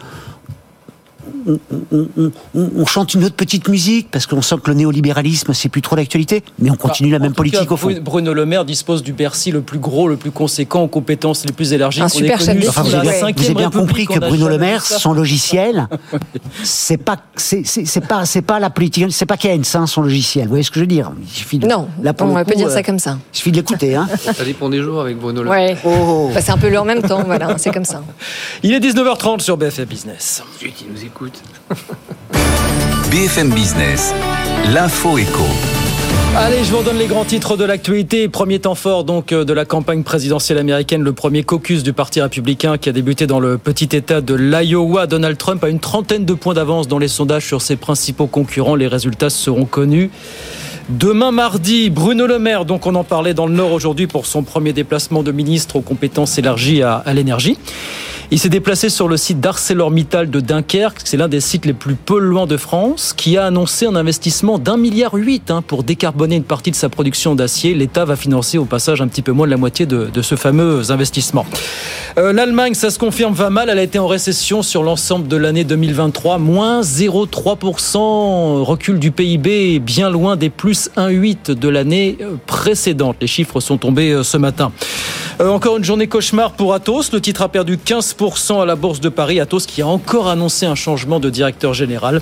on, 1.48 1.60
on, 1.92 2.08
on, 2.56 2.72
on, 2.78 2.86
chante 2.86 3.14
une 3.14 3.24
autre 3.24 3.36
petite 3.36 3.68
musique 3.68 4.10
parce 4.12 4.26
qu'on 4.26 4.42
sent 4.42 4.56
que 4.64 4.70
le 4.70 4.78
néolibéralisme 4.78 5.54
c'est 5.54 5.70
plus 5.70 5.82
trop 5.82 5.96
d'actualité, 5.96 6.44
mais 6.60 6.70
on 6.70 6.76
continue 6.76 7.12
bah, 7.12 7.18
la 7.18 7.24
même 7.24 7.34
politique 7.34 7.68
cas, 7.68 7.74
au 7.74 7.78
fond. 7.78 7.94
Bruno 8.02 8.34
Le 8.34 8.46
Maire 8.46 8.66
dispose 8.66 9.04
du 9.04 9.14
Bercy 9.14 9.52
le 9.52 9.62
plus 9.62 9.80
gros, 9.80 10.08
le 10.08 10.18
plus 10.18 10.32
conséquent, 10.32 10.82
aux 10.82 10.88
compétences 10.88 11.46
les 11.46 11.52
plus 11.52 11.74
élargies. 11.74 12.02
Un 12.02 12.10
super 12.10 12.40
chef 12.40 12.58
enfin, 12.68 12.84
vous, 12.84 12.96
avez, 12.96 13.34
vous 13.34 13.46
avez 13.46 13.54
bien 13.54 13.70
compris 13.70 14.06
que 14.06 14.20
Bruno 14.20 14.48
Le 14.48 14.58
Maire, 14.58 14.86
son 14.86 15.14
logiciel, 15.14 15.88
c'est 16.64 16.98
pas, 16.98 17.18
c'est 17.36 17.64
pas, 18.08 18.26
c'est 18.26 18.42
pas 18.42 18.60
la 18.60 18.70
politique, 18.70 19.08
c'est 19.12 19.26
pas 19.26 19.38
Keynes, 19.38 19.64
hein, 19.74 19.88
son 19.88 20.02
logiciel. 20.02 20.46
Vous 20.46 20.50
voyez 20.50 20.64
ce 20.64 20.72
que 20.72 20.76
je 20.76 20.82
veux 20.82 20.88
dire? 20.88 21.12
Il 21.22 21.30
suffit 21.30 21.60
de, 21.60 21.68
Non, 21.68 21.88
là, 22.02 22.14
on 22.20 22.44
peut 22.44 22.56
dire 22.56 22.70
ça 22.70 22.84
comme 22.84 23.00
ça. 23.00 23.18
Il 23.34 23.38
suffit 23.38 23.52
de 23.52 23.58
l'écouter. 23.58 23.96
Hein. 23.96 24.08
ça 24.18 24.44
dépend 24.44 24.70
des 24.70 24.82
jours 24.82 25.02
avec 25.02 25.18
Bruno 25.18 25.44
Le 25.44 25.50
Maire. 25.50 25.72
Ouais. 25.74 25.78
Oh. 25.86 26.32
Bah, 26.34 26.42
c'est 26.42 26.52
un 26.52 26.58
peu 26.58 26.70
le 26.70 26.80
en 26.80 26.86
même 26.86 27.02
temps, 27.02 27.24
voilà, 27.24 27.58
c'est 27.58 27.72
comme 27.72 27.86
ça. 27.86 28.04
Il 28.64 28.74
est 28.74 28.80
19h30 28.80 29.40
sur 29.42 29.58
BFM 29.58 29.86
Business. 29.86 30.44
Dieu 30.60 30.70
qui 30.76 30.86
nous 30.92 31.04
écoute. 31.04 31.17
BFM 33.10 33.50
Business, 33.50 34.14
l'info 34.72 35.18
éco. 35.18 35.44
Allez, 36.36 36.64
je 36.64 36.72
vous 36.72 36.84
donne 36.84 36.98
les 37.00 37.08
grands 37.08 37.26
titres 37.26 37.58
de 37.58 37.64
l'actualité. 37.64 38.28
Premier 38.28 38.60
temps 38.60 38.76
fort 38.76 39.04
donc 39.04 39.34
de 39.34 39.54
la 39.54 39.66
campagne 39.66 40.04
présidentielle 40.04 40.60
américaine, 40.60 41.02
le 41.02 41.14
premier 41.14 41.42
caucus 41.42 41.82
du 41.82 41.92
Parti 41.92 42.22
républicain 42.22 42.78
qui 42.78 42.90
a 42.90 42.92
débuté 42.92 43.26
dans 43.26 43.40
le 43.40 43.58
petit 43.58 43.96
État 43.96 44.22
de 44.22 44.36
l'Iowa. 44.36 45.08
Donald 45.08 45.38
Trump 45.38 45.64
a 45.64 45.70
une 45.70 45.80
trentaine 45.80 46.26
de 46.26 46.34
points 46.36 46.54
d'avance 46.54 46.88
dans 46.88 47.00
les 47.00 47.08
sondages 47.08 47.46
sur 47.46 47.64
ses 47.64 47.78
principaux 47.78 48.28
concurrents. 48.28 48.76
Les 48.76 48.88
résultats 48.88 49.32
seront 49.32 49.66
connus 49.66 50.12
Demain 50.90 51.32
mardi, 51.32 51.90
Bruno 51.90 52.28
Le 52.28 52.40
Maire, 52.40 52.64
donc 52.64 52.86
on 52.86 52.96
en 52.96 53.04
parlait 53.04 53.34
dans 53.34 53.46
le 53.46 53.54
Nord 53.54 53.74
aujourd'hui 53.74 54.08
pour 54.08 54.26
son 54.26 54.44
premier 54.44 54.72
déplacement 54.72 55.22
de 55.22 55.34
ministre 55.34 55.76
aux 55.76 55.82
compétences 55.82 56.38
élargies 56.38 56.82
à, 56.82 56.96
à 56.96 57.14
l'énergie. 57.14 57.58
Il 58.30 58.40
s'est 58.40 58.50
déplacé 58.50 58.90
sur 58.90 59.08
le 59.08 59.16
site 59.16 59.40
d'ArcelorMittal 59.40 60.30
de 60.30 60.42
Dunkerque. 60.42 61.00
C'est 61.06 61.16
l'un 61.16 61.30
des 61.30 61.40
sites 61.40 61.66
les 61.66 61.72
plus 61.72 61.96
polluants 61.96 62.46
de 62.46 62.58
France 62.58 63.14
qui 63.16 63.38
a 63.38 63.46
annoncé 63.46 63.86
un 63.86 63.96
investissement 63.96 64.60
d'un 64.60 64.76
milliard 64.76 65.14
huit 65.14 65.50
hein, 65.50 65.62
pour 65.66 65.84
décarboner 65.84 66.36
une 66.36 66.44
partie 66.44 66.72
de 66.72 66.76
sa 66.76 66.90
production 66.90 67.36
d'acier. 67.36 67.74
L'État 67.74 68.04
va 68.04 68.18
financer 68.18 68.58
au 68.58 68.66
passage 68.66 69.02
un 69.02 69.08
petit 69.08 69.22
peu 69.22 69.32
moins 69.32 69.46
de 69.48 69.52
la 69.52 69.58
moitié 69.58 69.86
de, 69.86 70.22
ce 70.22 70.36
fameux 70.36 70.92
investissement. 70.92 71.46
Euh, 72.18 72.34
L'Allemagne, 72.34 72.74
ça 72.74 72.90
se 72.90 73.00
confirme, 73.00 73.34
va 73.34 73.50
mal. 73.50 73.70
Elle 73.70 73.80
a 73.80 73.84
été 73.84 73.98
en 73.98 74.08
récession 74.08 74.62
sur 74.62 74.84
l'ensemble 74.84 75.30
de 75.30 75.38
l'année 75.38 75.64
2023. 75.64 76.38
Moins 76.38 76.82
0,3% 76.82 78.64
recul 78.64 79.00
du 79.00 79.12
PIB, 79.12 79.80
bien 79.80 80.10
loin 80.10 80.36
des 80.36 80.50
plus 80.50 80.90
1,8 80.98 81.54
de 81.54 81.70
l'année 81.70 82.18
précédente. 82.46 83.16
Les 83.22 83.28
chiffres 83.28 83.62
sont 83.62 83.78
tombés 83.78 84.12
euh, 84.12 84.24
ce 84.24 84.36
matin. 84.36 84.74
Euh, 85.40 85.50
encore 85.50 85.78
une 85.78 85.84
journée 85.84 86.08
cauchemar 86.08 86.54
pour 86.54 86.74
Atos. 86.74 87.12
Le 87.12 87.22
titre 87.22 87.44
a 87.44 87.50
perdu 87.50 87.78
15% 87.78 88.60
à 88.60 88.66
la 88.66 88.76
Bourse 88.76 89.00
de 89.00 89.10
Paris. 89.10 89.40
Atos 89.40 89.68
qui 89.68 89.84
a 89.84 89.88
encore 89.88 90.30
annoncé 90.30 90.66
un 90.66 90.74
changement 90.74 91.20
de 91.20 91.30
directeur 91.30 91.76
général. 91.76 92.22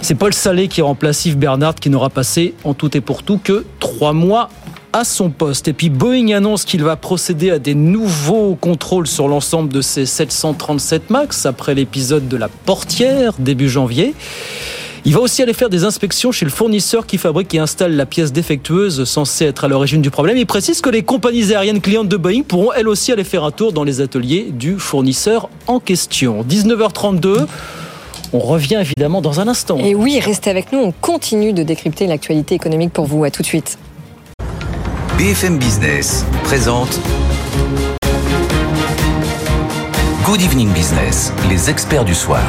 C'est 0.00 0.14
Paul 0.14 0.32
Salé 0.32 0.68
qui 0.68 0.80
remplace 0.80 1.26
Yves 1.26 1.36
Bernard 1.36 1.74
qui 1.74 1.90
n'aura 1.90 2.08
passé 2.08 2.54
en 2.64 2.72
tout 2.72 2.96
et 2.96 3.02
pour 3.02 3.22
tout 3.22 3.38
que 3.42 3.66
trois 3.80 4.14
mois 4.14 4.48
à 4.94 5.04
son 5.04 5.28
poste. 5.28 5.68
Et 5.68 5.74
puis 5.74 5.90
Boeing 5.90 6.34
annonce 6.34 6.64
qu'il 6.64 6.82
va 6.82 6.96
procéder 6.96 7.50
à 7.50 7.58
des 7.58 7.74
nouveaux 7.74 8.54
contrôles 8.54 9.06
sur 9.06 9.28
l'ensemble 9.28 9.70
de 9.70 9.82
ses 9.82 10.06
737 10.06 11.10
MAX 11.10 11.44
après 11.44 11.74
l'épisode 11.74 12.28
de 12.28 12.36
la 12.38 12.48
portière 12.48 13.34
début 13.38 13.68
janvier. 13.68 14.14
Il 15.04 15.14
va 15.14 15.20
aussi 15.20 15.42
aller 15.42 15.52
faire 15.52 15.70
des 15.70 15.84
inspections 15.84 16.32
chez 16.32 16.44
le 16.44 16.50
fournisseur 16.50 17.06
qui 17.06 17.18
fabrique 17.18 17.54
et 17.54 17.58
installe 17.58 17.96
la 17.96 18.06
pièce 18.06 18.32
défectueuse 18.32 19.04
censée 19.04 19.46
être 19.46 19.64
à 19.64 19.68
l'origine 19.68 20.02
du 20.02 20.10
problème. 20.10 20.36
Il 20.36 20.46
précise 20.46 20.80
que 20.80 20.90
les 20.90 21.02
compagnies 21.02 21.52
aériennes 21.52 21.80
clientes 21.80 22.08
de 22.08 22.16
Boeing 22.16 22.42
pourront 22.42 22.72
elles 22.72 22.88
aussi 22.88 23.12
aller 23.12 23.24
faire 23.24 23.44
un 23.44 23.50
tour 23.50 23.72
dans 23.72 23.84
les 23.84 24.00
ateliers 24.00 24.48
du 24.50 24.78
fournisseur 24.78 25.48
en 25.66 25.80
question. 25.80 26.42
19h32. 26.42 27.46
On 28.32 28.40
revient 28.40 28.78
évidemment 28.80 29.22
dans 29.22 29.40
un 29.40 29.48
instant. 29.48 29.78
Et 29.78 29.94
oui, 29.94 30.20
restez 30.20 30.50
avec 30.50 30.72
nous, 30.72 30.80
on 30.80 30.92
continue 30.92 31.52
de 31.52 31.62
décrypter 31.62 32.06
l'actualité 32.06 32.54
économique 32.54 32.92
pour 32.92 33.06
vous. 33.06 33.24
À 33.24 33.30
tout 33.30 33.42
de 33.42 33.46
suite. 33.46 33.78
BFM 35.16 35.58
Business 35.58 36.24
présente 36.44 37.00
Good 40.24 40.42
Evening 40.42 40.70
Business, 40.72 41.32
les 41.48 41.70
experts 41.70 42.04
du 42.04 42.14
soir. 42.14 42.42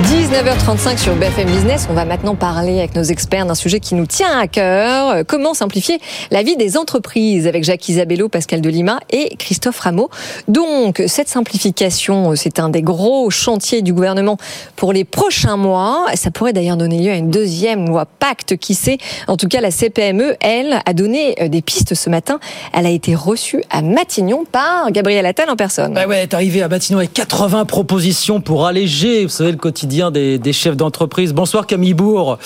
19h35 0.00 0.96
sur 0.96 1.14
BFM 1.16 1.50
Business. 1.50 1.86
On 1.90 1.92
va 1.92 2.06
maintenant 2.06 2.34
parler 2.34 2.78
avec 2.78 2.96
nos 2.96 3.02
experts 3.02 3.44
d'un 3.44 3.54
sujet 3.54 3.78
qui 3.78 3.94
nous 3.94 4.06
tient 4.06 4.38
à 4.38 4.46
cœur. 4.46 5.26
Comment 5.26 5.52
simplifier 5.52 6.00
la 6.30 6.42
vie 6.42 6.56
des 6.56 6.78
entreprises 6.78 7.46
avec 7.46 7.62
Jacques 7.62 7.86
Isabello, 7.90 8.30
Pascal 8.30 8.62
Delima 8.62 9.00
et 9.10 9.36
Christophe 9.36 9.78
Rameau. 9.80 10.08
Donc, 10.48 11.02
cette 11.08 11.28
simplification, 11.28 12.34
c'est 12.36 12.58
un 12.58 12.70
des 12.70 12.80
gros 12.80 13.28
chantiers 13.28 13.82
du 13.82 13.92
gouvernement 13.92 14.38
pour 14.76 14.94
les 14.94 15.04
prochains 15.04 15.58
mois. 15.58 16.06
Ça 16.14 16.30
pourrait 16.30 16.54
d'ailleurs 16.54 16.78
donner 16.78 16.98
lieu 16.98 17.10
à 17.10 17.16
une 17.16 17.30
deuxième 17.30 17.86
loi 17.86 18.06
pacte, 18.06 18.56
qui 18.56 18.74
sait? 18.74 18.96
En 19.28 19.36
tout 19.36 19.48
cas, 19.48 19.60
la 19.60 19.70
CPME, 19.70 20.36
elle, 20.40 20.80
a 20.86 20.94
donné 20.94 21.34
des 21.50 21.60
pistes 21.60 21.94
ce 21.94 22.08
matin. 22.08 22.40
Elle 22.72 22.86
a 22.86 22.90
été 22.90 23.14
reçue 23.14 23.62
à 23.68 23.82
Matignon 23.82 24.46
par 24.50 24.90
Gabriel 24.90 25.26
Attal 25.26 25.50
en 25.50 25.56
personne. 25.56 25.92
Bah 25.92 26.04
elle 26.06 26.12
est 26.12 26.32
arrivée 26.32 26.62
à 26.62 26.68
Matignon 26.68 26.98
avec 26.98 27.12
80 27.12 27.66
propositions 27.66 28.40
pour 28.40 28.66
alléger, 28.66 29.24
vous 29.24 29.28
savez, 29.28 29.50
le 29.50 29.58
quotidien 29.58 29.81
des, 29.86 30.38
des 30.38 30.52
chefs 30.52 30.76
d'entreprise. 30.76 31.32
Bonsoir 31.32 31.66
Camille 31.66 31.94
Bourg. 31.94 32.38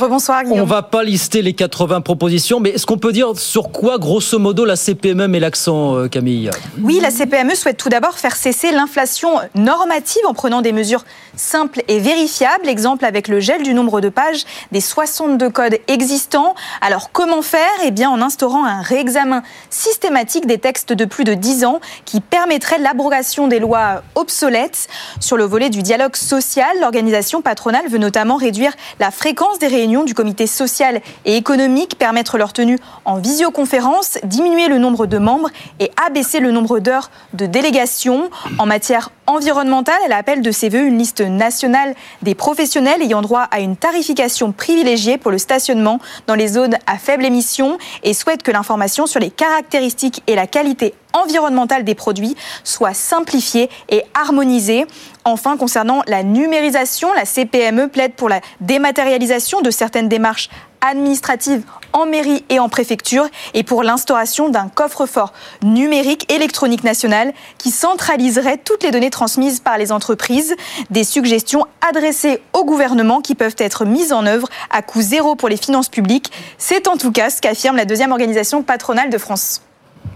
Bonsoir 0.00 0.42
Guillaume. 0.42 0.60
On 0.60 0.64
va 0.64 0.82
pas 0.82 1.04
lister 1.04 1.40
les 1.40 1.52
80 1.52 2.00
propositions, 2.00 2.58
mais 2.58 2.70
est-ce 2.70 2.86
qu'on 2.86 2.98
peut 2.98 3.12
dire 3.12 3.38
sur 3.38 3.70
quoi, 3.70 3.98
grosso 3.98 4.38
modo, 4.38 4.64
la 4.64 4.76
CPME 4.76 5.28
met 5.28 5.38
l'accent, 5.38 5.96
euh, 5.96 6.08
Camille? 6.08 6.50
Oui, 6.82 6.98
la 7.00 7.10
CPME 7.10 7.54
souhaite 7.54 7.76
tout 7.76 7.88
d'abord 7.88 8.18
faire 8.18 8.34
cesser 8.34 8.72
l'inflation 8.72 9.30
normative 9.54 10.22
en 10.26 10.34
prenant 10.34 10.62
des 10.62 10.72
mesures 10.72 11.04
simples 11.36 11.82
et 11.88 12.00
vérifiables. 12.00 12.68
Exemple 12.68 13.04
avec 13.04 13.28
le 13.28 13.40
gel 13.40 13.62
du 13.62 13.72
nombre 13.72 14.00
de 14.00 14.08
pages 14.08 14.44
des 14.72 14.80
62 14.80 15.50
codes 15.50 15.78
existants. 15.86 16.54
Alors 16.80 17.10
comment 17.12 17.42
faire? 17.42 17.60
Eh 17.84 17.90
bien 17.90 18.10
en 18.10 18.20
instaurant 18.20 18.64
un 18.64 18.82
réexamen 18.82 19.42
systématique 19.70 20.46
des 20.46 20.58
textes 20.58 20.92
de 20.92 21.04
plus 21.04 21.24
de 21.24 21.34
10 21.34 21.64
ans 21.64 21.80
qui 22.04 22.20
permettrait 22.20 22.78
l'abrogation 22.78 23.46
des 23.46 23.60
lois 23.60 24.02
obsolètes. 24.16 24.88
Sur 25.20 25.36
le 25.36 25.44
volet 25.44 25.70
du 25.70 25.82
dialogue 25.82 26.16
social, 26.16 26.63
l'organisation 26.80 27.42
patronale 27.42 27.88
veut 27.88 27.98
notamment 27.98 28.36
réduire 28.36 28.72
la 29.00 29.10
fréquence 29.10 29.58
des 29.58 29.66
réunions 29.66 30.04
du 30.04 30.14
comité 30.14 30.46
social 30.46 31.00
et 31.24 31.36
économique, 31.36 31.98
permettre 31.98 32.38
leur 32.38 32.52
tenue 32.52 32.78
en 33.04 33.18
visioconférence, 33.18 34.18
diminuer 34.24 34.68
le 34.68 34.78
nombre 34.78 35.06
de 35.06 35.18
membres 35.18 35.50
et 35.80 35.90
abaisser 36.06 36.40
le 36.40 36.50
nombre 36.50 36.78
d'heures 36.78 37.10
de 37.32 37.46
délégation. 37.46 38.30
En 38.58 38.66
matière 38.66 39.10
environnementale, 39.26 39.98
elle 40.04 40.12
appelle 40.12 40.42
de 40.42 40.50
ses 40.50 40.68
voeux 40.68 40.84
une 40.84 40.98
liste 40.98 41.20
nationale 41.20 41.94
des 42.22 42.34
professionnels 42.34 43.02
ayant 43.02 43.22
droit 43.22 43.46
à 43.50 43.60
une 43.60 43.76
tarification 43.76 44.52
privilégiée 44.52 45.18
pour 45.18 45.30
le 45.30 45.38
stationnement 45.38 45.98
dans 46.26 46.34
les 46.34 46.48
zones 46.48 46.76
à 46.86 46.98
faible 46.98 47.24
émission 47.24 47.78
et 48.02 48.14
souhaite 48.14 48.42
que 48.42 48.50
l'information 48.50 49.06
sur 49.06 49.20
les 49.20 49.30
caractéristiques 49.30 50.22
et 50.26 50.34
la 50.34 50.46
qualité 50.46 50.94
environnementale 51.14 51.84
des 51.84 51.94
produits 51.94 52.36
soit 52.64 52.92
simplifiée 52.92 53.70
et 53.88 54.02
harmonisée. 54.12 54.86
Enfin, 55.24 55.56
concernant 55.56 56.02
la 56.06 56.22
numérisation, 56.22 57.12
la 57.14 57.24
CPME 57.24 57.88
plaide 57.88 58.12
pour 58.12 58.28
la 58.28 58.40
dématérialisation 58.60 59.62
de 59.62 59.70
certaines 59.70 60.08
démarches 60.08 60.50
administratives 60.86 61.62
en 61.92 62.06
mairie 62.06 62.44
et 62.50 62.58
en 62.58 62.68
préfecture 62.68 63.26
et 63.54 63.62
pour 63.62 63.82
l'instauration 63.82 64.48
d'un 64.50 64.68
coffre-fort 64.68 65.32
numérique 65.62 66.30
électronique 66.30 66.84
national 66.84 67.32
qui 67.58 67.70
centraliserait 67.70 68.58
toutes 68.58 68.82
les 68.82 68.90
données 68.90 69.10
transmises 69.10 69.60
par 69.60 69.78
les 69.78 69.92
entreprises. 69.92 70.54
Des 70.90 71.04
suggestions 71.04 71.66
adressées 71.88 72.42
au 72.52 72.64
gouvernement 72.64 73.20
qui 73.20 73.34
peuvent 73.34 73.56
être 73.58 73.84
mises 73.84 74.12
en 74.12 74.26
œuvre 74.26 74.48
à 74.70 74.82
coût 74.82 75.00
zéro 75.00 75.36
pour 75.36 75.48
les 75.48 75.56
finances 75.56 75.88
publiques. 75.88 76.30
C'est 76.58 76.86
en 76.86 76.96
tout 76.96 77.12
cas 77.12 77.30
ce 77.30 77.40
qu'affirme 77.40 77.76
la 77.76 77.86
deuxième 77.86 78.12
organisation 78.12 78.62
patronale 78.62 79.10
de 79.10 79.18
France. 79.18 79.62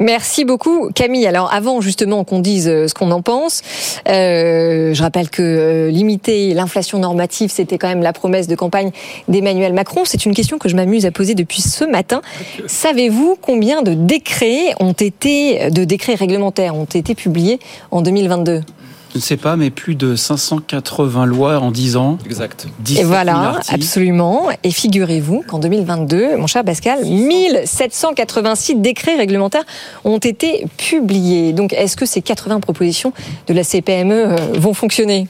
Merci 0.01 0.45
beaucoup 0.45 0.91
Camille. 0.95 1.27
Alors 1.27 1.53
avant 1.53 1.81
justement 1.81 2.23
qu'on 2.23 2.39
dise 2.39 2.69
euh, 2.69 2.87
ce 2.87 2.95
qu'on 2.95 3.11
en 3.11 3.21
pense, 3.21 3.63
euh, 4.09 4.95
je 4.95 5.03
rappelle 5.03 5.29
que 5.29 5.43
euh, 5.43 5.91
limiter 5.91 6.55
l'inflation 6.55 6.99
normative, 6.99 7.51
c'était 7.51 7.79
quand 7.79 7.89
même 7.89 8.03
la 8.03 8.13
promesse 8.13 8.47
de 8.47 8.55
campagne 8.55 8.93
d'Emmanuel 9.27 9.73
Macron. 9.73 10.03
C'est 10.05 10.25
une 10.25 10.35
question 10.35 10.59
que 10.59 10.69
je 10.69 10.77
m'amuse 10.77 11.05
à 11.05 11.11
poser 11.11 11.35
depuis 11.35 11.63
ce 11.63 11.85
matin. 11.85 12.23
Savez-vous 12.67 13.37
combien 13.41 13.83
de 13.83 13.95
décrets 13.95 14.75
ont 14.79 14.93
été, 14.93 15.71
de 15.71 15.85
décrets 15.85 16.15
réglementaires 16.15 16.77
ont 16.77 16.85
été 16.85 17.15
publiés 17.15 17.59
en 17.91 18.01
2022 18.01 18.61
je 18.61 18.88
ne 19.19 19.23
sais 19.23 19.37
pas, 19.37 19.57
mais 19.57 19.71
plus 19.71 19.95
de 19.95 20.17
580 20.17 21.27
lois 21.27 21.59
en 21.59 21.71
10 21.71 21.97
ans. 21.97 22.19
Exact. 22.25 22.67
Et 22.97 23.05
voilà, 23.05 23.61
absolument. 23.69 24.49
Et 24.63 24.71
figurez-vous 24.71 25.45
qu'en 25.47 25.59
2022, 25.59 26.37
mon 26.37 26.47
cher 26.47 26.65
Pascal, 26.65 27.05
1786 27.05 28.77
décrets 28.77 29.17
réglementaires 29.17 29.65
ont 30.05 30.19
été 30.19 30.67
publiés. 30.77 31.53
Donc, 31.53 31.73
est-ce 31.73 31.97
que 31.97 32.07
ces 32.07 32.23
80 32.23 32.61
propositions 32.61 33.13
de 33.47 33.55
la 33.55 33.65
CPME 33.65 34.13
euh, 34.13 34.37
vont 34.55 34.75
fonctionner? 34.75 35.29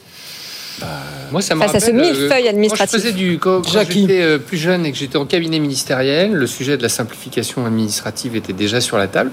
Moi, 1.30 1.42
ça 1.42 1.54
me 1.54 1.60
Face 1.60 1.74
à 1.74 1.80
ce 1.80 1.86
rappelle, 1.86 2.00
millefeuille 2.00 2.46
euh, 2.46 2.50
administratif. 2.50 2.92
Quand 2.92 2.98
je 2.98 3.02
faisais 3.02 3.12
du, 3.12 3.38
quand, 3.38 3.62
quand 3.62 3.84
j'étais 3.88 4.22
euh, 4.22 4.38
plus 4.38 4.56
jeune 4.56 4.86
et 4.86 4.92
que 4.92 4.98
j'étais 4.98 5.16
en 5.18 5.26
cabinet 5.26 5.58
ministériel, 5.58 6.32
le 6.32 6.46
sujet 6.46 6.76
de 6.76 6.82
la 6.82 6.88
simplification 6.88 7.66
administrative 7.66 8.36
était 8.36 8.52
déjà 8.52 8.80
sur 8.80 8.98
la 8.98 9.08
table. 9.08 9.30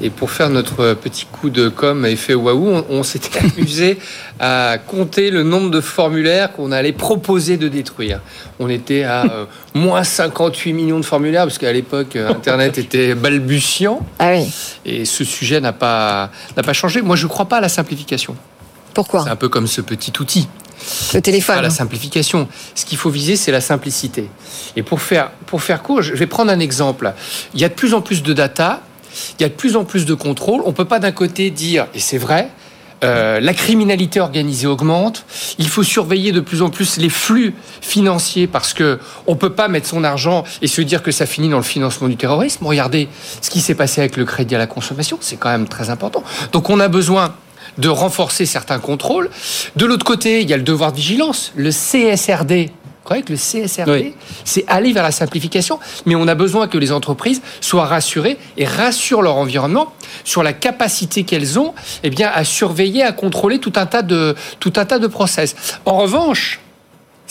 Et 0.00 0.10
pour 0.10 0.30
faire 0.30 0.50
notre 0.50 0.80
euh, 0.80 0.94
petit 0.94 1.26
coup 1.26 1.50
de 1.50 1.68
com 1.68 2.04
effet 2.06 2.34
waouh, 2.34 2.68
on, 2.68 2.84
on 2.88 3.02
s'était 3.02 3.38
amusé 3.56 3.98
à 4.40 4.78
compter 4.78 5.30
le 5.30 5.42
nombre 5.42 5.70
de 5.70 5.80
formulaires 5.80 6.52
qu'on 6.52 6.72
allait 6.72 6.92
proposer 6.92 7.56
de 7.56 7.68
détruire. 7.68 8.20
On 8.58 8.68
était 8.68 9.04
à 9.04 9.24
euh, 9.24 9.44
moins 9.74 10.04
58 10.04 10.72
millions 10.72 11.00
de 11.00 11.04
formulaires 11.04 11.44
parce 11.44 11.58
qu'à 11.58 11.72
l'époque 11.72 12.16
euh, 12.16 12.28
Internet 12.28 12.78
était 12.78 13.14
balbutiant. 13.14 14.00
Ah 14.18 14.32
oui. 14.32 14.52
Et 14.84 15.04
ce 15.04 15.24
sujet 15.24 15.60
n'a 15.60 15.72
pas 15.72 16.30
n'a 16.56 16.62
pas 16.62 16.72
changé. 16.72 17.02
Moi, 17.02 17.16
je 17.16 17.24
ne 17.24 17.28
crois 17.28 17.46
pas 17.46 17.58
à 17.58 17.60
la 17.60 17.68
simplification. 17.68 18.36
Pourquoi? 18.94 19.24
C'est 19.24 19.30
un 19.30 19.36
peu 19.36 19.48
comme 19.48 19.66
ce 19.66 19.80
petit 19.80 20.12
outil. 20.20 20.48
Le 21.14 21.20
téléphone. 21.20 21.62
La 21.62 21.70
simplification. 21.70 22.48
Ce 22.74 22.84
qu'il 22.84 22.98
faut 22.98 23.10
viser, 23.10 23.36
c'est 23.36 23.52
la 23.52 23.60
simplicité. 23.60 24.28
Et 24.76 24.82
pour 24.82 25.00
faire, 25.00 25.30
pour 25.46 25.62
faire 25.62 25.82
court, 25.82 26.02
je 26.02 26.14
vais 26.14 26.26
prendre 26.26 26.50
un 26.50 26.60
exemple. 26.60 27.12
Il 27.54 27.60
y 27.60 27.64
a 27.64 27.68
de 27.68 27.74
plus 27.74 27.94
en 27.94 28.00
plus 28.00 28.22
de 28.22 28.32
data, 28.32 28.80
il 29.38 29.42
y 29.42 29.44
a 29.44 29.48
de 29.48 29.54
plus 29.54 29.76
en 29.76 29.84
plus 29.84 30.06
de 30.06 30.14
contrôle. 30.14 30.62
On 30.64 30.70
ne 30.70 30.74
peut 30.74 30.84
pas 30.84 30.98
d'un 30.98 31.12
côté 31.12 31.50
dire, 31.50 31.86
et 31.94 32.00
c'est 32.00 32.18
vrai, 32.18 32.48
euh, 33.04 33.40
la 33.40 33.52
criminalité 33.52 34.20
organisée 34.20 34.66
augmente. 34.66 35.24
Il 35.58 35.68
faut 35.68 35.82
surveiller 35.82 36.30
de 36.30 36.40
plus 36.40 36.62
en 36.62 36.70
plus 36.70 36.98
les 36.98 37.08
flux 37.08 37.54
financiers 37.80 38.46
parce 38.46 38.74
que 38.74 39.00
on 39.26 39.34
peut 39.34 39.52
pas 39.52 39.66
mettre 39.68 39.88
son 39.88 40.04
argent 40.04 40.44
et 40.62 40.68
se 40.68 40.80
dire 40.82 41.02
que 41.02 41.10
ça 41.10 41.26
finit 41.26 41.48
dans 41.48 41.56
le 41.56 41.64
financement 41.64 42.08
du 42.08 42.16
terrorisme. 42.16 42.64
Regardez 42.64 43.08
ce 43.40 43.50
qui 43.50 43.60
s'est 43.60 43.74
passé 43.74 44.00
avec 44.00 44.16
le 44.16 44.24
crédit 44.24 44.54
à 44.54 44.58
la 44.58 44.68
consommation, 44.68 45.18
c'est 45.20 45.36
quand 45.36 45.50
même 45.50 45.66
très 45.66 45.90
important. 45.90 46.22
Donc 46.52 46.70
on 46.70 46.78
a 46.78 46.88
besoin 46.88 47.34
de 47.78 47.88
renforcer 47.88 48.46
certains 48.46 48.78
contrôles. 48.78 49.30
De 49.76 49.86
l'autre 49.86 50.04
côté, 50.04 50.42
il 50.42 50.50
y 50.50 50.54
a 50.54 50.56
le 50.56 50.62
devoir 50.62 50.92
de 50.92 50.96
vigilance, 50.96 51.52
le 51.56 51.70
CSRD. 51.70 52.70
Vous 53.04 53.08
d'accord 53.08 53.12
avec 53.12 53.30
le 53.30 53.36
CSRD, 53.36 54.14
c'est 54.44 54.64
aller 54.68 54.92
vers 54.92 55.02
la 55.02 55.10
simplification, 55.10 55.80
mais 56.06 56.14
on 56.14 56.28
a 56.28 56.36
besoin 56.36 56.68
que 56.68 56.78
les 56.78 56.92
entreprises 56.92 57.42
soient 57.60 57.86
rassurées 57.86 58.38
et 58.56 58.64
rassurent 58.64 59.22
leur 59.22 59.36
environnement 59.36 59.92
sur 60.22 60.44
la 60.44 60.52
capacité 60.52 61.24
qu'elles 61.24 61.58
ont 61.58 61.74
eh 62.04 62.10
bien, 62.10 62.30
à 62.32 62.44
surveiller, 62.44 63.02
à 63.02 63.10
contrôler 63.10 63.58
tout 63.58 63.72
un 63.74 63.86
tas 63.86 64.02
de, 64.02 64.36
tout 64.60 64.72
un 64.76 64.84
tas 64.84 65.00
de 65.00 65.08
process. 65.08 65.56
En 65.84 65.98
revanche, 65.98 66.60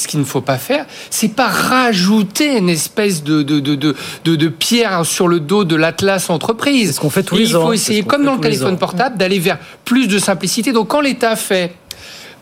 ce 0.01 0.07
qu'il 0.07 0.19
ne 0.19 0.25
faut 0.25 0.41
pas 0.41 0.57
faire, 0.57 0.85
c'est 1.09 1.35
pas 1.35 1.47
rajouter 1.47 2.57
une 2.57 2.69
espèce 2.69 3.23
de, 3.23 3.43
de, 3.43 3.59
de, 3.59 3.75
de, 3.75 3.95
de 4.35 4.47
pierre 4.47 5.05
sur 5.05 5.27
le 5.27 5.39
dos 5.39 5.63
de 5.63 5.75
l'Atlas 5.75 6.29
entreprise. 6.29 6.87
C'est 6.87 6.93
ce 6.93 6.99
qu'on 6.99 7.09
fait 7.09 7.23
tous 7.23 7.35
les 7.35 7.49
il 7.49 7.57
ans. 7.57 7.61
faut 7.61 7.69
C'est 7.71 7.75
essayer, 7.75 8.03
comme 8.03 8.23
dans 8.23 8.35
le 8.35 8.41
téléphone 8.41 8.77
portable, 8.77 9.17
d'aller 9.17 9.39
vers 9.39 9.59
plus 9.85 10.07
de 10.07 10.19
simplicité. 10.19 10.71
Donc 10.71 10.87
quand 10.89 11.01
l'État 11.01 11.35
fait 11.35 11.73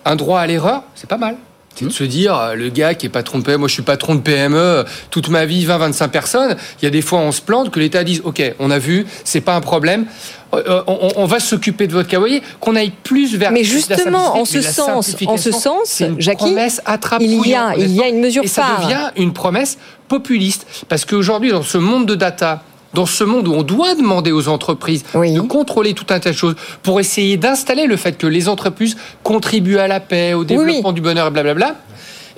un 0.06 0.16
droit 0.16 0.40
à 0.40 0.48
l'erreur, 0.48 0.84
c'est 0.96 1.10
pas 1.10 1.18
mal. 1.18 1.36
C'est 1.76 1.86
de 1.86 1.92
se 1.92 2.04
dire, 2.04 2.36
euh, 2.36 2.56
le 2.56 2.70
gars 2.70 2.94
qui 2.94 3.06
est 3.06 3.10
patron 3.10 3.40
de 3.40 3.44
PME, 3.44 3.58
moi 3.58 3.68
je 3.70 3.74
suis 3.74 3.84
patron 3.84 4.16
de 4.16 4.20
PME, 4.20 4.84
toute 5.12 5.30
ma 5.30 5.46
vie, 5.46 5.66
20-25 5.66 6.10
personnes, 6.10 6.58
il 6.82 6.86
y 6.86 6.88
a 6.88 6.92
des 6.92 7.02
fois 7.02 7.20
on 7.20 7.32
se 7.32 7.42
plante, 7.42 7.72
que 7.72 7.80
l'État 7.80 8.04
dise, 8.04 8.22
ok, 8.26 8.42
on 8.60 8.70
a 8.70 8.80
vu, 8.80 9.06
c'est 9.24 9.40
pas 9.40 9.56
un 9.56 9.62
problème, 9.62 10.06
euh, 10.54 10.82
on, 10.88 11.12
on 11.16 11.26
va 11.26 11.40
s'occuper 11.40 11.88
de 11.88 11.94
votre 11.94 12.10
cas. 12.10 12.18
Vous 12.18 12.24
voyez, 12.24 12.42
qu'on 12.60 12.76
aille 12.76 12.92
plus 13.04 13.36
vers 13.38 13.52
Mais 13.52 13.62
la 13.62 13.68
justement, 13.70 14.36
en 14.38 14.44
ce 14.46 14.62
sens, 14.62 15.16
en 15.26 15.38
ce 15.38 15.52
sens, 15.52 16.00
une 16.02 16.20
Jackie, 16.20 16.38
promesse 16.38 16.82
il 17.22 17.48
y 17.48 17.56
a- 17.56 17.76
il 17.78 17.92
y 17.96 18.02
a 18.02 18.08
une 18.08 18.20
mesure 18.20 18.44
et 18.44 18.48
ça 18.48 18.64
phare. 18.64 18.82
devient 18.82 19.10
une 19.16 19.32
promesse 19.32 19.78
populiste. 20.10 20.66
Parce 20.90 21.06
qu'aujourd'hui, 21.06 21.52
dans 21.52 21.64
ce 21.64 21.78
monde 21.78 22.06
de 22.08 22.16
data, 22.16 22.64
dans 22.94 23.06
ce 23.06 23.24
monde 23.24 23.48
où 23.48 23.54
on 23.54 23.64
doit 23.64 23.96
demander 23.96 24.32
aux 24.32 24.48
entreprises 24.48 25.04
de 25.14 25.42
contrôler 25.42 25.94
tout 25.94 26.06
un 26.10 26.20
tas 26.20 26.32
de 26.32 26.36
choses 26.36 26.56
pour 26.84 27.00
essayer 27.00 27.38
d'installer 27.38 27.86
le 27.86 27.98
fait 27.98 28.18
que 28.18 28.28
les 28.28 28.48
entreprises 28.50 28.98
contribuent 29.24 29.78
à 29.78 29.88
la 29.88 30.00
paix, 30.00 30.34
au 30.34 30.44
développement 30.44 30.92
du 30.92 31.02
bonheur 31.02 31.28
et 31.28 31.32
blablabla, 31.32 31.76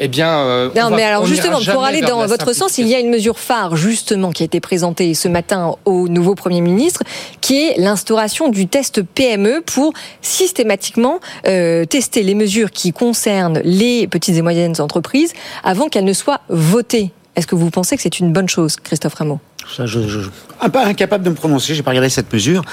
eh 0.04 0.08
bien, 0.08 0.30
euh, 0.30 0.70
on 0.76 0.80
Non, 0.82 0.89
va- 0.89 0.95
mais 0.95 1.04
alors 1.04 1.26
justement, 1.28 1.60
pour 1.62 1.84
aller 1.84 2.02
dans 2.02 2.26
votre 2.26 2.54
sens, 2.54 2.80
il 2.80 2.88
y 2.88 2.95
a 2.95 2.99
une 2.99 3.12
mesure 3.12 3.38
phare 3.38 3.76
justement 3.76 4.32
qui 4.32 4.41
a 4.41 4.45
été 4.45 4.60
présentée 4.60 5.14
ce 5.14 5.28
matin 5.28 5.76
au 5.86 6.08
nouveau 6.08 6.34
Premier 6.34 6.62
ministre, 6.62 7.04
qui 7.39 7.62
est 7.68 7.78
l'instauration 7.78 8.49
du 8.49 8.66
test 8.68 9.04
PME 9.04 9.62
pour 9.62 9.93
systématiquement 10.22 11.20
euh, 11.47 11.86
tester 11.86 12.24
les 12.24 12.34
mesures 12.36 12.72
qui 12.72 12.93
concernent 12.93 13.62
les 13.64 14.08
petites 14.08 14.36
et 14.38 14.41
moyennes 14.41 14.76
entreprises 14.80 15.34
avant 15.64 15.88
qu'elles 15.88 16.06
ne 16.06 16.14
soient 16.14 16.41
votées. 16.49 17.12
Est-ce 17.36 17.45
que 17.47 17.56
vous 17.56 17.70
pensez 17.70 17.95
que 17.95 18.02
c'est 18.02 18.20
une 18.20 18.34
bonne 18.34 18.49
chose, 18.49 18.76
Christophe 18.78 19.14
Rameau? 19.14 19.39
Ça, 19.76 19.86
je, 19.86 20.07
je- 20.07 20.20
un 20.59 20.70
peu 20.70 20.80
incapable 20.80 21.24
de 21.24 21.30
me 21.30 21.36
prononcer. 21.36 21.74
J'ai 21.76 21.84
pas 21.84 21.91
regardé 21.91 22.09
cette 22.09 22.32
mesure, 22.34 22.64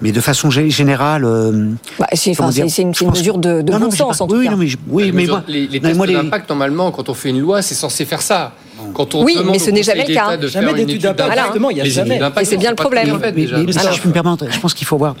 mais 0.00 0.12
de 0.12 0.20
façon 0.20 0.48
gé- 0.50 0.70
générale. 0.70 1.24
euh, 1.24 1.70
Bah, 1.98 2.06
c'est 2.12 2.30
une, 2.32 3.10
mesure 3.10 3.38
de, 3.38 3.62
de 3.62 3.72
Non, 3.72 3.78
non, 3.78 3.78
bon 3.78 3.84
mais 3.86 3.90
j'ai 3.92 3.96
sens 3.98 4.18
pas- 4.18 4.24
en 4.24 4.26
tout 4.28 4.36
oui, 4.36 4.44
cas. 4.44 4.50
non, 4.52 4.56
mais 4.56 4.66
je- 4.68 4.76
oui, 4.88 5.04
Les 5.04 5.12
mais 5.12 5.22
mesures- 5.22 5.34
moi- 5.34 5.44
les, 5.48 5.66
les 5.66 5.80
non, 5.80 5.88
tests 5.88 6.06
les- 6.06 6.14
d'impact, 6.14 6.48
normalement, 6.48 6.90
quand 6.92 7.08
on 7.08 7.14
fait 7.14 7.30
une 7.30 7.40
loi, 7.40 7.62
c'est 7.62 7.74
censé 7.74 8.04
faire 8.04 8.22
ça. 8.22 8.52
Quand 8.94 9.14
on 9.16 9.24
Oui, 9.24 9.36
mais 9.44 9.58
ce 9.58 9.70
n'est 9.70 9.82
jamais 9.82 10.06
le 10.06 10.14
cas. 10.14 10.38
Jamais 10.46 10.72
d'études 10.72 10.90
étude 10.90 11.02
d'impact, 11.02 11.40
justement, 11.46 11.70
il 11.70 11.78
y 11.78 11.80
a 11.80 11.84
les 11.84 11.90
jamais. 11.90 12.20
Et 12.40 12.44
c'est 12.44 12.56
bien 12.56 12.70
le 12.70 12.76
problème. 12.76 13.18
Mais, 13.20 13.32
déjà. 13.32 13.58
mais- 13.58 13.64
mais 13.64 13.72
si 13.72 13.78
Alors. 13.80 13.92
je 13.92 14.00
peux 14.00 14.08
me 14.08 14.14
permettre, 14.14 14.44
je 14.50 14.60
pense 14.60 14.72
qu'il 14.72 14.86
faut 14.86 14.96
voir 14.96 15.16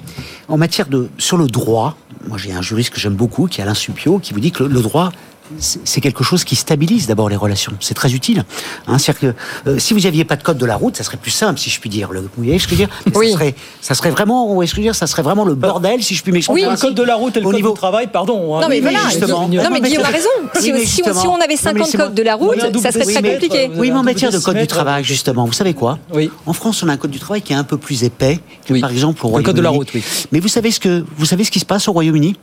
en 0.48 0.56
matière 0.56 0.86
de 0.86 1.08
sur 1.18 1.36
le 1.36 1.46
droit. 1.48 1.96
Moi, 2.28 2.38
j'ai 2.38 2.52
un 2.52 2.62
juriste 2.62 2.90
que 2.90 3.00
j'aime 3.00 3.14
beaucoup, 3.14 3.46
qui 3.46 3.60
est 3.60 3.64
Alain 3.64 3.74
Supio, 3.74 4.18
qui 4.20 4.32
vous 4.32 4.40
dit 4.40 4.52
que 4.52 4.62
le, 4.62 4.68
le 4.68 4.80
droit 4.80 5.10
c'est 5.58 6.00
quelque 6.00 6.22
chose 6.24 6.44
qui 6.44 6.56
stabilise 6.56 7.06
d'abord 7.06 7.28
les 7.28 7.36
relations. 7.36 7.72
C'est 7.80 7.94
très 7.94 8.12
utile. 8.12 8.44
Hein, 8.86 8.98
C'est-à-dire 8.98 9.34
que 9.64 9.70
euh, 9.70 9.78
si 9.78 9.94
vous 9.94 10.00
n'aviez 10.00 10.24
pas 10.24 10.36
de 10.36 10.42
code 10.42 10.58
de 10.58 10.66
la 10.66 10.76
route, 10.76 10.96
ça 10.96 11.04
serait 11.04 11.16
plus 11.16 11.30
simple, 11.30 11.58
si 11.58 11.70
je 11.70 11.80
puis 11.80 11.90
dire. 11.90 12.10
Le, 12.12 12.20
vous 12.20 12.28
voyez 12.36 12.58
ce 12.58 12.64
que 12.66 12.74
je 12.74 12.80
veux 12.82 12.86
dire? 12.86 12.94
Mais 13.06 13.16
Oui. 13.16 13.26
ça, 13.28 13.32
serait, 13.34 13.54
ça 13.80 13.94
serait 13.94 14.10
vraiment, 14.10 14.46
vous 14.46 14.54
voyez 14.54 14.68
ce 14.68 14.72
que 14.72 14.76
je 14.76 14.80
veux 14.82 14.86
dire? 14.86 14.94
Ça 14.94 15.06
serait 15.06 15.22
vraiment 15.22 15.44
le 15.44 15.54
bordel, 15.54 16.02
si 16.02 16.14
je 16.14 16.22
puis 16.22 16.32
m'exprimer. 16.32 16.62
Le 16.62 16.68
ainsi. 16.70 16.82
code 16.82 16.94
de 16.94 17.02
la 17.02 17.14
route 17.16 17.36
et 17.36 17.40
le 17.40 17.46
Au 17.46 17.50
code 17.50 17.56
niveau- 17.56 17.72
du 17.72 17.78
travail, 17.78 18.08
pardon. 18.12 18.56
hein. 18.56 18.60
Non 18.62 18.68
mais 18.68 18.76
Oui, 18.76 18.80
voilà, 18.82 18.98
justement. 19.10 19.48
non 19.48 19.48
mais 19.48 19.80
mais 19.80 19.88
Guillaume 19.88 20.04
a 20.04 20.08
raison. 20.08 20.28
Si, 20.60 20.72
Oui, 20.72 20.72
mais 20.72 20.78
si 20.80 21.02
on, 21.02 21.04
si 21.06 21.12
justement. 21.14 21.34
on 21.34 21.40
avait 21.40 21.54
Non, 21.54 21.60
50 21.60 21.74
mais 21.78 21.84
c'est 21.90 21.98
moi- 21.98 22.06
codes 22.06 22.14
de 22.14 22.22
la 22.22 22.36
Oui, 22.36 22.46
route, 22.60 22.78
ça 22.80 22.92
serait 22.92 23.06
oui, 23.06 23.12
très 23.14 23.22
mais- 23.22 23.32
compliqué. 23.34 23.70
Oui, 23.76 23.90
mais 23.90 23.96
en 23.98 24.02
matière 24.02 24.30
de 24.30 24.38
code 24.38 24.56
du 24.56 24.66
travail, 24.66 25.04
justement, 25.04 25.44
vous 25.46 25.52
savez 25.52 25.74
quoi? 25.74 25.98
Oui. 26.12 26.30
En 26.46 26.52
France, 26.52 26.82
on 26.82 26.88
a 26.88 26.92
un 26.92 26.96
code 26.96 27.10
du 27.10 27.18
travail 27.18 27.42
qui 27.42 27.52
est 27.52 27.56
un 27.56 27.64
peu 27.64 27.76
plus 27.78 28.04
épais 28.04 28.40
que, 28.66 28.72
Oui. 28.74 28.80
par 28.80 28.90
exemple, 28.90 29.24
au 29.26 29.36
Le 29.36 29.42
code 29.42 29.56
de 29.56 29.60
la 29.60 29.70
Royaume-Uni. 29.70 30.00
route, 30.00 30.04
oui. 30.16 30.26
Mais 30.32 30.40
vous 30.40 30.48
savez 30.48 30.70
ce 30.70 30.80
que 30.80 31.04
vous 31.16 31.26
savez 31.26 31.44
ce 31.44 31.50
qui 31.50 31.60
se 31.60 31.64
passe 31.66 31.88
au 31.88 31.92
Royaume-Uni? 31.92 32.36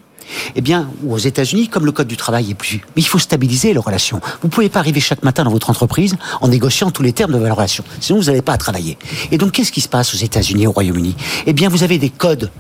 Eh 0.56 0.62
bien, 0.62 0.90
aux 1.08 1.18
États-Unis, 1.18 1.68
comme 1.68 1.86
le 1.86 1.92
code 1.92 2.08
du 2.08 2.18
travail 2.18 2.52
est 2.52 2.56
plus, 2.56 2.82
mais 2.96 3.02
il 3.02 3.08
faut 3.08 3.20
stabiliser 3.20 3.74
les 3.74 3.80
relations. 3.80 4.22
Vous 4.42 4.50
pouvez 4.50 4.70
pas 4.70 4.80
arriver 4.80 5.00
chaque 5.00 5.24
matin 5.24 5.44
dans 5.44 5.52
votre 5.52 5.70
entreprise 5.70 6.16
en 6.42 6.48
négociant 6.48 6.92
tous 6.92 7.04
les 7.04 7.14
termes 7.14 7.32
de 7.32 7.38
la 7.38 7.54
relation. 7.54 7.84
Sinon, 8.00 8.20
vous 8.20 8.26
n'allez 8.26 8.42
pas 8.42 8.54
à 8.54 8.58
travailler. 8.58 8.98
Et 9.32 9.38
donc, 9.38 9.54
qu'est-ce 9.54 9.72
qui 9.72 9.82
se 9.82 9.90
passe 9.90 10.14
aux 10.14 10.18
États-Unis, 10.18 10.68
au 10.68 10.72
Royaume-Uni? 10.72 11.16
Eh 11.46 11.54
bien, 11.54 11.70
vous 11.70 11.84
avez 11.84 11.98
des 11.98 12.10
codes 12.10 12.52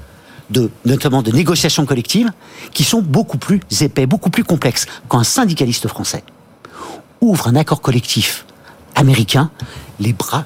de, 0.49 0.70
notamment 0.86 1.22
de 1.22 1.32
négociation 1.32 1.86
collective, 1.86 2.32
qui 2.74 2.84
sont 2.84 3.01
beaucoup 3.01 3.38
plus 3.38 3.61
épais, 3.82 4.05
beaucoup 4.05 4.30
plus 4.30 4.43
complexes. 4.43 4.86
Quand 5.07 5.20
un 5.20 5.24
syndicaliste 5.24 5.88
français 5.88 6.24
ouvre 7.22 7.47
un 7.47 7.55
accord 7.55 7.82
collectif 7.82 8.45
américain, 8.95 9.49
les 10.00 10.14
bras, 10.14 10.46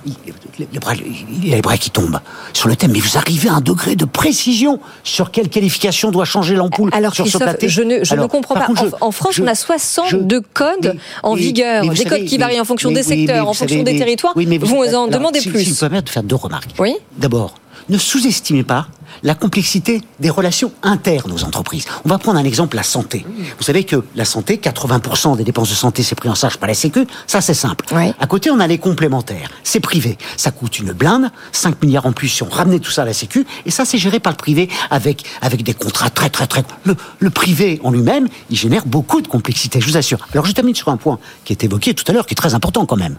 les, 0.59 0.79
bras, 0.79 0.93
il 0.95 1.51
a 1.53 1.55
les 1.55 1.61
bras 1.61 1.77
qui 1.77 1.89
tombent 1.89 2.19
sur 2.53 2.67
le 2.67 2.75
thème. 2.75 2.91
Mais 2.91 2.99
vous 2.99 3.17
arrivez 3.17 3.49
à 3.49 3.53
un 3.53 3.61
degré 3.61 3.95
de 3.95 4.05
précision 4.05 4.79
sur 5.03 5.31
quelle 5.31 5.49
qualification 5.49 6.11
doit 6.11 6.25
changer 6.25 6.55
l'ampoule 6.55 6.89
Alors 6.93 7.13
sur 7.15 7.25
ce 7.27 7.37
Christophe, 7.37 7.57
je 7.69 7.81
ne, 7.81 8.03
je 8.03 8.13
Alors, 8.13 8.25
ne 8.25 8.29
comprends 8.29 8.55
pas. 8.55 8.65
contre, 8.67 8.95
En, 9.01 9.07
en 9.07 9.11
France, 9.11 9.35
je- 9.35 9.43
on 9.43 9.47
a 9.47 9.55
60 9.55 10.05
je- 10.09 10.17
de 10.17 10.39
codes 10.53 10.97
en 11.23 11.35
mais- 11.35 11.41
vigueur, 11.41 11.81
mais 11.83 11.87
vous 11.89 11.93
des 11.95 12.03
savez, 12.03 12.19
codes 12.21 12.25
qui 12.27 12.37
varient 12.37 12.59
en 12.61 12.65
fonction 12.65 12.91
des 12.91 13.03
secteurs, 13.03 13.43
vous 13.45 13.49
en 13.51 13.53
fonction 13.53 13.79
savez, 13.79 13.91
des 13.93 13.97
territoires. 13.97 14.33
oui, 14.35 14.45
mais 14.45 14.57
vous 14.57 14.75
en 14.75 14.81
alors, 14.83 15.07
demandez 15.09 15.39
si- 15.39 15.49
plus. 15.49 15.63
Si 15.63 15.69
vous 15.69 15.75
me 15.75 15.79
permettez 15.79 16.05
de 16.05 16.09
faire 16.09 16.23
deux 16.23 16.35
remarques. 16.35 16.69
Oui. 16.79 16.95
D'abord, 17.17 17.55
ne 17.87 17.97
sous-estimez 17.97 18.63
pas 18.63 18.87
la 19.23 19.35
complexité 19.35 20.01
des 20.19 20.29
relations 20.29 20.71
internes 20.83 21.31
aux 21.31 21.43
entreprises. 21.43 21.85
On 22.05 22.09
va 22.09 22.17
prendre 22.17 22.39
un 22.39 22.43
exemple, 22.43 22.75
la 22.75 22.83
santé. 22.83 23.25
Vous 23.57 23.63
savez 23.63 23.83
que 23.83 24.03
la 24.15 24.25
santé, 24.25 24.57
80% 24.57 25.35
des 25.37 25.43
dépenses 25.43 25.69
de 25.69 25.75
santé, 25.75 26.03
c'est 26.03 26.15
pris 26.15 26.29
en 26.29 26.35
charge 26.35 26.57
par 26.57 26.67
la 26.67 26.73
Sécu. 26.73 27.07
Ça, 27.27 27.41
c'est 27.41 27.53
simple. 27.53 27.85
À 28.19 28.27
côté, 28.27 28.51
on 28.51 28.59
a 28.59 28.67
les 28.67 28.77
complémentaires. 28.77 29.49
C'est 29.63 29.79
privé. 29.79 30.17
Ça 30.37 30.51
coûte 30.51 30.79
une 30.79 30.93
blinde, 30.93 31.31
5 31.51 31.81
milliards 31.83 32.05
en 32.05 32.11
plus 32.11 32.29
si 32.29 32.43
on 32.43 32.49
ramenait 32.49 32.79
tout 32.79 32.91
ça 32.91 33.01
à 33.01 33.05
la 33.05 33.13
Sécu. 33.13 33.45
Et 33.65 33.71
ça, 33.71 33.85
c'est 33.85 33.97
géré 33.97 34.19
par 34.19 34.31
le 34.31 34.37
privé 34.37 34.69
avec, 34.89 35.25
avec 35.41 35.63
des 35.63 35.73
contrats 35.73 36.09
très, 36.09 36.29
très, 36.29 36.47
très... 36.47 36.63
Le, 36.83 36.95
le 37.19 37.29
privé 37.29 37.79
en 37.83 37.91
lui-même, 37.91 38.27
il 38.49 38.57
génère 38.57 38.85
beaucoup 38.85 39.21
de 39.21 39.27
complexité, 39.27 39.81
je 39.81 39.87
vous 39.87 39.97
assure. 39.97 40.19
Alors, 40.33 40.45
je 40.45 40.51
termine 40.51 40.75
sur 40.75 40.89
un 40.89 40.97
point 40.97 41.19
qui 41.45 41.53
est 41.53 41.63
évoqué 41.63 41.93
tout 41.93 42.03
à 42.07 42.13
l'heure, 42.13 42.25
qui 42.25 42.33
est 42.33 42.35
très 42.35 42.53
important 42.53 42.85
quand 42.85 42.97
même, 42.97 43.17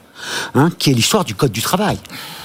hein, 0.54 0.70
qui 0.78 0.90
est 0.90 0.94
l'histoire 0.94 1.24
du 1.24 1.34
Code 1.34 1.52
du 1.52 1.62
travail. 1.62 1.98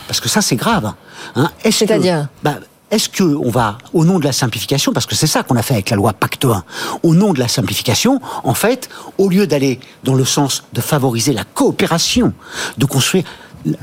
Parce 0.07 0.19
que 0.19 0.29
ça, 0.29 0.41
c'est 0.41 0.55
grave. 0.55 0.93
Hein. 1.35 1.49
C'est-à-dire 1.63 2.27
bah, 2.43 2.55
est-ce 2.91 3.09
que 3.09 3.23
on 3.23 3.49
va, 3.49 3.77
au 3.93 4.05
nom 4.05 4.19
de 4.19 4.25
la 4.25 4.31
simplification, 4.31 4.93
parce 4.93 5.05
que 5.05 5.15
c'est 5.15 5.27
ça 5.27 5.43
qu'on 5.43 5.55
a 5.55 5.61
fait 5.61 5.73
avec 5.73 5.89
la 5.89 5.97
loi 5.97 6.13
Pacte 6.13 6.45
1, 6.45 6.63
au 7.03 7.15
nom 7.15 7.33
de 7.33 7.39
la 7.39 7.47
simplification, 7.47 8.21
en 8.43 8.53
fait, 8.53 8.89
au 9.17 9.29
lieu 9.29 9.47
d'aller 9.47 9.79
dans 10.03 10.13
le 10.13 10.25
sens 10.25 10.63
de 10.73 10.81
favoriser 10.81 11.33
la 11.33 11.43
coopération, 11.43 12.33
de 12.77 12.85
construire 12.85 13.23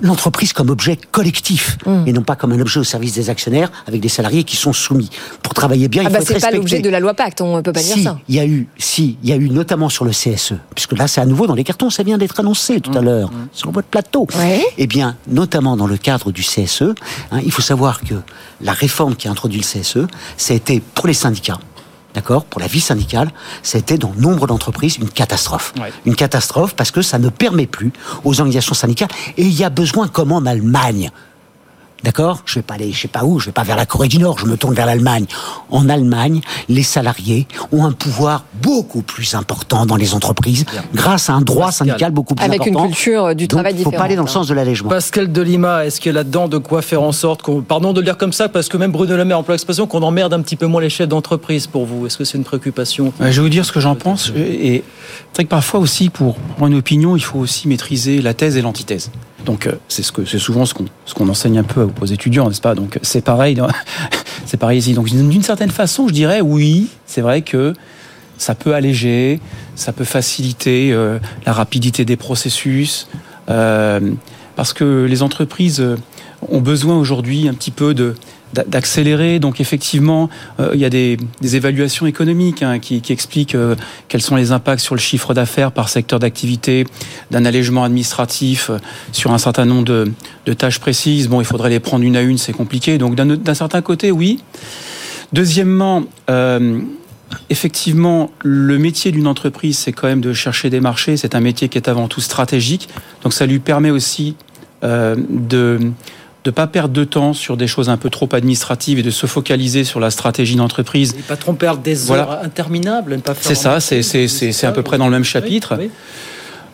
l'entreprise 0.03 0.53
comme 0.53 0.70
objet 0.70 0.99
collectif 1.11 1.76
Hmm. 1.87 2.05
et 2.07 2.12
non 2.12 2.22
pas 2.22 2.37
comme 2.37 2.53
un 2.53 2.61
objet 2.61 2.78
au 2.80 2.85
service 2.85 3.14
des 3.14 3.28
actionnaires 3.30 3.70
avec 3.87 4.01
des 4.01 4.09
salariés 4.09 4.45
qui 4.45 4.57
sont 4.57 4.72
soumis. 4.72 5.11
Pour 5.43 5.55
travailler 5.55 5.89
bien, 5.89 6.03
Ah 6.05 6.09
il 6.09 6.12
bah 6.12 6.18
faut 6.18 6.22
être 6.22 6.28
c'est 6.28 6.35
pas 6.35 6.47
respecté. 6.49 6.57
l'objet 6.57 6.80
de 6.80 6.89
la 6.91 7.01
loi 7.01 7.14
Pacte, 7.14 7.41
on 7.41 7.61
peut 7.62 7.72
pas 7.72 7.80
si, 7.80 7.95
dire 7.95 8.05
ça. 8.05 8.18
Il 8.28 8.35
y 8.37 8.41
a 8.41 8.47
eu, 8.47 8.68
si, 8.78 9.16
il 9.22 9.28
y 9.28 9.33
a 9.33 9.37
eu 9.37 9.51
notamment 9.51 9.89
sur 9.89 10.05
le 10.05 10.12
CSE, 10.12 10.55
puisque 10.74 10.93
là 10.97 11.09
c'est 11.09 11.20
à 11.20 11.26
nouveau 11.26 11.47
dans 11.47 11.55
les 11.55 11.64
cartons, 11.64 11.91
ça 11.91 12.03
vient 12.03 12.18
d'être 12.18 12.39
annoncé 12.41 12.80
tout 12.80 12.91
à 12.97 13.01
Mmh. 13.01 13.05
l'heure 13.05 13.30
sur 13.53 13.70
votre 13.72 13.89
plateau. 13.89 14.26
Eh 14.78 14.87
bien, 14.87 15.16
notamment 15.28 15.76
dans 15.76 15.87
le 15.87 15.97
cadre 15.97 16.30
du 16.33 16.43
CSE, 16.43 16.83
hein, 17.33 17.41
il 17.45 17.51
faut 17.51 17.62
savoir 17.62 18.01
que 18.03 18.14
la 18.61 18.72
réforme 18.72 19.16
qui 19.16 19.26
a 19.28 19.30
introduit 19.30 19.61
le 19.61 19.64
CSE, 19.64 20.07
ça 20.37 20.53
a 20.53 20.57
été 20.57 20.80
pour 20.95 21.07
les 21.09 21.14
syndicats. 21.14 21.59
D'accord 22.14 22.44
Pour 22.44 22.60
la 22.60 22.66
vie 22.66 22.80
syndicale, 22.80 23.30
ça 23.62 23.78
a 23.78 23.80
été 23.80 23.96
dans 23.96 24.12
nombre 24.16 24.46
d'entreprises 24.46 24.96
une 24.96 25.08
catastrophe. 25.08 25.72
Une 26.04 26.16
catastrophe 26.16 26.74
parce 26.74 26.90
que 26.90 27.02
ça 27.02 27.18
ne 27.18 27.28
permet 27.28 27.66
plus 27.66 27.92
aux 28.24 28.40
organisations 28.40 28.74
syndicales. 28.74 29.08
Et 29.36 29.44
il 29.44 29.52
y 29.52 29.64
a 29.64 29.70
besoin, 29.70 30.08
comme 30.08 30.32
en 30.32 30.44
Allemagne, 30.44 31.10
D'accord? 32.03 32.42
Je 32.46 32.57
vais 32.57 32.62
pas 32.62 32.74
aller, 32.74 32.90
je 32.92 33.00
sais 33.00 33.09
pas 33.09 33.24
où, 33.24 33.38
je 33.38 33.46
vais 33.46 33.53
pas 33.53 33.62
vers 33.62 33.76
la 33.76 33.86
Corée 33.86 34.09
du 34.09 34.18
Nord, 34.18 34.38
je 34.38 34.46
me 34.46 34.57
tourne 34.57 34.74
vers 34.74 34.86
l'Allemagne. 34.86 35.26
En 35.70 35.88
Allemagne, 35.88 36.40
les 36.68 36.82
salariés 36.82 37.46
ont 37.70 37.84
un 37.84 37.92
pouvoir 37.92 38.44
beaucoup 38.61 39.03
plus 39.03 39.34
important 39.34 39.86
dans 39.86 39.96
les 39.96 40.14
entreprises, 40.14 40.64
grâce 40.94 41.30
à 41.30 41.34
un 41.34 41.40
droit 41.40 41.70
syndical 41.70 42.11
beaucoup 42.12 42.34
plus 42.34 42.44
Avec 42.44 42.66
une 42.66 42.74
important. 42.74 42.88
culture 42.88 43.34
du 43.36 43.46
Donc, 43.46 43.59
travail 43.59 43.72
faut 43.74 43.78
différente. 43.78 43.96
pas 43.96 44.05
aller 44.05 44.16
dans 44.16 44.22
le 44.24 44.28
sens 44.28 44.48
de 44.48 44.55
l'allègement. 44.55 44.88
Pascal 44.90 45.30
Delima, 45.30 45.84
est-ce 45.86 46.00
qu'il 46.00 46.11
y 46.11 46.14
a 46.14 46.16
là-dedans 46.16 46.48
de 46.48 46.59
quoi 46.59 46.82
faire 46.82 47.03
en 47.03 47.12
sorte 47.12 47.42
qu'on, 47.42 47.61
pardon 47.62 47.92
de 47.92 48.00
le 48.00 48.05
dire 48.05 48.16
comme 48.18 48.32
ça, 48.32 48.48
parce 48.48 48.68
que 48.68 48.76
même 48.76 48.90
Bruno 48.92 49.16
Le 49.16 49.24
Maire 49.24 49.38
emploie 49.38 49.55
l'expression 49.55 49.86
qu'on 49.86 50.03
emmerde 50.03 50.32
un 50.34 50.42
petit 50.42 50.57
peu 50.57 50.66
moins 50.66 50.80
les 50.82 50.90
chefs 50.90 51.09
d'entreprise 51.09 51.66
pour 51.68 51.86
vous. 51.86 52.07
Est-ce 52.07 52.16
que 52.18 52.24
c'est 52.24 52.36
une 52.38 52.44
préoccupation 52.44 53.12
Je 53.20 53.26
vais 53.26 53.40
vous 53.42 53.48
dire 53.48 53.64
ce 53.64 53.70
que 53.72 53.80
j'en 53.80 53.94
pense. 53.94 54.32
Et 54.36 54.82
c'est 55.32 55.36
vrai 55.36 55.44
que 55.44 55.48
parfois 55.50 55.78
aussi, 55.80 56.09
pour 56.11 56.36
avoir 56.57 56.68
une 56.70 56.76
opinion, 56.78 57.16
il 57.16 57.22
faut 57.22 57.38
aussi 57.38 57.68
maîtriser 57.68 58.20
la 58.20 58.34
thèse 58.34 58.57
et 58.57 58.62
l'antithèse. 58.62 59.11
Donc 59.45 59.66
euh, 59.66 59.72
c'est 59.88 60.03
ce 60.03 60.12
que 60.12 60.24
c'est 60.24 60.38
souvent 60.38 60.64
ce 60.66 60.74
qu'on 60.74 60.86
ce 61.05 61.14
qu'on 61.14 61.28
enseigne 61.28 61.59
un 61.59 61.64
peu 61.64 61.88
aux 62.01 62.07
étudiants, 62.07 62.49
n'est-ce 62.49 62.61
pas? 62.61 62.74
Donc 62.74 62.99
c'est 63.03 63.22
pareil, 63.22 63.61
c'est 64.47 64.57
pareil 64.57 64.78
ici. 64.78 64.95
Donc 64.95 65.07
d'une 65.07 65.43
certaine 65.43 65.70
façon, 65.70 66.09
je 66.09 66.12
dirais 66.12 66.40
oui, 66.40 66.88
c'est 67.07 67.20
vrai 67.20 67.43
que 67.43 67.74
ça 68.38 68.55
peut 68.55 68.74
alléger, 68.74 69.40
ça 69.74 69.93
peut 69.93 70.05
faciliter 70.05 70.93
euh, 70.93 71.18
la 71.47 71.53
rapidité 71.53 72.05
des 72.05 72.16
processus, 72.16 73.09
euh, 73.49 74.01
parce 74.57 74.72
que 74.72 75.07
les 75.09 75.22
entreprises 75.22 75.84
ont 76.49 76.61
besoin 76.61 76.97
aujourd'hui 76.97 77.49
un 77.49 77.55
petit 77.55 77.70
peu 77.70 77.95
de 77.95 78.14
d'accélérer. 78.53 79.38
Donc 79.38 79.61
effectivement, 79.61 80.28
euh, 80.61 80.70
il 80.74 80.80
y 80.80 80.84
a 80.84 80.90
des, 80.90 81.16
des 81.40 81.57
évaluations 81.57 82.07
économiques 82.07 82.62
hein, 82.62 82.78
qui, 82.78 83.00
qui, 83.00 83.12
expliquent 83.12 83.55
euh, 83.55 83.76
quels 84.09 84.22
sont 84.22 84.36
les 84.36 84.53
impacts 84.53 84.82
sur 84.82 84.94
le 84.94 85.00
chiffre 85.00 85.34
d'affaires 85.34 85.72
par 85.72 85.88
secteur 85.88 86.18
d'activité, 86.18 86.86
d'un 87.30 87.44
allègement 87.44 87.84
administratif 87.84 88.70
euh, 88.70 88.78
sur 89.12 89.32
un 89.32 89.38
certain 89.38 89.64
nombre 89.64 89.84
de, 89.84 90.12
de, 90.46 90.53
tâches 90.53 90.78
précises. 90.78 91.28
Bon, 91.28 91.40
il 91.40 91.46
faudrait 91.46 91.70
les 91.70 91.80
prendre 91.80 92.05
une 92.05 92.16
à 92.16 92.22
une, 92.22 92.38
c'est 92.38 92.53
compliqué. 92.53 92.98
Donc 92.98 93.14
d'un 93.14 93.55
certain 93.55 93.82
côté, 93.82 94.11
oui. 94.11 94.40
Deuxièmement, 95.32 96.05
euh, 96.28 96.80
effectivement, 97.48 98.30
le 98.42 98.78
métier 98.78 99.12
d'une 99.12 99.26
entreprise, 99.26 99.78
c'est 99.78 99.92
quand 99.92 100.07
même 100.07 100.20
de 100.20 100.32
chercher 100.32 100.70
des 100.70 100.80
marchés. 100.80 101.16
C'est 101.16 101.34
un 101.34 101.40
métier 101.40 101.68
qui 101.68 101.78
est 101.78 101.88
avant 101.88 102.09
tout 102.09 102.20
stratégique. 102.20 102.88
Donc 103.22 103.32
ça 103.32 103.46
lui 103.46 103.59
permet 103.59 103.90
aussi 103.90 104.36
euh, 104.84 105.16
de 106.45 106.51
de 106.51 106.51
pas 106.51 106.66
perdre 106.66 106.93
de 106.93 107.05
temps 107.05 107.32
sur 107.32 107.57
des 107.57 107.66
choses 107.66 107.88
un 107.88 107.97
peu 107.97 108.11
trop 108.11 108.28
administratives 108.32 108.99
et 108.99 109.03
de 109.03 109.11
se 109.11 109.26
focaliser 109.26 109.84
sur 109.84 110.01
la 110.01 110.11
stratégie 110.11 110.57
d'entreprise. 110.57 111.14
Et 111.18 111.22
pas 111.22 111.36
trop 111.36 111.53
perdre 111.53 111.82
des 111.82 111.95
voilà. 111.95 112.22
heures 112.22 112.38
interminables. 112.43 113.20
C'est 113.40 113.55
ça, 113.55 113.80
c'est 113.80 114.64
à 114.64 114.72
peu 114.72 114.82
près 114.82 114.99
dans 114.99 115.07
le 115.07 115.12
même 115.12 115.24
chapitre. 115.24 115.76
Oui, 115.78 115.84
oui. 115.84 115.90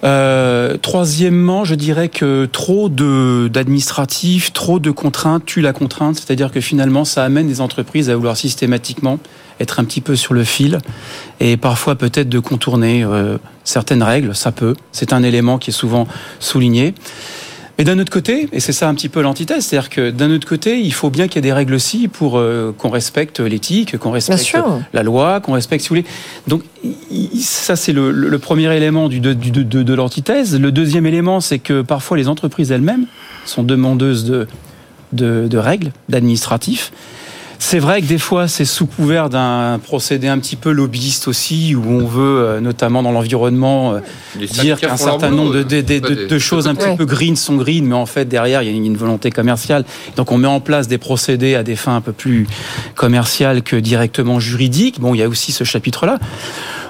Euh, 0.04 0.76
troisièmement, 0.76 1.64
je 1.64 1.74
dirais 1.74 2.08
que 2.08 2.46
trop 2.46 2.88
de 2.88 3.48
d'administratifs, 3.52 4.52
trop 4.52 4.78
de 4.78 4.92
contraintes 4.92 5.44
tue 5.44 5.60
la 5.60 5.72
contrainte, 5.72 6.16
c'est-à-dire 6.16 6.52
que 6.52 6.60
finalement, 6.60 7.04
ça 7.04 7.24
amène 7.24 7.48
les 7.48 7.60
entreprises 7.60 8.08
à 8.08 8.14
vouloir 8.14 8.36
systématiquement 8.36 9.18
être 9.58 9.80
un 9.80 9.84
petit 9.84 10.00
peu 10.00 10.14
sur 10.14 10.34
le 10.34 10.44
fil 10.44 10.78
et 11.40 11.56
parfois 11.56 11.96
peut-être 11.96 12.28
de 12.28 12.38
contourner 12.38 13.02
euh, 13.02 13.38
certaines 13.64 14.04
règles. 14.04 14.36
Ça 14.36 14.52
peut, 14.52 14.76
c'est 14.92 15.12
un 15.12 15.24
élément 15.24 15.58
qui 15.58 15.70
est 15.70 15.72
souvent 15.72 16.06
souligné. 16.38 16.94
Mais 17.78 17.84
d'un 17.84 18.00
autre 18.00 18.10
côté, 18.10 18.48
et 18.52 18.58
c'est 18.58 18.72
ça 18.72 18.88
un 18.88 18.94
petit 18.94 19.08
peu 19.08 19.22
l'antithèse, 19.22 19.66
c'est-à-dire 19.66 19.88
que 19.88 20.10
d'un 20.10 20.32
autre 20.32 20.48
côté, 20.48 20.80
il 20.80 20.92
faut 20.92 21.10
bien 21.10 21.28
qu'il 21.28 21.36
y 21.36 21.38
ait 21.38 21.42
des 21.42 21.52
règles 21.52 21.74
aussi 21.74 22.08
pour 22.08 22.36
euh, 22.36 22.74
qu'on 22.76 22.90
respecte 22.90 23.38
l'éthique, 23.38 23.96
qu'on 23.98 24.10
respecte 24.10 24.52
la 24.92 25.02
loi, 25.04 25.40
qu'on 25.40 25.52
respecte, 25.52 25.82
si 25.84 25.88
vous 25.88 25.94
voulez. 25.94 26.06
Donc 26.48 26.62
ça, 27.40 27.76
c'est 27.76 27.92
le, 27.92 28.10
le, 28.10 28.38
premier 28.40 28.74
élément 28.76 29.08
du, 29.08 29.20
de, 29.20 29.32
de, 29.32 29.62
de, 29.62 29.82
de 29.84 29.94
l'antithèse. 29.94 30.58
Le 30.58 30.72
deuxième 30.72 31.06
élément, 31.06 31.40
c'est 31.40 31.60
que 31.60 31.82
parfois 31.82 32.16
les 32.16 32.26
entreprises 32.26 32.72
elles-mêmes 32.72 33.06
sont 33.44 33.62
demandeuses 33.62 34.24
de, 34.24 34.48
de, 35.12 35.46
de 35.48 35.58
règles, 35.58 35.92
d'administratifs. 36.08 36.92
C'est 37.60 37.80
vrai 37.80 38.00
que 38.00 38.06
des 38.06 38.18
fois, 38.18 38.46
c'est 38.46 38.64
sous 38.64 38.86
couvert 38.86 39.28
d'un 39.28 39.80
procédé 39.82 40.28
un 40.28 40.38
petit 40.38 40.56
peu 40.56 40.70
lobbyiste 40.70 41.26
aussi, 41.28 41.74
où 41.74 41.84
on 41.86 42.06
veut, 42.06 42.38
euh, 42.38 42.60
notamment 42.60 43.02
dans 43.02 43.10
l'environnement, 43.10 43.94
euh, 43.94 44.46
dire 44.46 44.78
qu'un 44.80 44.96
certain 44.96 45.30
nombre 45.30 45.54
de, 45.54 45.62
de, 45.62 45.80
de, 45.80 46.26
de 46.26 46.38
choses 46.38 46.68
un 46.68 46.74
petit 46.74 46.96
peu 46.96 47.04
green 47.04 47.36
sont 47.36 47.56
green, 47.56 47.84
mais 47.84 47.94
en 47.94 48.06
fait, 48.06 48.26
derrière, 48.26 48.62
il 48.62 48.70
y 48.70 48.72
a 48.72 48.76
une 48.76 48.96
volonté 48.96 49.30
commerciale. 49.30 49.84
Donc, 50.16 50.30
on 50.30 50.38
met 50.38 50.48
en 50.48 50.60
place 50.60 50.86
des 50.88 50.98
procédés 50.98 51.56
à 51.56 51.62
des 51.62 51.76
fins 51.76 51.96
un 51.96 52.00
peu 52.00 52.12
plus 52.12 52.46
commerciales 52.94 53.62
que 53.62 53.76
directement 53.76 54.38
juridiques. 54.40 55.00
Bon, 55.00 55.14
il 55.14 55.18
y 55.18 55.22
a 55.22 55.28
aussi 55.28 55.52
ce 55.52 55.64
chapitre-là. 55.64 56.18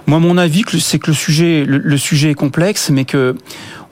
Moi, 0.06 0.20
mon 0.20 0.38
avis, 0.38 0.62
c'est 0.80 0.98
que 0.98 1.10
le 1.10 1.16
sujet, 1.16 1.64
le, 1.66 1.78
le 1.78 1.96
sujet 1.98 2.30
est 2.30 2.34
complexe, 2.34 2.90
mais 2.90 3.04
que 3.04 3.34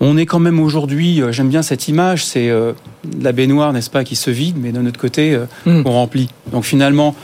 on 0.01 0.17
est 0.17 0.27
quand 0.27 0.39
même 0.39 0.61
aujourd'hui, 0.61 1.23
euh, 1.23 1.33
j'aime 1.33 1.49
bien 1.49 1.63
cette 1.63 1.89
image, 1.89 2.25
c'est 2.25 2.51
euh, 2.51 2.73
la 3.21 3.33
baignoire, 3.33 3.73
n'est-ce 3.73 3.91
pas, 3.91 4.05
qui 4.05 4.17
se 4.17 4.31
vide, 4.31 4.57
mais 4.59 4.73
de 4.73 4.81
notre 4.81 4.99
côté, 4.99 5.35
euh, 5.35 5.47
mm. 5.67 5.83
on 5.85 5.93
remplit. 5.93 6.29
Donc 6.53 6.65
finalement, 6.65 7.15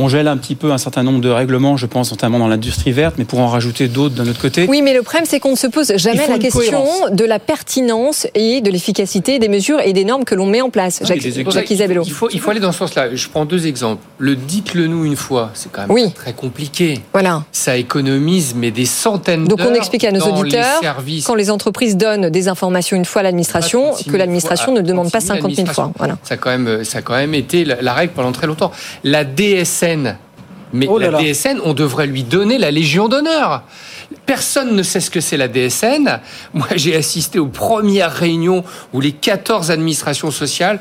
on 0.00 0.08
gèle 0.08 0.28
un 0.28 0.36
petit 0.36 0.54
peu 0.54 0.72
un 0.72 0.78
certain 0.78 1.02
nombre 1.02 1.20
de 1.20 1.28
règlements, 1.28 1.76
je 1.76 1.86
pense 1.86 2.10
notamment 2.10 2.38
dans 2.38 2.48
l'industrie 2.48 2.92
verte, 2.92 3.16
mais 3.18 3.24
pour 3.24 3.40
en 3.40 3.48
rajouter 3.48 3.88
d'autres 3.88 4.14
d'un 4.14 4.26
autre 4.28 4.40
côté. 4.40 4.66
Oui, 4.68 4.82
mais 4.82 4.94
le 4.94 5.02
problème, 5.02 5.26
c'est 5.26 5.40
qu'on 5.40 5.52
ne 5.52 5.56
se 5.56 5.66
pose 5.66 5.92
jamais 5.96 6.26
la 6.26 6.38
question 6.38 6.60
cohérence. 6.60 7.12
de 7.12 7.24
la 7.24 7.38
pertinence 7.38 8.26
et 8.34 8.60
de 8.60 8.70
l'efficacité 8.70 9.38
des 9.38 9.48
mesures 9.48 9.80
et 9.80 9.92
des 9.92 10.04
normes 10.04 10.24
que 10.24 10.34
l'on 10.34 10.46
met 10.46 10.62
en 10.62 10.70
place. 10.70 11.00
Jacques, 11.04 11.20
Jacques 11.20 11.70
Isabello. 11.70 12.02
Il 12.06 12.12
faut, 12.12 12.30
il 12.30 12.40
faut 12.40 12.50
aller 12.50 12.60
dans 12.60 12.72
ce 12.72 12.78
sens-là. 12.78 13.14
Je 13.14 13.28
prends 13.28 13.44
deux 13.44 13.66
exemples. 13.66 14.02
Le 14.18 14.36
dites-le 14.36 14.86
nous 14.86 15.04
une 15.04 15.16
fois, 15.16 15.50
c'est 15.54 15.70
quand 15.70 15.82
même 15.82 15.90
oui. 15.90 16.10
très 16.12 16.32
compliqué. 16.32 17.00
Voilà. 17.12 17.44
Ça 17.52 17.76
économise, 17.76 18.54
mais 18.56 18.70
des 18.70 18.86
centaines 18.86 19.44
Donc 19.44 19.60
on 19.60 19.74
explique 19.74 20.04
à 20.04 20.12
nos 20.12 20.20
auditeurs, 20.20 20.80
les 21.06 21.22
quand 21.22 21.34
les 21.34 21.50
entreprises 21.50 21.96
donnent 21.96 22.30
des 22.30 22.48
informations 22.48 22.96
une 22.96 23.04
fois 23.04 23.20
à 23.20 23.24
l'administration, 23.24 23.92
que 24.10 24.16
l'administration 24.16 24.72
ne 24.72 24.80
demande 24.80 25.10
pas 25.10 25.20
50 25.20 25.54
000 25.54 25.66
fois. 25.68 25.92
Voilà. 25.98 26.16
Ça, 26.22 26.34
a 26.34 26.36
quand 26.36 26.50
même, 26.50 26.84
ça 26.84 26.98
a 26.98 27.02
quand 27.02 27.16
même 27.16 27.34
été 27.34 27.64
la, 27.64 27.82
la 27.82 27.92
règle 27.92 28.12
pendant 28.14 28.32
très 28.32 28.46
longtemps. 28.46 28.70
La 29.04 29.24
DSN 29.24 29.89
mais 30.72 30.86
oh 30.88 30.98
là 30.98 31.10
la 31.10 31.20
là. 31.20 31.32
DSN, 31.32 31.60
on 31.64 31.74
devrait 31.74 32.06
lui 32.06 32.22
donner 32.22 32.58
la 32.58 32.70
Légion 32.70 33.08
d'honneur. 33.08 33.62
Personne 34.26 34.74
ne 34.74 34.82
sait 34.82 35.00
ce 35.00 35.10
que 35.10 35.20
c'est 35.20 35.36
la 35.36 35.48
DSN. 35.48 36.20
Moi, 36.54 36.68
j'ai 36.76 36.96
assisté 36.96 37.38
aux 37.38 37.46
premières 37.46 38.12
réunions 38.12 38.64
où 38.92 39.00
les 39.00 39.12
14 39.12 39.70
administrations 39.70 40.30
sociales, 40.30 40.80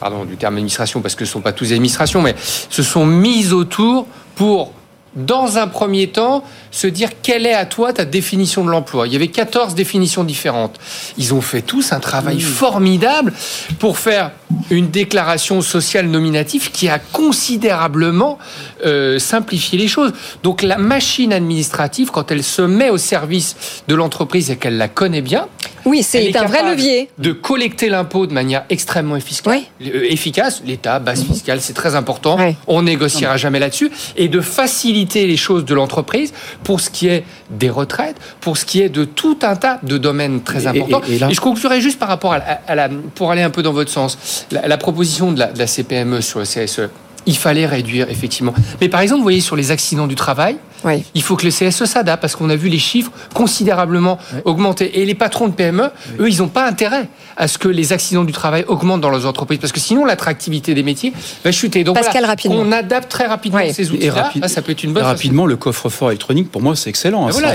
pardon 0.00 0.24
du 0.24 0.36
terme 0.36 0.54
administration 0.54 1.00
parce 1.00 1.14
que 1.14 1.24
ce 1.24 1.30
ne 1.30 1.32
sont 1.34 1.40
pas 1.40 1.52
tous 1.52 1.72
administrations, 1.72 2.22
mais 2.22 2.34
se 2.38 2.82
sont 2.82 3.06
mises 3.06 3.52
autour 3.52 4.06
pour 4.34 4.72
dans 5.16 5.56
un 5.58 5.66
premier 5.66 6.08
temps, 6.08 6.44
se 6.70 6.86
dire 6.86 7.08
quelle 7.22 7.46
est 7.46 7.54
à 7.54 7.64
toi 7.64 7.92
ta 7.92 8.04
définition 8.04 8.64
de 8.64 8.70
l'emploi. 8.70 9.06
Il 9.06 9.12
y 9.12 9.16
avait 9.16 9.28
14 9.28 9.74
définitions 9.74 10.24
différentes. 10.24 10.78
Ils 11.16 11.34
ont 11.34 11.40
fait 11.40 11.62
tous 11.62 11.92
un 11.92 12.00
travail 12.00 12.36
mmh. 12.36 12.40
formidable 12.40 13.32
pour 13.78 13.98
faire 13.98 14.30
une 14.70 14.90
déclaration 14.90 15.62
sociale 15.62 16.06
nominative 16.06 16.70
qui 16.70 16.88
a 16.88 16.98
considérablement 16.98 18.38
euh, 18.84 19.18
simplifié 19.18 19.78
les 19.78 19.88
choses. 19.88 20.12
Donc 20.42 20.62
la 20.62 20.76
machine 20.78 21.32
administrative, 21.32 22.10
quand 22.10 22.30
elle 22.30 22.44
se 22.44 22.62
met 22.62 22.90
au 22.90 22.98
service 22.98 23.56
de 23.88 23.94
l'entreprise 23.94 24.50
et 24.50 24.56
qu'elle 24.56 24.76
la 24.76 24.88
connaît 24.88 25.22
bien, 25.22 25.48
oui, 25.86 26.02
c'est 26.02 26.36
un 26.36 26.44
vrai 26.44 26.62
levier. 26.68 27.08
De 27.18 27.32
collecter 27.32 27.88
l'impôt 27.88 28.26
de 28.26 28.32
manière 28.32 28.64
extrêmement 28.68 29.16
efficace. 29.16 29.46
Oui. 29.80 29.90
efficace. 30.10 30.62
L'État, 30.66 30.98
base 30.98 31.24
fiscale, 31.24 31.60
c'est 31.60 31.72
très 31.72 31.94
important. 31.94 32.36
Oui. 32.38 32.56
On 32.66 32.82
négociera 32.82 33.36
jamais 33.36 33.60
là-dessus. 33.60 33.90
Et 34.16 34.28
de 34.28 34.40
faciliter 34.40 35.26
les 35.26 35.36
choses 35.36 35.64
de 35.64 35.74
l'entreprise 35.74 36.32
pour 36.64 36.80
ce 36.80 36.90
qui 36.90 37.08
est 37.08 37.24
des 37.50 37.70
retraites, 37.70 38.16
pour 38.40 38.56
ce 38.56 38.64
qui 38.64 38.82
est 38.82 38.88
de 38.88 39.04
tout 39.04 39.38
un 39.42 39.56
tas 39.56 39.78
de 39.82 39.96
domaines 39.96 40.42
très 40.42 40.66
importants. 40.66 41.02
Et, 41.08 41.12
et, 41.12 41.16
et, 41.16 41.18
là... 41.20 41.30
et 41.30 41.34
je 41.34 41.40
conclurai 41.40 41.80
juste 41.80 41.98
par 41.98 42.08
rapport 42.08 42.32
à, 42.32 42.38
la, 42.38 42.60
à 42.66 42.74
la, 42.74 42.88
pour 43.14 43.30
aller 43.30 43.42
un 43.42 43.50
peu 43.50 43.62
dans 43.62 43.72
votre 43.72 43.90
sens, 43.90 44.46
la, 44.50 44.66
la 44.66 44.76
proposition 44.78 45.32
de 45.32 45.38
la, 45.38 45.52
de 45.52 45.58
la 45.58 45.66
CPME 45.66 46.20
sur 46.20 46.40
le 46.40 46.44
CSE 46.44 46.80
il 47.26 47.36
fallait 47.36 47.66
réduire, 47.66 48.08
effectivement. 48.08 48.54
Mais 48.80 48.88
par 48.88 49.00
exemple, 49.00 49.18
vous 49.18 49.24
voyez, 49.24 49.40
sur 49.40 49.56
les 49.56 49.72
accidents 49.72 50.06
du 50.06 50.14
travail, 50.14 50.56
oui. 50.84 51.04
il 51.14 51.22
faut 51.22 51.36
que 51.36 51.44
le 51.46 51.50
CSE 51.50 51.84
s'adapte 51.84 52.20
parce 52.20 52.36
qu'on 52.36 52.50
a 52.50 52.56
vu 52.56 52.68
les 52.68 52.78
chiffres 52.78 53.10
considérablement 53.34 54.18
oui. 54.32 54.40
augmenter. 54.44 55.00
Et 55.00 55.06
les 55.06 55.14
patrons 55.14 55.48
de 55.48 55.52
PME, 55.52 55.84
oui. 55.84 56.14
eux, 56.20 56.28
ils 56.30 56.38
n'ont 56.38 56.48
pas 56.48 56.66
intérêt 56.66 57.08
à 57.36 57.48
ce 57.48 57.58
que 57.58 57.68
les 57.68 57.92
accidents 57.92 58.24
du 58.24 58.32
travail 58.32 58.64
augmentent 58.68 59.00
dans 59.00 59.10
leurs 59.10 59.26
entreprises 59.26 59.58
parce 59.58 59.72
que 59.72 59.80
sinon, 59.80 60.04
l'attractivité 60.04 60.74
des 60.74 60.82
métiers 60.82 61.12
va 61.44 61.52
chuter. 61.52 61.84
Donc, 61.84 61.96
Pascal, 61.96 62.12
voilà, 62.14 62.28
rapidement. 62.28 62.58
on 62.60 62.72
adapte 62.72 63.10
très 63.10 63.26
rapidement 63.26 63.60
ces 63.72 63.90
outils-là. 63.90 64.14
Rapi 64.14 64.40
ah, 64.42 64.48
ça 64.48 64.62
peut 64.62 64.72
être 64.72 64.84
une 64.84 64.92
bonne 64.92 65.02
et 65.02 65.06
rapidement, 65.06 65.46
le 65.46 65.56
coffre-fort 65.56 66.10
électronique, 66.10 66.50
pour 66.50 66.62
moi, 66.62 66.76
c'est 66.76 66.90
excellent. 66.90 67.26
Hein, 67.26 67.30
voilà, 67.32 67.54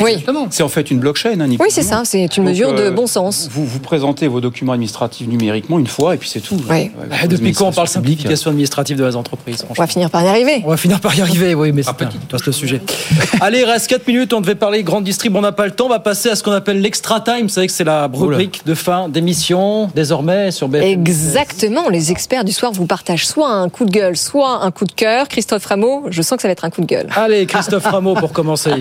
c'est 0.50 0.64
en 0.64 0.70
fait 0.70 0.92
une 0.92 1.00
blockchain. 1.00 1.40
Hein, 1.40 1.50
oui, 1.60 1.68
c'est 1.70 1.84
ça. 1.84 2.04
C'est 2.06 2.38
une 2.38 2.44
mesure 2.44 2.70
Donc, 2.70 2.80
euh, 2.80 2.90
de 2.90 2.96
bon 2.96 3.08
sens. 3.08 3.50
Vous, 3.52 3.66
vous 3.66 3.80
présentez 3.80 4.28
vos 4.28 4.42
documents 4.42 4.74
administratifs 4.74 5.28
numériquement 5.28 5.80
une 5.80 5.88
fois 5.88 6.16
et 6.16 6.18
puis 6.18 6.30
c'est 6.30 6.40
tout. 6.40 6.60
Oui. 6.70 6.92
Bah, 7.10 7.16
depuis 7.28 7.54
quand 7.54 7.68
on 7.68 7.72
parle 7.72 7.88
simplification 7.88 8.52
administrative 8.52 8.98
de 8.98 9.06
les 9.06 9.16
entreprises 9.16 9.66
On 9.70 9.74
va 9.74 9.88
finir 9.88 10.10
par 10.10 10.24
y 10.24 10.28
arriver. 10.28 10.62
On 10.66 10.70
va 10.70 10.78
finir 10.78 11.00
par 11.00 11.16
y 11.16 11.22
arriver, 11.22 11.56
oui, 11.56 11.72
mais 11.72 11.84
c'est 11.84 11.90
un 11.90 12.10
vaste 12.32 12.52
sujet. 12.52 12.82
Allez, 13.42 13.60
il 13.60 13.66
reste 13.66 13.88
4 13.88 14.08
minutes, 14.08 14.34
on 14.34 14.42
devait 14.42 14.56
parler 14.56 14.84
grande 14.84 15.04
distrib, 15.04 15.36
on 15.36 15.42
n'a 15.42 15.52
pas 15.52 15.66
le 15.66 15.72
temps, 15.72 15.86
on 15.86 15.90
va 15.90 16.00
passer 16.00 16.30
à 16.30 16.36
ce 16.36 16.44
qu'on 16.44 16.52
appelle 16.52 16.82
l'extra 16.82 17.22
time, 17.22 17.44
vous 17.44 17.50
savez 17.50 17.68
que 17.68 17.74
c'est 17.74 17.84
la 17.84 18.08
rubrique 18.08 18.62
de 18.66 18.74
fin 18.74 19.10
d'émission, 19.10 19.90
désormais 19.96 20.52
sur 20.52 20.68
BFM. 20.68 20.88
Exactement, 20.88 21.90
les 21.90 22.12
experts 22.12 22.44
du 22.44 22.52
soir 22.52 22.72
vous 22.72 22.86
partagent 22.86 23.28
soit 23.28 23.50
un 23.50 23.70
coup 23.70 23.86
de 23.86 23.92
gueule, 23.92 24.16
soit 24.16 24.64
un 24.64 24.72
coup 24.72 24.86
de 24.86 24.92
cœur. 24.92 25.28
Christophe 25.28 25.66
Rameau, 25.66 26.06
je 26.10 26.22
sens 26.22 26.38
que 26.38 26.42
ça 26.44 26.48
va 26.48 26.54
être 26.54 26.66
un 26.66 26.70
coup 26.70 26.82
de 26.82 26.86
gueule. 26.86 27.08
Allez, 27.16 27.46
Christophe 27.46 27.86
Rameau 27.92 28.14
pour 28.16 28.32
commencer. 28.32 28.72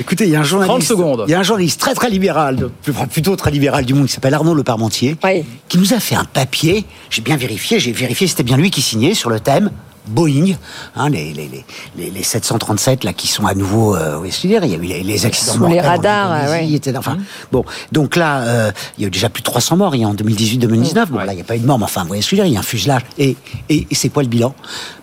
Écoutez, 0.00 0.24
il 0.24 0.30
y 0.30 0.36
a 0.36 0.40
un 0.40 0.44
journaliste, 0.44 0.70
30 0.70 0.82
secondes. 0.82 1.24
Il 1.26 1.30
y 1.30 1.34
a 1.34 1.38
un 1.38 1.44
journaliste 1.44 1.80
très 1.80 1.94
très 1.94 2.10
libéral, 2.10 2.70
plutôt 3.10 3.36
très 3.36 3.50
libéral 3.50 3.84
du 3.84 3.94
monde, 3.94 4.06
qui 4.06 4.12
s'appelle 4.12 4.34
Arnaud 4.34 4.54
Le 4.54 4.62
Parmentier, 4.62 5.16
oui. 5.24 5.44
qui 5.68 5.78
nous 5.78 5.92
a 5.92 6.00
fait 6.00 6.14
un 6.16 6.24
papier, 6.24 6.84
j'ai 7.10 7.22
bien 7.22 7.36
vérifié, 7.36 7.78
j'ai 7.78 7.92
vérifié, 7.92 8.26
c'était 8.26 8.42
bien 8.42 8.56
lui 8.56 8.70
qui 8.70 8.82
signait 8.82 9.14
sur 9.14 9.30
le 9.30 9.40
thème 9.40 9.70
Boeing, 10.08 10.56
hein, 10.94 11.08
les, 11.08 11.32
les, 11.32 11.50
les, 11.96 12.10
les, 12.10 12.22
737 12.22 13.04
là 13.04 13.12
qui 13.12 13.28
sont 13.28 13.46
à 13.46 13.54
nouveau, 13.54 13.96
euh, 13.96 14.18
oui, 14.20 14.30
dire, 14.44 14.64
il 14.64 14.70
y 14.70 14.74
a 14.74 14.78
eu 14.78 14.82
les, 14.82 15.02
les 15.02 15.26
accidents 15.26 15.54
Sous 15.54 15.66
les 15.66 15.80
radars, 15.80 16.50
ouais. 16.50 16.70
était, 16.70 16.96
enfin, 16.96 17.14
mmh. 17.14 17.24
bon, 17.52 17.64
donc 17.92 18.16
là, 18.16 18.40
euh, 18.40 18.72
il 18.98 19.02
y 19.02 19.04
a 19.04 19.08
eu 19.08 19.10
déjà 19.10 19.28
plus 19.28 19.42
de 19.42 19.46
300 19.46 19.76
morts, 19.76 19.94
il 19.94 20.02
y 20.02 20.04
a 20.04 20.08
en 20.08 20.14
2018-2019, 20.14 20.66
mmh. 20.66 21.04
bon, 21.10 21.18
là, 21.18 21.32
il 21.32 21.36
n'y 21.36 21.40
a 21.40 21.44
pas 21.44 21.56
eu 21.56 21.60
de 21.60 21.66
mort, 21.66 21.78
mais 21.78 21.84
enfin, 21.84 22.02
vous 22.02 22.08
voyez 22.08 22.22
ce 22.22 22.30
que 22.30 22.36
je 22.36 22.42
veux 22.42 22.46
dire, 22.46 22.52
il 22.52 22.54
y 22.54 22.56
a 22.56 22.60
un 22.60 22.64
fuselage. 22.64 23.02
Et, 23.18 23.36
et, 23.68 23.86
et 23.90 23.94
c'est 23.94 24.08
quoi 24.08 24.22
le 24.22 24.28
bilan? 24.28 24.54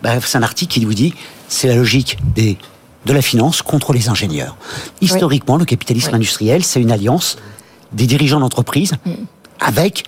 Ben, 0.01 0.20
C'est 0.22 0.38
un 0.38 0.43
article 0.43 0.74
qui 0.74 0.86
vous 0.86 0.93
dit, 0.93 1.14
c'est 1.47 1.68
la 1.68 1.76
logique 1.76 2.18
des 2.36 2.58
de 3.06 3.12
la 3.12 3.22
finance 3.22 3.62
contre 3.62 3.91
les 3.91 4.08
ingénieurs. 4.08 4.56
Historiquement, 5.01 5.56
oui. 5.56 5.60
le 5.60 5.66
capitalisme 5.66 6.12
oui. 6.12 6.16
industriel, 6.16 6.64
c'est 6.64 6.82
une 6.82 6.91
alliance 6.91 7.38
des 7.91 8.08
dirigeants 8.08 8.39
d'entreprise 8.39 8.93
mmh. 9.06 9.12
avec 9.60 10.06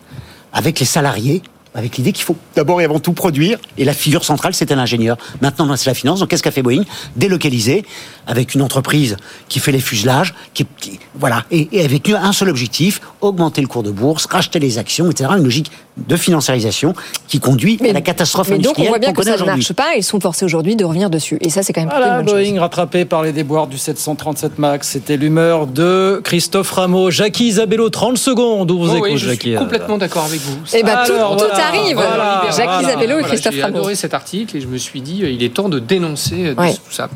avec 0.54 0.80
les 0.80 0.86
salariés 0.86 1.44
avec 1.76 1.98
l'idée 1.98 2.14
qu'il 2.14 2.24
faut 2.24 2.38
d'abord 2.56 2.82
et 2.82 2.86
avant 2.86 3.00
tout 3.00 3.14
produire. 3.14 3.60
Et 3.78 3.84
la 3.84 3.94
figure 3.94 4.24
centrale, 4.24 4.54
c'était 4.54 4.76
l'ingénieur. 4.76 5.18
Maintenant, 5.42 5.76
c'est 5.76 5.90
la 5.90 5.94
finance. 5.94 6.22
Donc, 6.22 6.30
qu'est-ce 6.30 6.42
qu'a 6.42 6.52
fait 6.52 6.64
Boeing? 6.64 6.84
Délocaliser 7.16 7.86
avec 8.26 8.56
une 8.56 8.62
entreprise 8.62 9.18
qui 9.50 9.60
fait 9.60 9.74
les 9.74 9.82
fuselages, 9.82 10.34
qui, 10.54 10.66
voilà, 11.14 11.44
et, 11.52 11.68
et, 11.74 11.84
avec 11.84 12.10
un 12.10 12.32
seul 12.32 12.50
objectif 12.50 13.02
augmenter 13.22 13.62
le 13.62 13.68
cours 13.68 13.84
de 13.84 13.92
bourse, 13.92 14.26
racheter 14.26 14.60
les 14.60 14.78
actions, 14.78 15.12
etc. 15.12 15.32
Une 15.38 15.44
logique 15.44 15.72
de 15.98 16.16
financiarisation 16.18 16.94
qui 17.28 17.40
conduit 17.40 17.78
mais, 17.82 17.92
à 17.92 17.94
la 17.94 18.02
catastrophe 18.02 18.50
mais 18.50 18.58
donc 18.58 18.78
on 18.78 18.84
voit 18.84 19.00
bien 19.00 19.14
qu 19.14 19.20
que 19.22 19.24
ça 19.24 19.38
ne 19.38 19.44
marche 19.46 19.72
pas. 19.74 19.96
Ils 19.96 20.04
sont 20.04 20.20
forcés 20.20 20.44
aujourd'hui 20.44 20.76
de 20.76 20.84
revenir 20.84 21.10
dessus. 21.10 21.38
Et 21.42 21.50
ça, 21.50 21.64
c'est 21.64 21.72
quand 21.72 21.82
même 21.82 21.90
voilà, 21.90 22.20
une 22.20 22.26
bonne 22.26 22.36
Boeing 22.36 22.50
chose. 22.52 22.60
rattrapé 22.60 23.06
par 23.06 23.24
les 23.24 23.32
déboires 23.32 23.68
du 23.68 23.78
737 23.78 24.60
Max. 24.60 24.90
C'était 24.90 25.16
l'humeur 25.18 25.68
de 25.68 26.20
Christophe 26.24 26.72
Rameau. 26.72 27.12
Jackie 27.12 27.48
Isabello, 27.48 27.90
30 27.90 28.18
secondes. 28.18 28.72
Où 28.72 28.80
vous 28.80 28.90
oh, 28.92 28.96
écoutez, 28.98 29.12
oui, 29.14 29.18
je 29.18 29.30
Jackie 29.30 29.50
suis 29.52 29.58
complètement 29.58 29.98
d'accord 29.98 30.26
avec 30.26 30.42
vous. 30.42 30.58
Eh 30.74 30.84
ben, 30.84 30.98
tout, 31.06 31.14
Alors, 31.14 31.38
tout 31.38 31.46
voilà, 31.48 31.66
arrive. 31.68 31.96
voilà, 31.96 32.44
voilà, 32.50 32.82
Isabello 32.82 33.20
et 33.20 33.24
Christophe 33.24 33.56
J'ai 33.56 33.62
Rameau. 33.62 33.78
adoré 33.78 33.96
cet 33.96 34.14
article 34.14 34.58
et 34.58 34.62
je 34.62 34.68
me 34.68 34.78
suis 34.78 35.00
dit, 35.02 35.22
il 35.26 35.42
est 35.44 35.54
temps 35.54 35.70
de 35.70 35.80
dénoncer 35.80 36.54
Ouais. 36.58 36.74
tout 36.74 36.92
ça. 36.92 37.10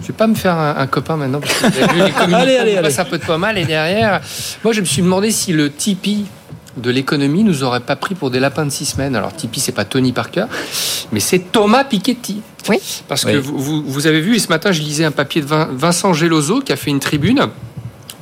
Je 0.00 0.06
vais 0.06 0.12
pas 0.14 0.26
me 0.28 0.34
faire 0.36 0.54
un, 0.54 0.76
un 0.78 0.86
copain 0.86 1.16
maintenant 1.16 1.40
parce 1.40 1.54
que 1.54 1.66
vous 1.66 1.78
avez 1.82 1.92
vu 1.92 2.02
les 2.04 2.10
communicants, 2.12 2.38
Allez, 2.42 2.56
allez, 2.56 2.72
allez. 2.76 2.82
passe 2.82 2.98
un 3.00 3.04
peu 3.04 3.18
de 3.18 3.24
pommade 3.24 3.56
et 3.58 3.64
derrière, 3.64 4.20
moi 4.64 4.72
je 4.72 4.80
me 4.80 4.86
suis 4.86 5.02
demandé 5.02 5.30
si 5.32 5.52
le 5.52 5.70
Tipeee 5.72 6.24
de 6.76 6.90
l'économie 6.90 7.44
nous 7.44 7.62
aurait 7.64 7.80
pas 7.80 7.96
pris 7.96 8.14
pour 8.14 8.30
des 8.30 8.40
lapins 8.40 8.64
de 8.64 8.70
six 8.70 8.84
semaines. 8.86 9.14
Alors 9.16 9.34
Tipeee, 9.34 9.60
c'est 9.60 9.72
pas 9.72 9.84
Tony 9.84 10.12
Parker, 10.12 10.46
mais 11.12 11.20
c'est 11.20 11.38
Thomas 11.52 11.84
Piketty. 11.84 12.40
Oui. 12.68 12.78
Parce 13.08 13.24
Oui. 13.24 13.32
que 13.32 13.38
vous, 13.38 13.58
vous- 13.58 13.82
vous 13.84 14.06
avez 14.06 14.20
vu, 14.20 14.36
et 14.36 14.38
ce 14.38 14.48
matin, 14.48 14.70
je 14.72 14.80
lisais 14.82 15.04
un 15.04 15.10
papier 15.10 15.40
de 15.42 15.46
Vin- 15.46 15.68
Vincent 15.72 16.12
Geloso 16.12 16.60
qui 16.60 16.72
a 16.72 16.76
fait 16.76 16.90
une 16.90 17.00
tribune 17.00 17.48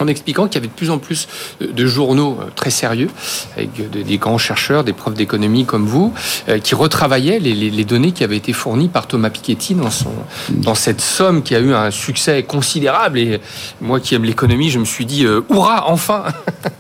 en 0.01 0.07
expliquant 0.09 0.47
qu'il 0.47 0.55
y 0.57 0.59
avait 0.59 0.67
de 0.69 0.73
plus 0.73 0.91
en 0.91 0.99
plus 0.99 1.29
de- 1.61 1.87
journaux 1.87 2.39
euh, 2.41 2.45
très 2.55 2.71
sérieux, 2.71 3.09
avec 3.57 3.91
de- 3.91 4.03
des 4.03 4.19
grands 4.19 4.39
chercheurs, 4.39 4.85
des 4.85 4.93
profs 4.93 5.15
d'économie 5.15 5.65
comme 5.65 5.87
vous, 5.87 6.13
euh, 6.49 6.59
qui 6.59 6.75
retravaillaient 6.75 7.39
les, 7.39 7.55
les- 7.55 7.71
les 7.71 7.85
données 7.85 8.13
qui 8.13 8.23
avaient 8.25 8.37
été 8.37 8.53
fournies 8.53 8.89
par 8.89 9.07
Thomas 9.09 9.31
Piketty 9.31 9.75
dans, 9.75 9.91
son, 9.91 10.11
dans 10.51 10.75
cette 10.75 11.01
somme 11.01 11.43
qui 11.43 11.55
a 11.55 11.59
eu 11.61 11.75
un 11.75 11.91
succès 11.91 12.43
considérable. 12.45 13.19
Et 13.19 13.41
moi 13.81 13.99
qui 14.01 14.15
aime 14.15 14.25
l'économie, 14.25 14.71
je 14.71 14.79
me 14.79 14.85
suis 14.85 15.05
dit, 15.07 15.25
euh, 15.27 15.41
hurrah, 15.51 15.91
enfin 15.91 16.25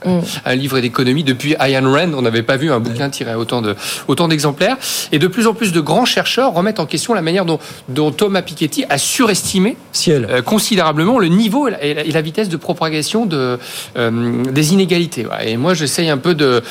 Un 0.44 0.54
livre 0.54 0.78
d'économie. 0.80 1.24
Depuis 1.24 1.54
Ayn 1.58 1.86
Rand, 1.86 2.12
on 2.14 2.22
n'avait 2.22 2.42
pas 2.42 2.56
vu 2.56 2.70
un 2.72 2.80
bouquin 2.80 3.10
tiré 3.10 3.30
à 3.32 3.38
autant 3.38 3.62
de- 3.62 3.74
autant 4.08 4.28
d'exemplaires. 4.28 4.76
Et 5.12 5.18
de 5.18 5.26
plus 5.26 5.46
en 5.46 5.54
plus 5.54 5.72
de 5.72 5.80
grands 5.80 6.04
chercheurs 6.04 6.52
remettent 6.52 6.80
en 6.80 6.86
question 6.86 7.14
la 7.14 7.22
manière 7.22 7.44
dont, 7.44 7.58
dont 7.88 8.10
Thomas 8.12 8.42
Piketty 8.42 8.84
a 8.88 8.98
surestimé 8.98 9.76
Ciel. 9.92 10.26
euh, 10.30 10.42
considérablement 10.42 11.18
le 11.18 11.28
niveau 11.28 11.68
la- 11.68 11.82
et 11.82 12.10
la 12.12 12.20
vitesse 12.22 12.48
de 12.48 12.56
propagation 12.56 13.09
de, 13.26 13.58
euh, 13.96 14.44
des 14.44 14.72
inégalités. 14.72 15.24
Voilà. 15.24 15.44
Et 15.46 15.56
moi, 15.56 15.74
j'essaye 15.74 16.08
un 16.10 16.18
peu 16.18 16.34
de 16.34 16.62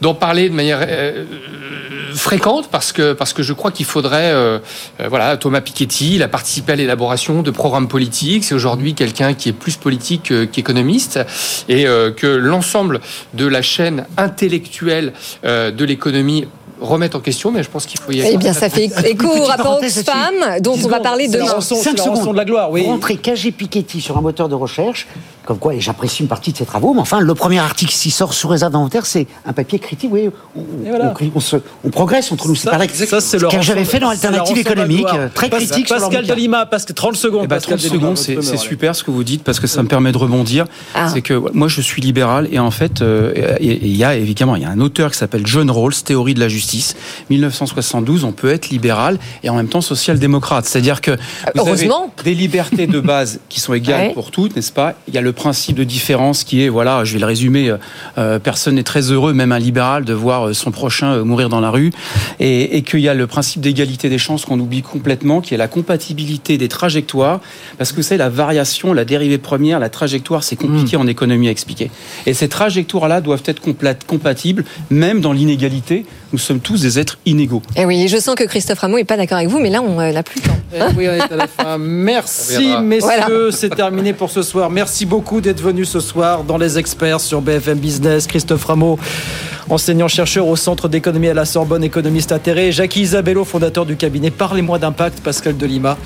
d'en 0.00 0.14
parler 0.14 0.48
de 0.48 0.54
manière 0.54 0.80
euh, 0.82 1.24
fréquente 2.14 2.68
parce 2.70 2.92
que 2.92 3.12
parce 3.12 3.32
que 3.32 3.42
je 3.42 3.52
crois 3.52 3.70
qu'il 3.70 3.86
faudrait 3.86 4.32
euh, 4.32 4.58
euh, 5.00 5.08
voilà 5.08 5.36
Thomas 5.36 5.60
Piketty 5.60 6.16
il 6.16 6.22
a 6.22 6.28
participé 6.28 6.72
à 6.72 6.76
l'élaboration 6.76 7.42
de 7.42 7.50
programmes 7.50 7.88
politiques 7.88 8.44
c'est 8.44 8.54
aujourd'hui 8.54 8.94
quelqu'un 8.94 9.34
qui 9.34 9.48
est 9.48 9.52
plus 9.52 9.76
politique 9.76 10.24
que- 10.24 10.44
qu'économiste 10.44 11.18
et 11.68 11.86
euh, 11.86 12.10
que 12.12 12.26
l'ensemble 12.26 13.00
de 13.34 13.46
la 13.46 13.62
chaîne 13.62 14.06
intellectuelle 14.16 15.12
euh, 15.44 15.70
de 15.70 15.84
l'économie 15.84 16.46
remettre 16.80 17.16
en 17.16 17.20
question 17.20 17.50
mais 17.50 17.62
je 17.62 17.70
pense 17.70 17.86
qu'il 17.86 17.98
faut 18.00 18.12
y 18.12 18.20
Eh 18.20 18.36
bien, 18.36 18.52
ça 18.52 18.68
fait 18.70 18.90
écho 19.06 19.28
au 19.28 19.44
rapport 19.44 19.78
Oxfam, 19.82 20.34
dont 20.60 20.74
on 20.84 20.88
va 20.88 21.00
parler 21.00 21.28
demain. 21.28 21.60
c'est 21.60 21.96
la 21.96 22.02
rançon 22.04 22.32
de 22.32 22.36
la 22.36 22.44
gloire, 22.44 22.70
oui. 22.70 22.82
Vous 22.82 22.88
rentrez 22.90 23.16
KG 23.16 23.52
Piketty 23.52 24.00
sur 24.00 24.16
un 24.18 24.20
moteur 24.20 24.48
de 24.48 24.54
recherche, 24.54 25.06
comme 25.46 25.58
quoi, 25.58 25.74
et 25.74 25.80
j'apprécie 25.80 26.22
une 26.22 26.28
partie 26.28 26.52
de 26.52 26.56
ses 26.56 26.64
travaux, 26.64 26.94
mais 26.94 27.00
enfin, 27.00 27.20
le 27.20 27.34
premier 27.34 27.58
article 27.58 27.92
qui 27.92 28.10
sort 28.10 28.32
sous 28.34 28.48
réserve 28.48 28.72
d'inventaire, 28.72 29.04
c'est 29.06 29.26
un 29.44 29.52
papier 29.52 29.78
critique. 29.78 30.10
Oui, 30.12 30.30
on, 30.56 30.60
Et 30.86 30.88
voilà. 30.88 31.12
on- 31.20 31.30
on 31.34 31.40
se- 31.40 31.56
on 31.84 31.90
progresse 31.90 32.30
entre 32.32 32.48
nous. 32.48 32.54
C'est 32.54 32.70
pareil. 32.70 32.88
ça, 32.92 33.20
c'est 33.20 33.38
ce 33.38 33.44
que 33.44 33.62
j'avais 33.62 33.84
fait 33.84 34.00
dans 34.00 34.08
Alternative 34.08 34.56
économique, 34.58 35.06
euh, 35.14 35.28
très 35.32 35.48
Pas- 35.50 35.56
critique 35.58 35.88
Pascal 35.88 36.22
bouquin. 36.22 36.34
Delima, 36.34 36.66
parce 36.66 36.84
que 36.84 36.92
30 36.92 37.16
secondes. 37.16 37.42
Eh 37.44 37.46
ben, 37.46 37.56
Pascal 37.56 37.78
30 37.78 37.90
Delima, 37.90 38.16
secondes, 38.16 38.42
c'est 38.42 38.56
super 38.56 38.96
ce 38.96 39.04
que 39.04 39.10
vous 39.10 39.24
dites 39.24 39.42
parce 39.44 39.60
que 39.60 39.66
ça 39.66 39.82
me 39.82 39.88
permet 39.88 40.12
de 40.12 40.18
rebondir. 40.18 40.64
Ah. 40.94 41.08
C'est 41.12 41.20
que 41.22 41.34
moi 41.52 41.68
je 41.68 41.80
suis 41.80 42.00
libéral 42.00 42.48
et 42.50 42.58
en 42.58 42.70
fait 42.70 43.02
euh, 43.02 43.32
il 43.60 43.94
y 43.96 44.04
a 44.04 44.14
évidemment 44.14 44.56
il 44.56 44.62
y 44.62 44.64
a 44.64 44.70
un 44.70 44.80
auteur 44.80 45.10
qui 45.10 45.18
s'appelle 45.18 45.46
John 45.46 45.70
Rawls, 45.70 45.94
Théorie 46.04 46.34
de 46.34 46.40
la 46.40 46.48
justice, 46.48 46.96
1972. 47.30 48.24
On 48.24 48.32
peut 48.32 48.50
être 48.50 48.70
libéral 48.70 49.18
et 49.42 49.50
en 49.50 49.54
même 49.56 49.68
temps 49.68 49.80
social-démocrate. 49.80 50.64
C'est-à-dire 50.66 51.00
que 51.00 51.12
vous 51.54 51.68
avez 51.68 51.88
des 52.24 52.34
libertés 52.34 52.86
de 52.86 53.00
base 53.00 53.40
qui 53.48 53.60
sont 53.60 53.74
égales 53.74 54.08
Ouais. 54.08 54.12
pour 54.14 54.30
toutes, 54.30 54.56
n'est-ce 54.56 54.72
pas? 54.72 54.94
Il 55.08 55.14
y 55.14 55.18
a 55.18 55.20
le 55.20 55.32
principe 55.34 55.76
de 55.76 55.84
différence 55.84 56.44
qui 56.44 56.62
est 56.62 56.68
voilà, 56.68 57.04
je 57.04 57.12
vais 57.12 57.20
le 57.20 57.26
résumer. 57.26 57.68
euh, 57.68 57.76
euh, 58.18 58.38
personne 58.38 58.76
n'est 58.76 58.82
très 58.82 59.10
heureux, 59.12 59.32
même 59.32 59.52
un 59.52 59.58
libéral, 59.58 60.04
de 60.04 60.12
voir 60.12 60.48
euh, 60.48 60.52
son 60.52 60.70
prochain 60.70 61.24
mourir 61.24 61.48
dans 61.48 61.60
la 61.60 61.70
rue, 61.70 61.90
et, 62.40 62.76
et 62.76 62.82
qu'il 62.82 63.00
y 63.00 63.08
a 63.08 63.14
le 63.14 63.26
principe 63.26 63.60
d'égalité 63.60 64.08
des 64.08 64.18
chances 64.18 64.44
qu'on 64.44 64.58
oublie 64.60 64.82
complètement, 64.82 65.40
qui 65.40 65.54
est 65.54 65.56
la 65.56 65.68
compatibilité 65.68 66.58
des 66.58 66.68
trajectoires, 66.68 67.40
parce 67.78 67.92
que 67.92 68.02
c'est 68.02 68.16
la 68.16 68.28
variation, 68.28 68.92
la 68.92 69.04
dérivée 69.04 69.38
première, 69.38 69.78
la 69.78 69.88
trajectoire, 69.88 70.42
c'est 70.42 70.56
compliqué 70.56 70.96
en 70.96 71.06
économie 71.06 71.48
à 71.48 71.50
expliquer. 71.50 71.90
Et 72.26 72.34
ces 72.34 72.48
trajectoires-là 72.48 73.20
doivent 73.20 73.42
être 73.46 73.60
compatibles, 74.06 74.64
même 74.90 75.20
dans 75.20 75.32
l'inégalité. 75.32 76.06
Nous 76.34 76.38
sommes 76.38 76.58
tous 76.58 76.80
des 76.80 76.98
êtres 76.98 77.16
inégaux. 77.26 77.62
Eh 77.76 77.84
oui, 77.84 78.08
je 78.08 78.16
sens 78.16 78.34
que 78.34 78.42
Christophe 78.42 78.80
Rameau 78.80 78.96
n'est 78.96 79.04
pas 79.04 79.16
d'accord 79.16 79.38
avec 79.38 79.48
vous, 79.48 79.60
mais 79.60 79.70
là, 79.70 79.80
on 79.80 80.00
euh, 80.00 80.10
n'a 80.10 80.24
plus 80.24 80.40
le 80.42 80.48
temps. 80.48 80.58
Eh 80.74 80.80
oui, 80.96 81.06
on 81.08 81.12
est 81.12 81.32
à 81.32 81.36
la 81.36 81.46
fin. 81.46 81.78
Merci, 81.78 82.74
messieurs. 82.82 83.02
Voilà. 83.06 83.28
C'est 83.52 83.70
terminé 83.70 84.12
pour 84.12 84.30
ce 84.30 84.42
soir. 84.42 84.68
Merci 84.68 85.06
beaucoup 85.06 85.40
d'être 85.40 85.60
venus 85.60 85.88
ce 85.88 86.00
soir 86.00 86.42
dans 86.42 86.58
Les 86.58 86.76
Experts 86.76 87.20
sur 87.20 87.40
BFM 87.40 87.78
Business. 87.78 88.26
Christophe 88.26 88.64
Rameau, 88.64 88.98
enseignant-chercheur 89.70 90.48
au 90.48 90.56
Centre 90.56 90.88
d'économie 90.88 91.28
à 91.28 91.34
la 91.34 91.44
Sorbonne, 91.44 91.84
économiste 91.84 92.32
atterré. 92.32 92.72
Jackie 92.72 93.02
Isabello, 93.02 93.44
fondateur 93.44 93.86
du 93.86 93.94
cabinet 93.94 94.32
Parlez-moi 94.32 94.80
d'impact. 94.80 95.20
Pascal 95.20 95.56
Delima. 95.56 95.96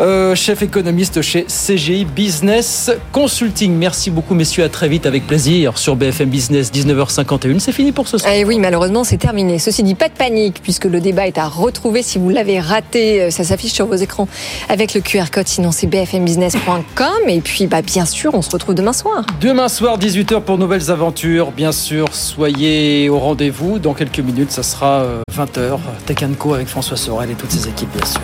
Euh, 0.00 0.34
chef 0.34 0.62
économiste 0.62 1.22
chez 1.22 1.44
CGI 1.44 2.04
Business 2.04 2.90
Consulting. 3.12 3.72
Merci 3.72 4.10
beaucoup, 4.10 4.34
messieurs. 4.34 4.64
À 4.64 4.68
très 4.68 4.88
vite, 4.88 5.06
avec 5.06 5.26
plaisir, 5.26 5.78
sur 5.78 5.96
BFM 5.96 6.28
Business, 6.28 6.72
19h51. 6.72 7.58
C'est 7.58 7.72
fini 7.72 7.92
pour 7.92 8.08
ce 8.08 8.18
soir. 8.18 8.32
Eh 8.34 8.44
oui, 8.44 8.58
malheureusement, 8.58 9.04
c'est 9.04 9.16
terminé. 9.16 9.58
Ceci 9.58 9.82
dit, 9.82 9.94
pas 9.94 10.08
de 10.08 10.14
panique, 10.14 10.60
puisque 10.62 10.86
le 10.86 11.00
débat 11.00 11.26
est 11.26 11.38
à 11.38 11.46
retrouver. 11.46 12.02
Si 12.02 12.18
vous 12.18 12.28
l'avez 12.28 12.60
raté, 12.60 13.22
euh, 13.22 13.30
ça 13.30 13.44
s'affiche 13.44 13.72
sur 13.72 13.86
vos 13.86 13.94
écrans 13.94 14.28
avec 14.68 14.94
le 14.94 15.00
QR 15.00 15.30
code. 15.32 15.48
Sinon, 15.48 15.72
c'est 15.72 15.86
bfmbusiness.com. 15.86 17.28
Et 17.28 17.40
puis, 17.40 17.66
bah, 17.66 17.82
bien 17.82 18.04
sûr, 18.04 18.34
on 18.34 18.42
se 18.42 18.50
retrouve 18.50 18.74
demain 18.74 18.92
soir. 18.92 19.24
Demain 19.40 19.68
soir, 19.68 19.98
18h 19.98 20.42
pour 20.42 20.58
nouvelles 20.58 20.90
aventures. 20.90 21.52
Bien 21.52 21.72
sûr, 21.72 22.14
soyez 22.14 23.08
au 23.08 23.18
rendez-vous. 23.18 23.78
Dans 23.78 23.94
quelques 23.94 24.20
minutes, 24.20 24.50
ça 24.50 24.62
sera 24.62 25.02
euh, 25.02 25.22
20h. 25.32 25.78
Tech 26.06 26.18
Co 26.38 26.54
avec 26.54 26.68
François 26.68 26.96
Sorel 26.96 27.30
et 27.30 27.34
toutes 27.34 27.52
ses 27.52 27.68
équipes, 27.68 27.90
bien 27.96 28.06
sûr. 28.06 28.20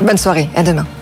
Bonne 0.00 0.18
soirée. 0.18 0.48
À 0.54 0.62
demain. 0.62 0.86